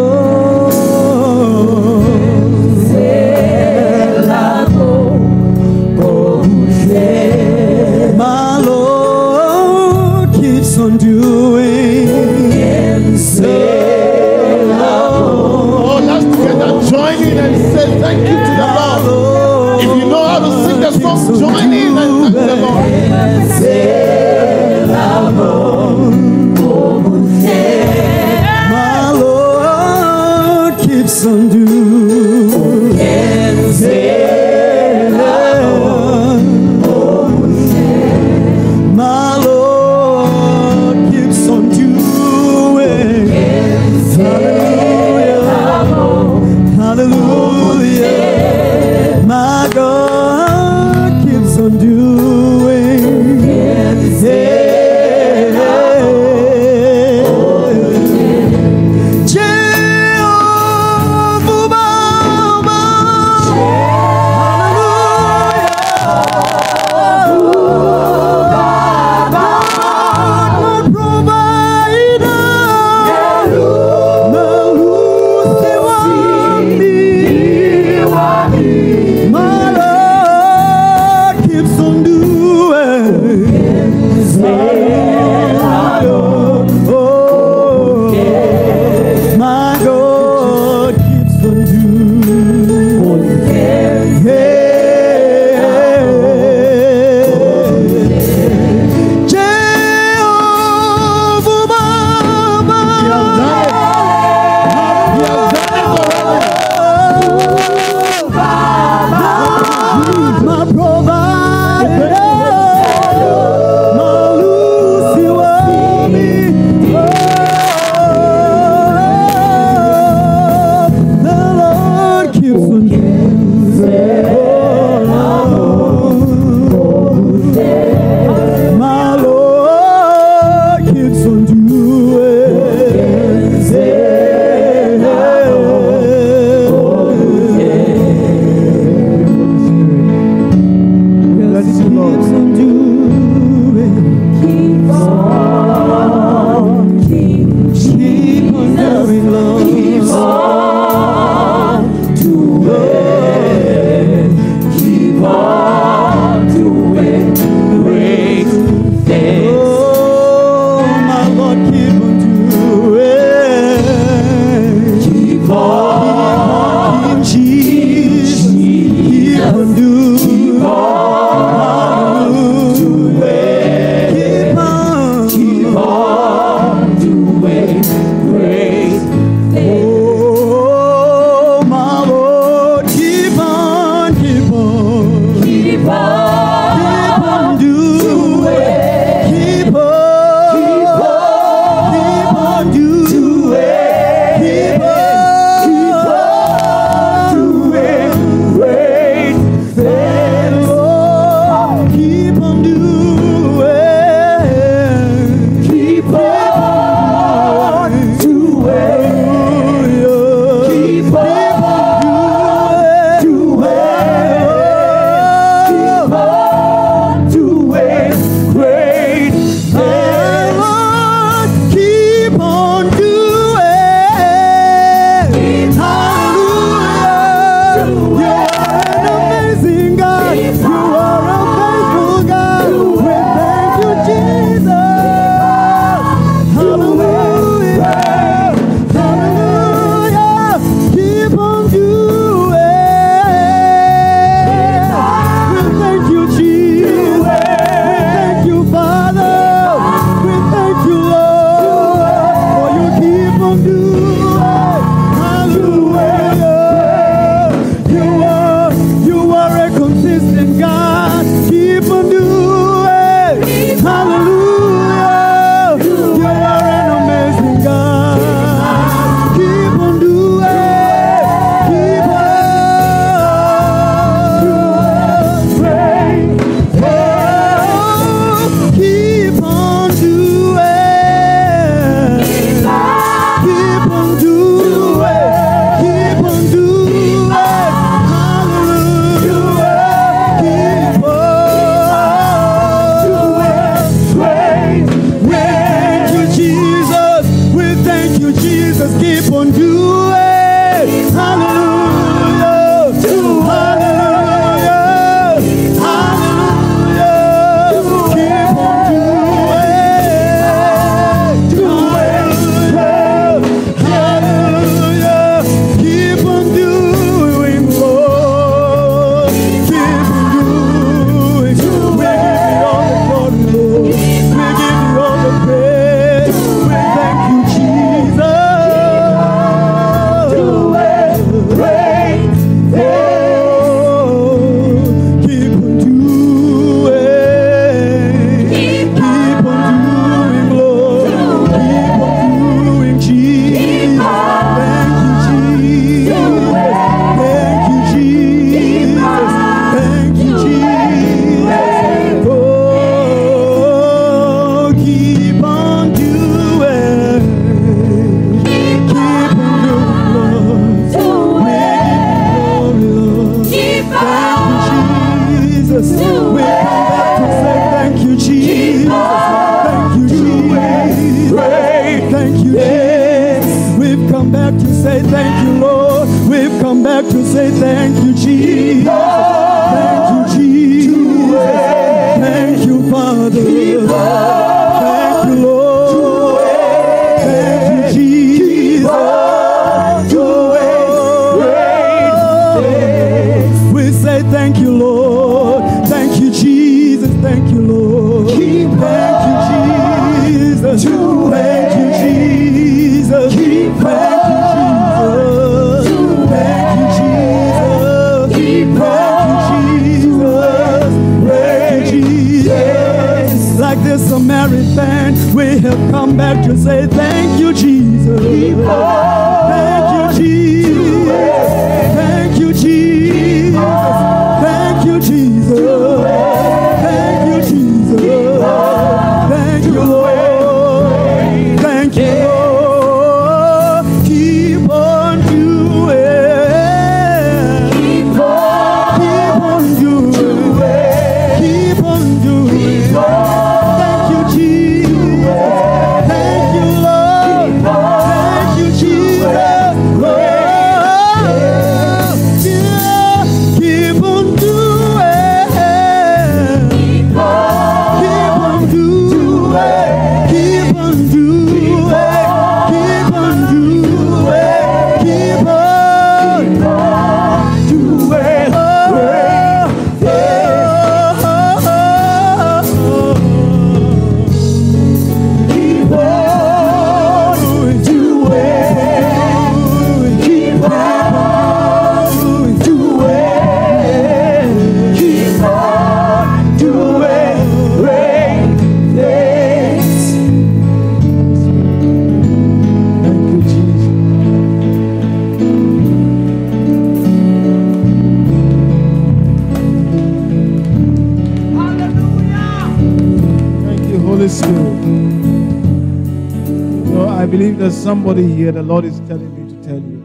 [508.14, 510.02] somebody here, the Lord is telling me to tell you.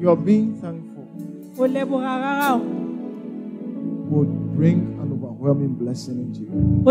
[0.00, 1.06] You are being thankful
[4.10, 6.82] would bring an overwhelming blessing into you.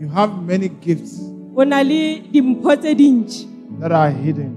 [0.00, 1.22] You have many gifts
[3.80, 4.56] that are hidden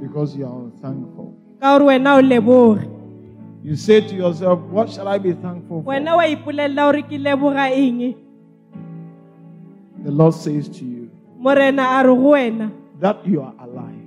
[0.00, 1.32] because you are unthankful.
[3.62, 5.84] You say to yourself, What shall I be thankful for?
[10.04, 11.08] The Lord says to you
[13.00, 14.06] that you are alive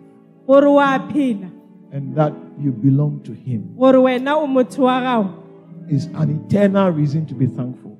[1.92, 3.62] and that you belong to Him
[5.90, 7.92] is an eternal reason to be thankful.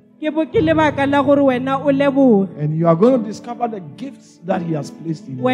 [2.60, 5.44] And you are going to discover the gifts that He has placed in you.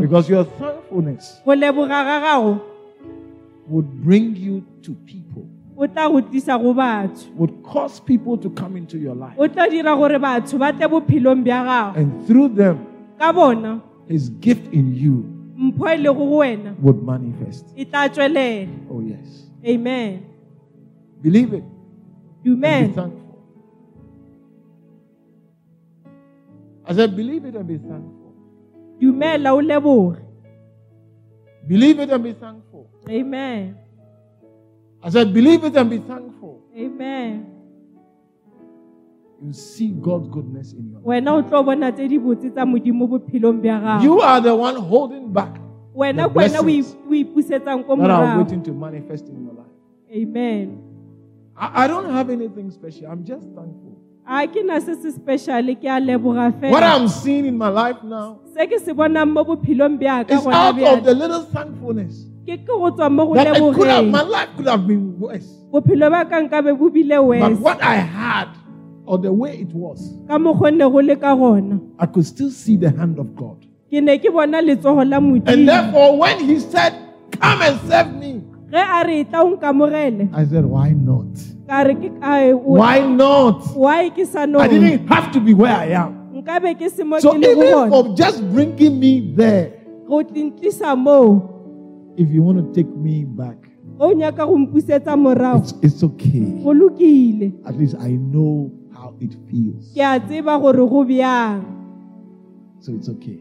[0.00, 1.42] Because your thankfulness
[3.72, 5.48] would bring you to people.
[7.36, 9.34] Would cause people to come into your life.
[11.96, 12.78] And through them,
[14.08, 15.24] His gift in you
[16.82, 17.64] would manifest.
[18.90, 19.46] Oh, yes.
[19.64, 20.24] Amen.
[21.22, 21.64] Believe it.
[22.46, 22.88] Amen.
[22.88, 23.38] be thankful.
[26.84, 28.34] I said, believe it and be thankful
[31.68, 32.86] dumela o leboge Believe it and be thankful.
[33.08, 33.76] amen
[35.02, 36.60] I said, believe it and be thankful.
[36.76, 37.46] amen
[39.42, 41.06] You see God's goodness in your life.
[41.06, 43.62] wena o tlo bona tse di botse tsa modimo bophelong
[44.02, 47.96] You are the one holding back the ke wena o i- blessings o ipusetsang ko
[47.96, 49.74] that are waiting to manifest in your life.
[50.10, 50.78] amen
[51.56, 53.08] I, I don't have anything special.
[53.10, 53.98] I'm just thankful.
[56.72, 58.36] What I'm seeing in my life now
[60.34, 62.28] is out of the little thankfulness.
[63.44, 65.46] That could have, my life could have been worse.
[67.40, 68.48] But what I had
[69.06, 70.18] or the way it was,
[71.98, 73.56] I could still see the hand of God.
[75.52, 76.92] And therefore, when he said,
[77.40, 78.40] Come and serve me,
[80.32, 81.38] I said, Why not?
[82.80, 83.62] Why not?
[84.58, 86.12] Why I didn't have to be where I am.
[87.20, 89.72] So even of just bringing me there,
[92.16, 93.56] if you want to take me back,
[95.58, 96.40] it's, it's okay.
[97.64, 99.92] At least I know how it feels.
[102.80, 103.38] So it's okay.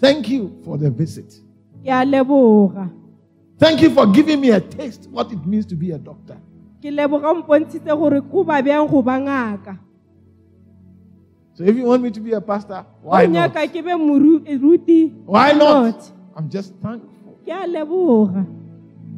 [0.00, 1.32] Thank you for the visit.
[3.62, 6.36] Thank you for giving me a taste what it means to be a doctor.
[11.54, 13.54] So if you want me to be a pastor, why not?
[15.26, 16.12] Why not?
[16.36, 17.36] I'm just thankful.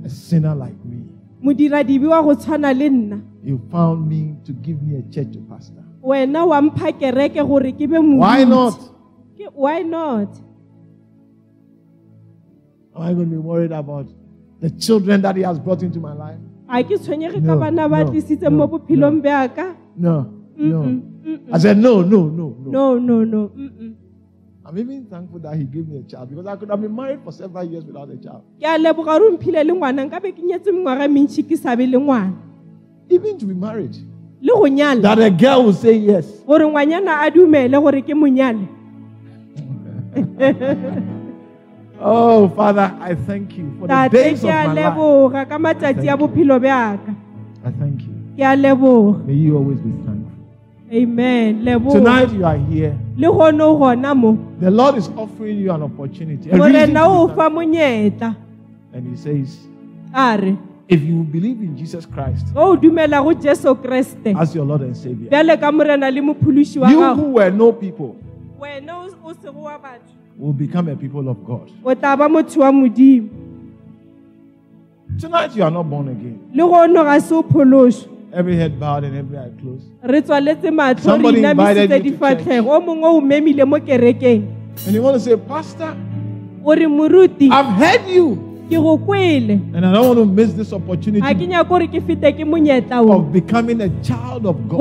[0.05, 1.05] A sinner like me.
[3.43, 5.83] You found me to give me a church to pastor.
[6.03, 6.51] Why not?
[8.19, 8.79] Why not?
[12.95, 14.07] Am I going to be worried about
[14.61, 16.39] the children that He has brought into my life?
[16.69, 17.41] a ke tshwenyege
[19.55, 20.27] ka No,
[20.57, 21.39] no, no, no.
[21.53, 22.71] I said, no, no, no, no.
[22.71, 23.95] no no no mm-mm.
[24.67, 27.21] I'm even thankful that He gave me a child because I could have been married
[27.23, 28.43] for several years without a child.
[28.61, 31.57] ke a leboga gore o mphile le ngwana nka be ke nyetse mengwaga mentšhi ke
[31.57, 32.33] sabe le ngwana
[33.11, 33.95] Even to be married.
[34.41, 36.27] le go nyala That a girl will say yes.
[42.01, 44.77] Oh, Father, I thank you for the days of my life.
[44.77, 47.15] leboga ka matsatsi a bophelo bjaka
[47.65, 48.15] I thank you.
[48.37, 50.33] ke a leboga May you always be thankful.
[50.93, 52.99] amen Tonight you are here.
[53.17, 56.51] le gone o gona mo The Lord is offering you an opportunity.
[56.51, 57.63] A reason morena o to be fa thankful.
[57.63, 58.37] monyetla
[58.93, 59.59] And He says,
[60.87, 64.97] if you believe in Jesus Christ o dumela go jesu kreste as your Lord and
[64.97, 68.17] Savior, bjale ka morena le mophološi wa you who were no people
[70.41, 71.71] wena o- o sego wa batho will become a people of God.
[71.85, 73.29] o tla ba motho wa modimo
[75.21, 76.39] Tonight you are not born again.
[76.55, 79.87] le gono ga se o phološwe Every head bowed and every eye closed.
[80.03, 84.43] re tswaletse matlho re Somebody invited you to difatlhego o mongwe o memile mo kerekeng
[84.87, 85.95] And you want to say, Pastor,
[86.65, 88.39] o re moruti I've heard you.
[88.69, 92.33] ke go kwele And I don't want to miss this opportunity nyako gore ke fete
[92.35, 94.79] ke monyetla o of becoming a child of God.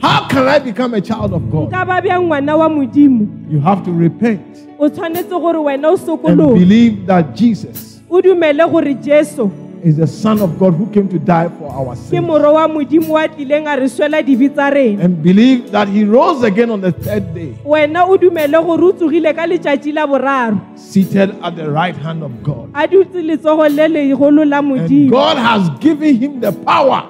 [0.00, 1.70] How can I become a child of God?
[1.70, 4.40] nka ba bjang ngwana wa modimo You have to repent
[4.78, 9.50] o tshwanetse gore wena o and believe that Jesus o dumele gore jesu
[9.84, 12.24] is the Son of God who came to die for our sins.
[12.26, 16.04] moro wa modimo wa tlileng a re swela dibi tsa rena And believe that He
[16.04, 20.06] rose again on the third day, wena o dumele gore o tsogile ka letšatši la
[20.06, 22.70] boraro seated at the right hand of God.
[22.74, 27.08] a dutse letsogo le legolo la And God has given Him the power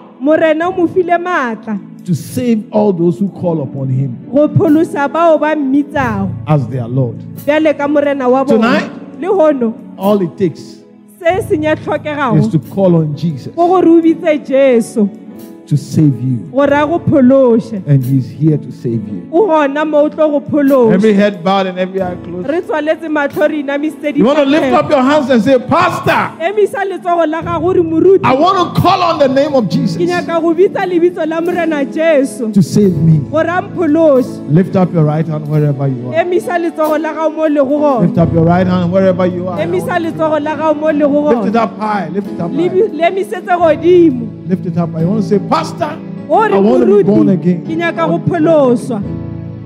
[2.04, 4.16] morena o mo file maatla to save all those who call upon Him.
[4.32, 7.16] Go pholosa bao ba mmitsago as their Lord.
[7.44, 8.80] bjale ka morena wa bona.
[8.80, 8.90] Tonight?
[9.98, 10.84] All it takes
[11.18, 11.74] se se nya
[12.38, 13.54] is to call on Jesus
[15.66, 16.36] go gore o bitse jesu to save you.
[16.52, 16.98] gore a go
[17.86, 19.28] And He's here to save you.
[19.32, 22.48] o gona mo o tlo go phološa Every head bowed and every eye closed.
[22.48, 26.32] re tswaletse matlho re inamisitse You want to lift up your hands and say, Pastor,
[26.40, 29.96] emisa letsogo la gago re moruti I want to call on the name of Jesus
[29.96, 33.18] nyaka go bitsa lebitso la morena jesu to save me.
[33.30, 33.48] gore
[34.48, 36.14] Lift up your right hand wherever you are.
[36.24, 39.58] emisa letsogo la gago mo lego gona Lift up your right hand wherever you are.
[39.60, 40.90] emisa letsogo la gago mo
[41.34, 42.08] Lift it up high.
[42.08, 42.56] Lift it up high.
[44.46, 44.94] Le- le emisetse godimo Lift it up.
[44.94, 45.98] I want to say, Pastor,
[46.28, 47.64] oh, I want to be born again.
[47.64, 49.02] ke nyaka go phološwa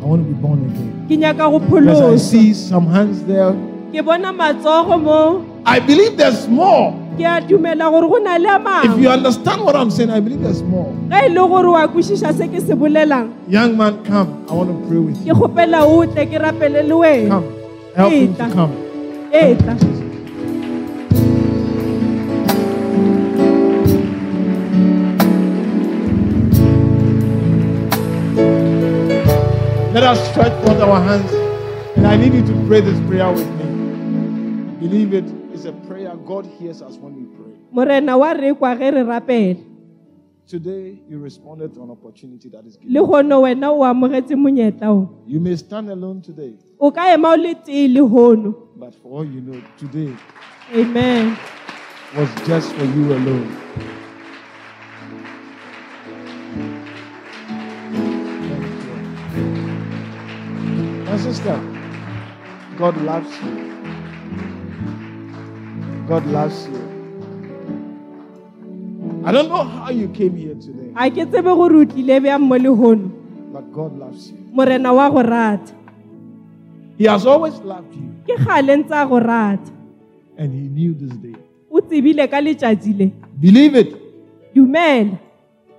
[0.03, 1.07] I want to be born again.
[1.09, 3.53] ke nyaka go Because I see some hands there.
[3.93, 6.93] ke bona matsogo mo I believe there's more.
[7.17, 10.21] ke a dumela gore go na le a If you understand what I'm saying, I
[10.21, 10.93] believe there's more.
[11.11, 14.45] ge le gore wa kwešiša se ke se bolelang Young man, come.
[14.49, 15.35] I want to pray with you.
[15.35, 17.55] kgopela o tle ke rapele le wena Come.
[17.97, 18.73] Help him to come.
[19.35, 19.57] e
[29.99, 31.29] Let us stretch forth our hands.
[31.97, 34.79] And I need you to pray this prayer with me.
[34.79, 36.15] Believe it is a prayer.
[36.15, 37.53] God hears us when we pray.
[37.73, 39.59] morena wa re kwa ge re rapela
[40.47, 42.95] Today, you responded to an opportunity that is given.
[42.95, 47.31] le gone wena o amogetse monyetla o You may stand alone today, o ka ema
[47.31, 47.89] o le tee
[48.77, 50.15] but for all you know, today
[50.77, 51.37] amen
[52.17, 53.51] was just for you alone.
[61.19, 61.57] Sister,
[62.79, 63.55] God loves you.
[66.09, 66.85] God loves you.
[69.25, 72.41] I don't know how you came here today, a ke tsebe gore o tlile bjang
[72.41, 73.11] mo le gono
[73.53, 74.39] but God loves you.
[74.53, 75.75] morena wa go rata
[76.97, 79.73] He has always loved you, ke gale ntse a go rata
[80.39, 81.35] and He knew this day.
[81.71, 83.91] o tsebile ka letšatši le Believe it,
[84.55, 85.19] You dumela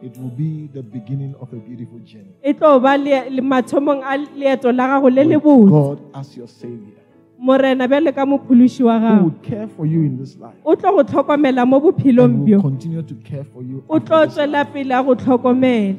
[0.02, 2.34] it will be the beginning of a beautiful journey.
[2.44, 6.00] e tlo ba le le mathomong a leeto la gago le le With botse God
[6.16, 6.96] as your Savior,
[7.38, 10.76] morena bjale ka mophološi wa who gago will care for you in this life, o
[10.76, 13.84] tlo go tlhokomela mo bophelong and will bjo continue to care for you.
[13.90, 14.50] o after tlo this life.
[14.50, 15.96] tswela pele a go tlhokomela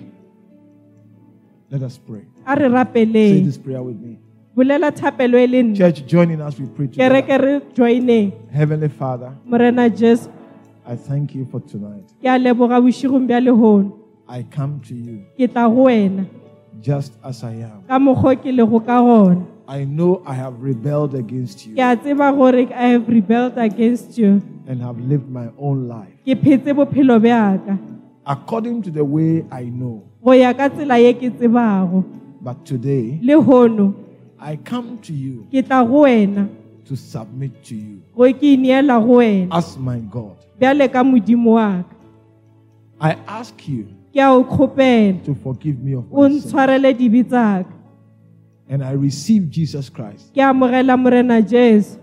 [1.70, 2.22] Let us pray.
[2.46, 4.18] a re Say rapeleng this prayer with me.
[4.56, 7.22] bolela thapelo e le nna Church, join in as we pray together.
[7.22, 10.28] kereke re joineng Heavenly Father, morena jesu
[10.90, 12.02] I thank you for tonight.
[12.20, 13.92] ke a leboga bošigong bja lehono.
[14.26, 16.26] I come to you ke tla go wena.
[16.82, 17.84] just as I am.
[17.86, 19.46] ka mokgwa ke lego ka gona.
[19.68, 24.18] I know I have rebelled against you ke a tseba gore i have rebelled against
[24.18, 24.42] you.
[24.66, 26.10] and have lived my own life.
[26.26, 27.78] Ke phetse bophelo bjaka.
[28.26, 30.02] According to the way I know.
[30.24, 32.02] go ya ka tsela ye ke tsebago.
[32.42, 33.94] But today, le hono
[34.40, 36.50] I come to you ke tla go wena
[36.86, 40.36] to submit to you go ke ineela go wena as my God.
[40.58, 41.96] bjale ka modimo wa ka
[43.00, 46.38] I ask you ke a o kgopela to forgive me of my sin.
[46.40, 47.72] ntshwarele dibe tsaka
[48.70, 51.98] And I receive Jesus Christ ke amogela morena jesu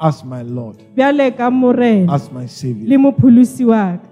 [0.00, 2.98] as my Lord, bjale ka morena as my Savior.
[2.98, 4.08] mopholosi wa ka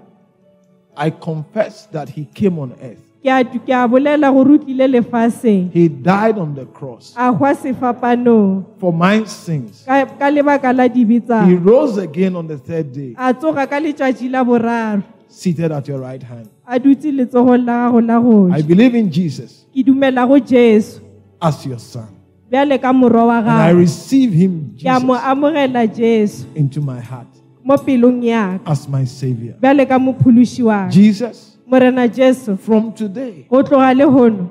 [0.95, 3.03] I confess that He came on earth.
[3.23, 5.71] Ke a ke a bolela gore o tlile lefaseng.
[5.71, 9.83] He died on the cross a hwa sefapanong for my sins.
[9.85, 13.77] ka ka lebaka la dibe He rose again on the third day, a tsoga ka
[13.79, 16.49] letšatši la seated at your right hand.
[16.67, 20.99] a dutse letsogong la gago la I believe in Jesus ke dumela go jesu.
[21.41, 22.07] as your Son.
[22.51, 25.15] bjale ka morwa wa And I receive Him, ke a mo
[25.87, 27.27] Jesus, into my heart
[27.63, 29.55] mo pelong yaka as my Savior.
[29.61, 34.49] bjale ka mophološi wa Jesus, morena jesu from today, go tloga le gono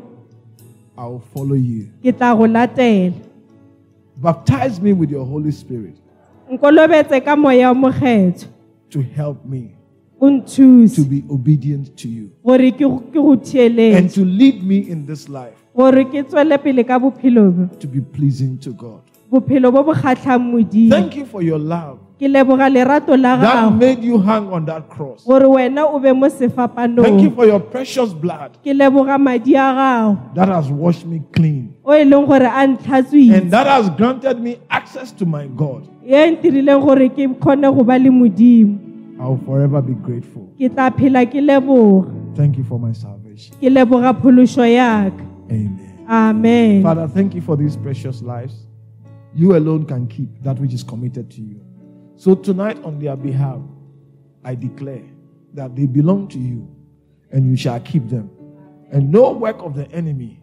[0.97, 1.89] I will follow you.
[2.03, 3.15] ke tla go latela.
[4.17, 5.97] Baptize me with your Holy Spirit
[6.51, 8.47] nkolobetse ka moya o mokgetho.
[8.91, 9.75] to help me
[10.21, 10.95] o nthuse.
[10.97, 14.79] to be obedient to you gore ke go- ke go and thieletse to lead me
[14.91, 17.77] in this life gore ke tswele pele ka bophelo bo.
[17.77, 19.03] to be pleasing to God.
[19.31, 23.65] Bophelo bo bo kgatlhang modimo Thank you for your love ke leboga lerato la that
[23.65, 25.25] gago made you hang on that cross.
[25.25, 29.55] gore wena o be mo Thank you sefapanong for your precious blood ke leboga madi
[29.55, 33.89] a gago that has washed me clean o e leng gore a and that has
[33.97, 35.89] granted me access to my God.
[36.05, 38.77] ye ntirileng gore ke kgone go ba le modimo
[39.21, 40.49] I will forever be grateful.
[40.61, 43.57] ke tla phela ke leboga Thank you for my salvation.
[43.57, 46.05] ke leboga phološo yaka Amen.
[46.09, 48.67] amen Father, thank you for these precious lives.
[49.35, 51.61] You alone can keep that which is committed to you.
[52.17, 53.61] So tonight, on their behalf,
[54.45, 55.05] I declare
[55.55, 56.69] that they belong to you
[57.31, 58.31] and you shall keep them.
[58.91, 60.41] And no work of the enemy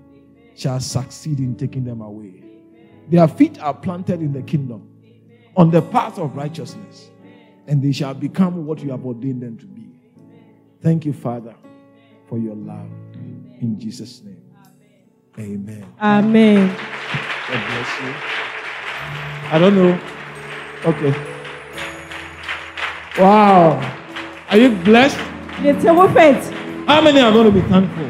[0.55, 2.43] shall succeed in taking them away.
[3.09, 4.89] Their feet are planted in the kingdom
[5.55, 7.09] on the path of righteousness,
[7.68, 9.88] and they shall become what you have ordained them to be.
[10.81, 11.55] Thank you, Father,
[12.27, 12.89] for your love.
[13.59, 14.43] In Jesus' name.
[15.39, 15.85] Amen.
[16.01, 16.68] amen
[17.47, 18.47] God bless you.
[19.49, 19.99] I don't know.
[20.86, 21.14] Okay.
[23.18, 23.80] Wow.
[24.49, 25.18] Are you blessed?
[26.88, 28.10] How many are going to be thankful?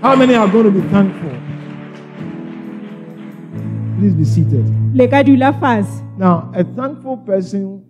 [0.00, 1.30] How many are going to be thankful?
[3.98, 4.64] Please be seated.
[6.18, 7.84] Now, a thankful person,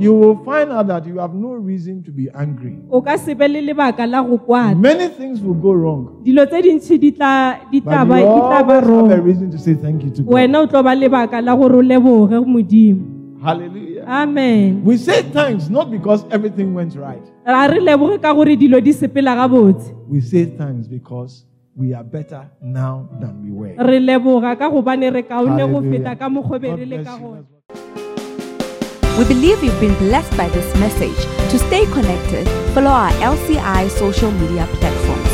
[0.00, 2.76] you will find out that you have no reason to be angry.
[2.90, 6.44] o ka se be le lebaka la go kwana Many things will go wrong, dilo
[6.46, 9.50] tse dintšhi di tla di tla but you di tla ba always have a reason
[9.50, 10.32] to say thank you to God.
[10.34, 13.04] wena o tlo ba lebaka la gore o leboge modimo
[13.40, 14.02] Hallelujah.
[14.08, 17.22] amen We say thanks not because everything went right.
[17.46, 21.44] ga re leboge ka gore dilo di sepela gabotse We say thanks because
[21.76, 23.74] we are better now than we were.
[23.78, 27.46] re leboga ka gobane re kaone go Hallelujah.
[29.18, 31.18] We believe you've been blessed by this message.
[31.50, 35.27] To stay connected, follow our LCI social media platforms.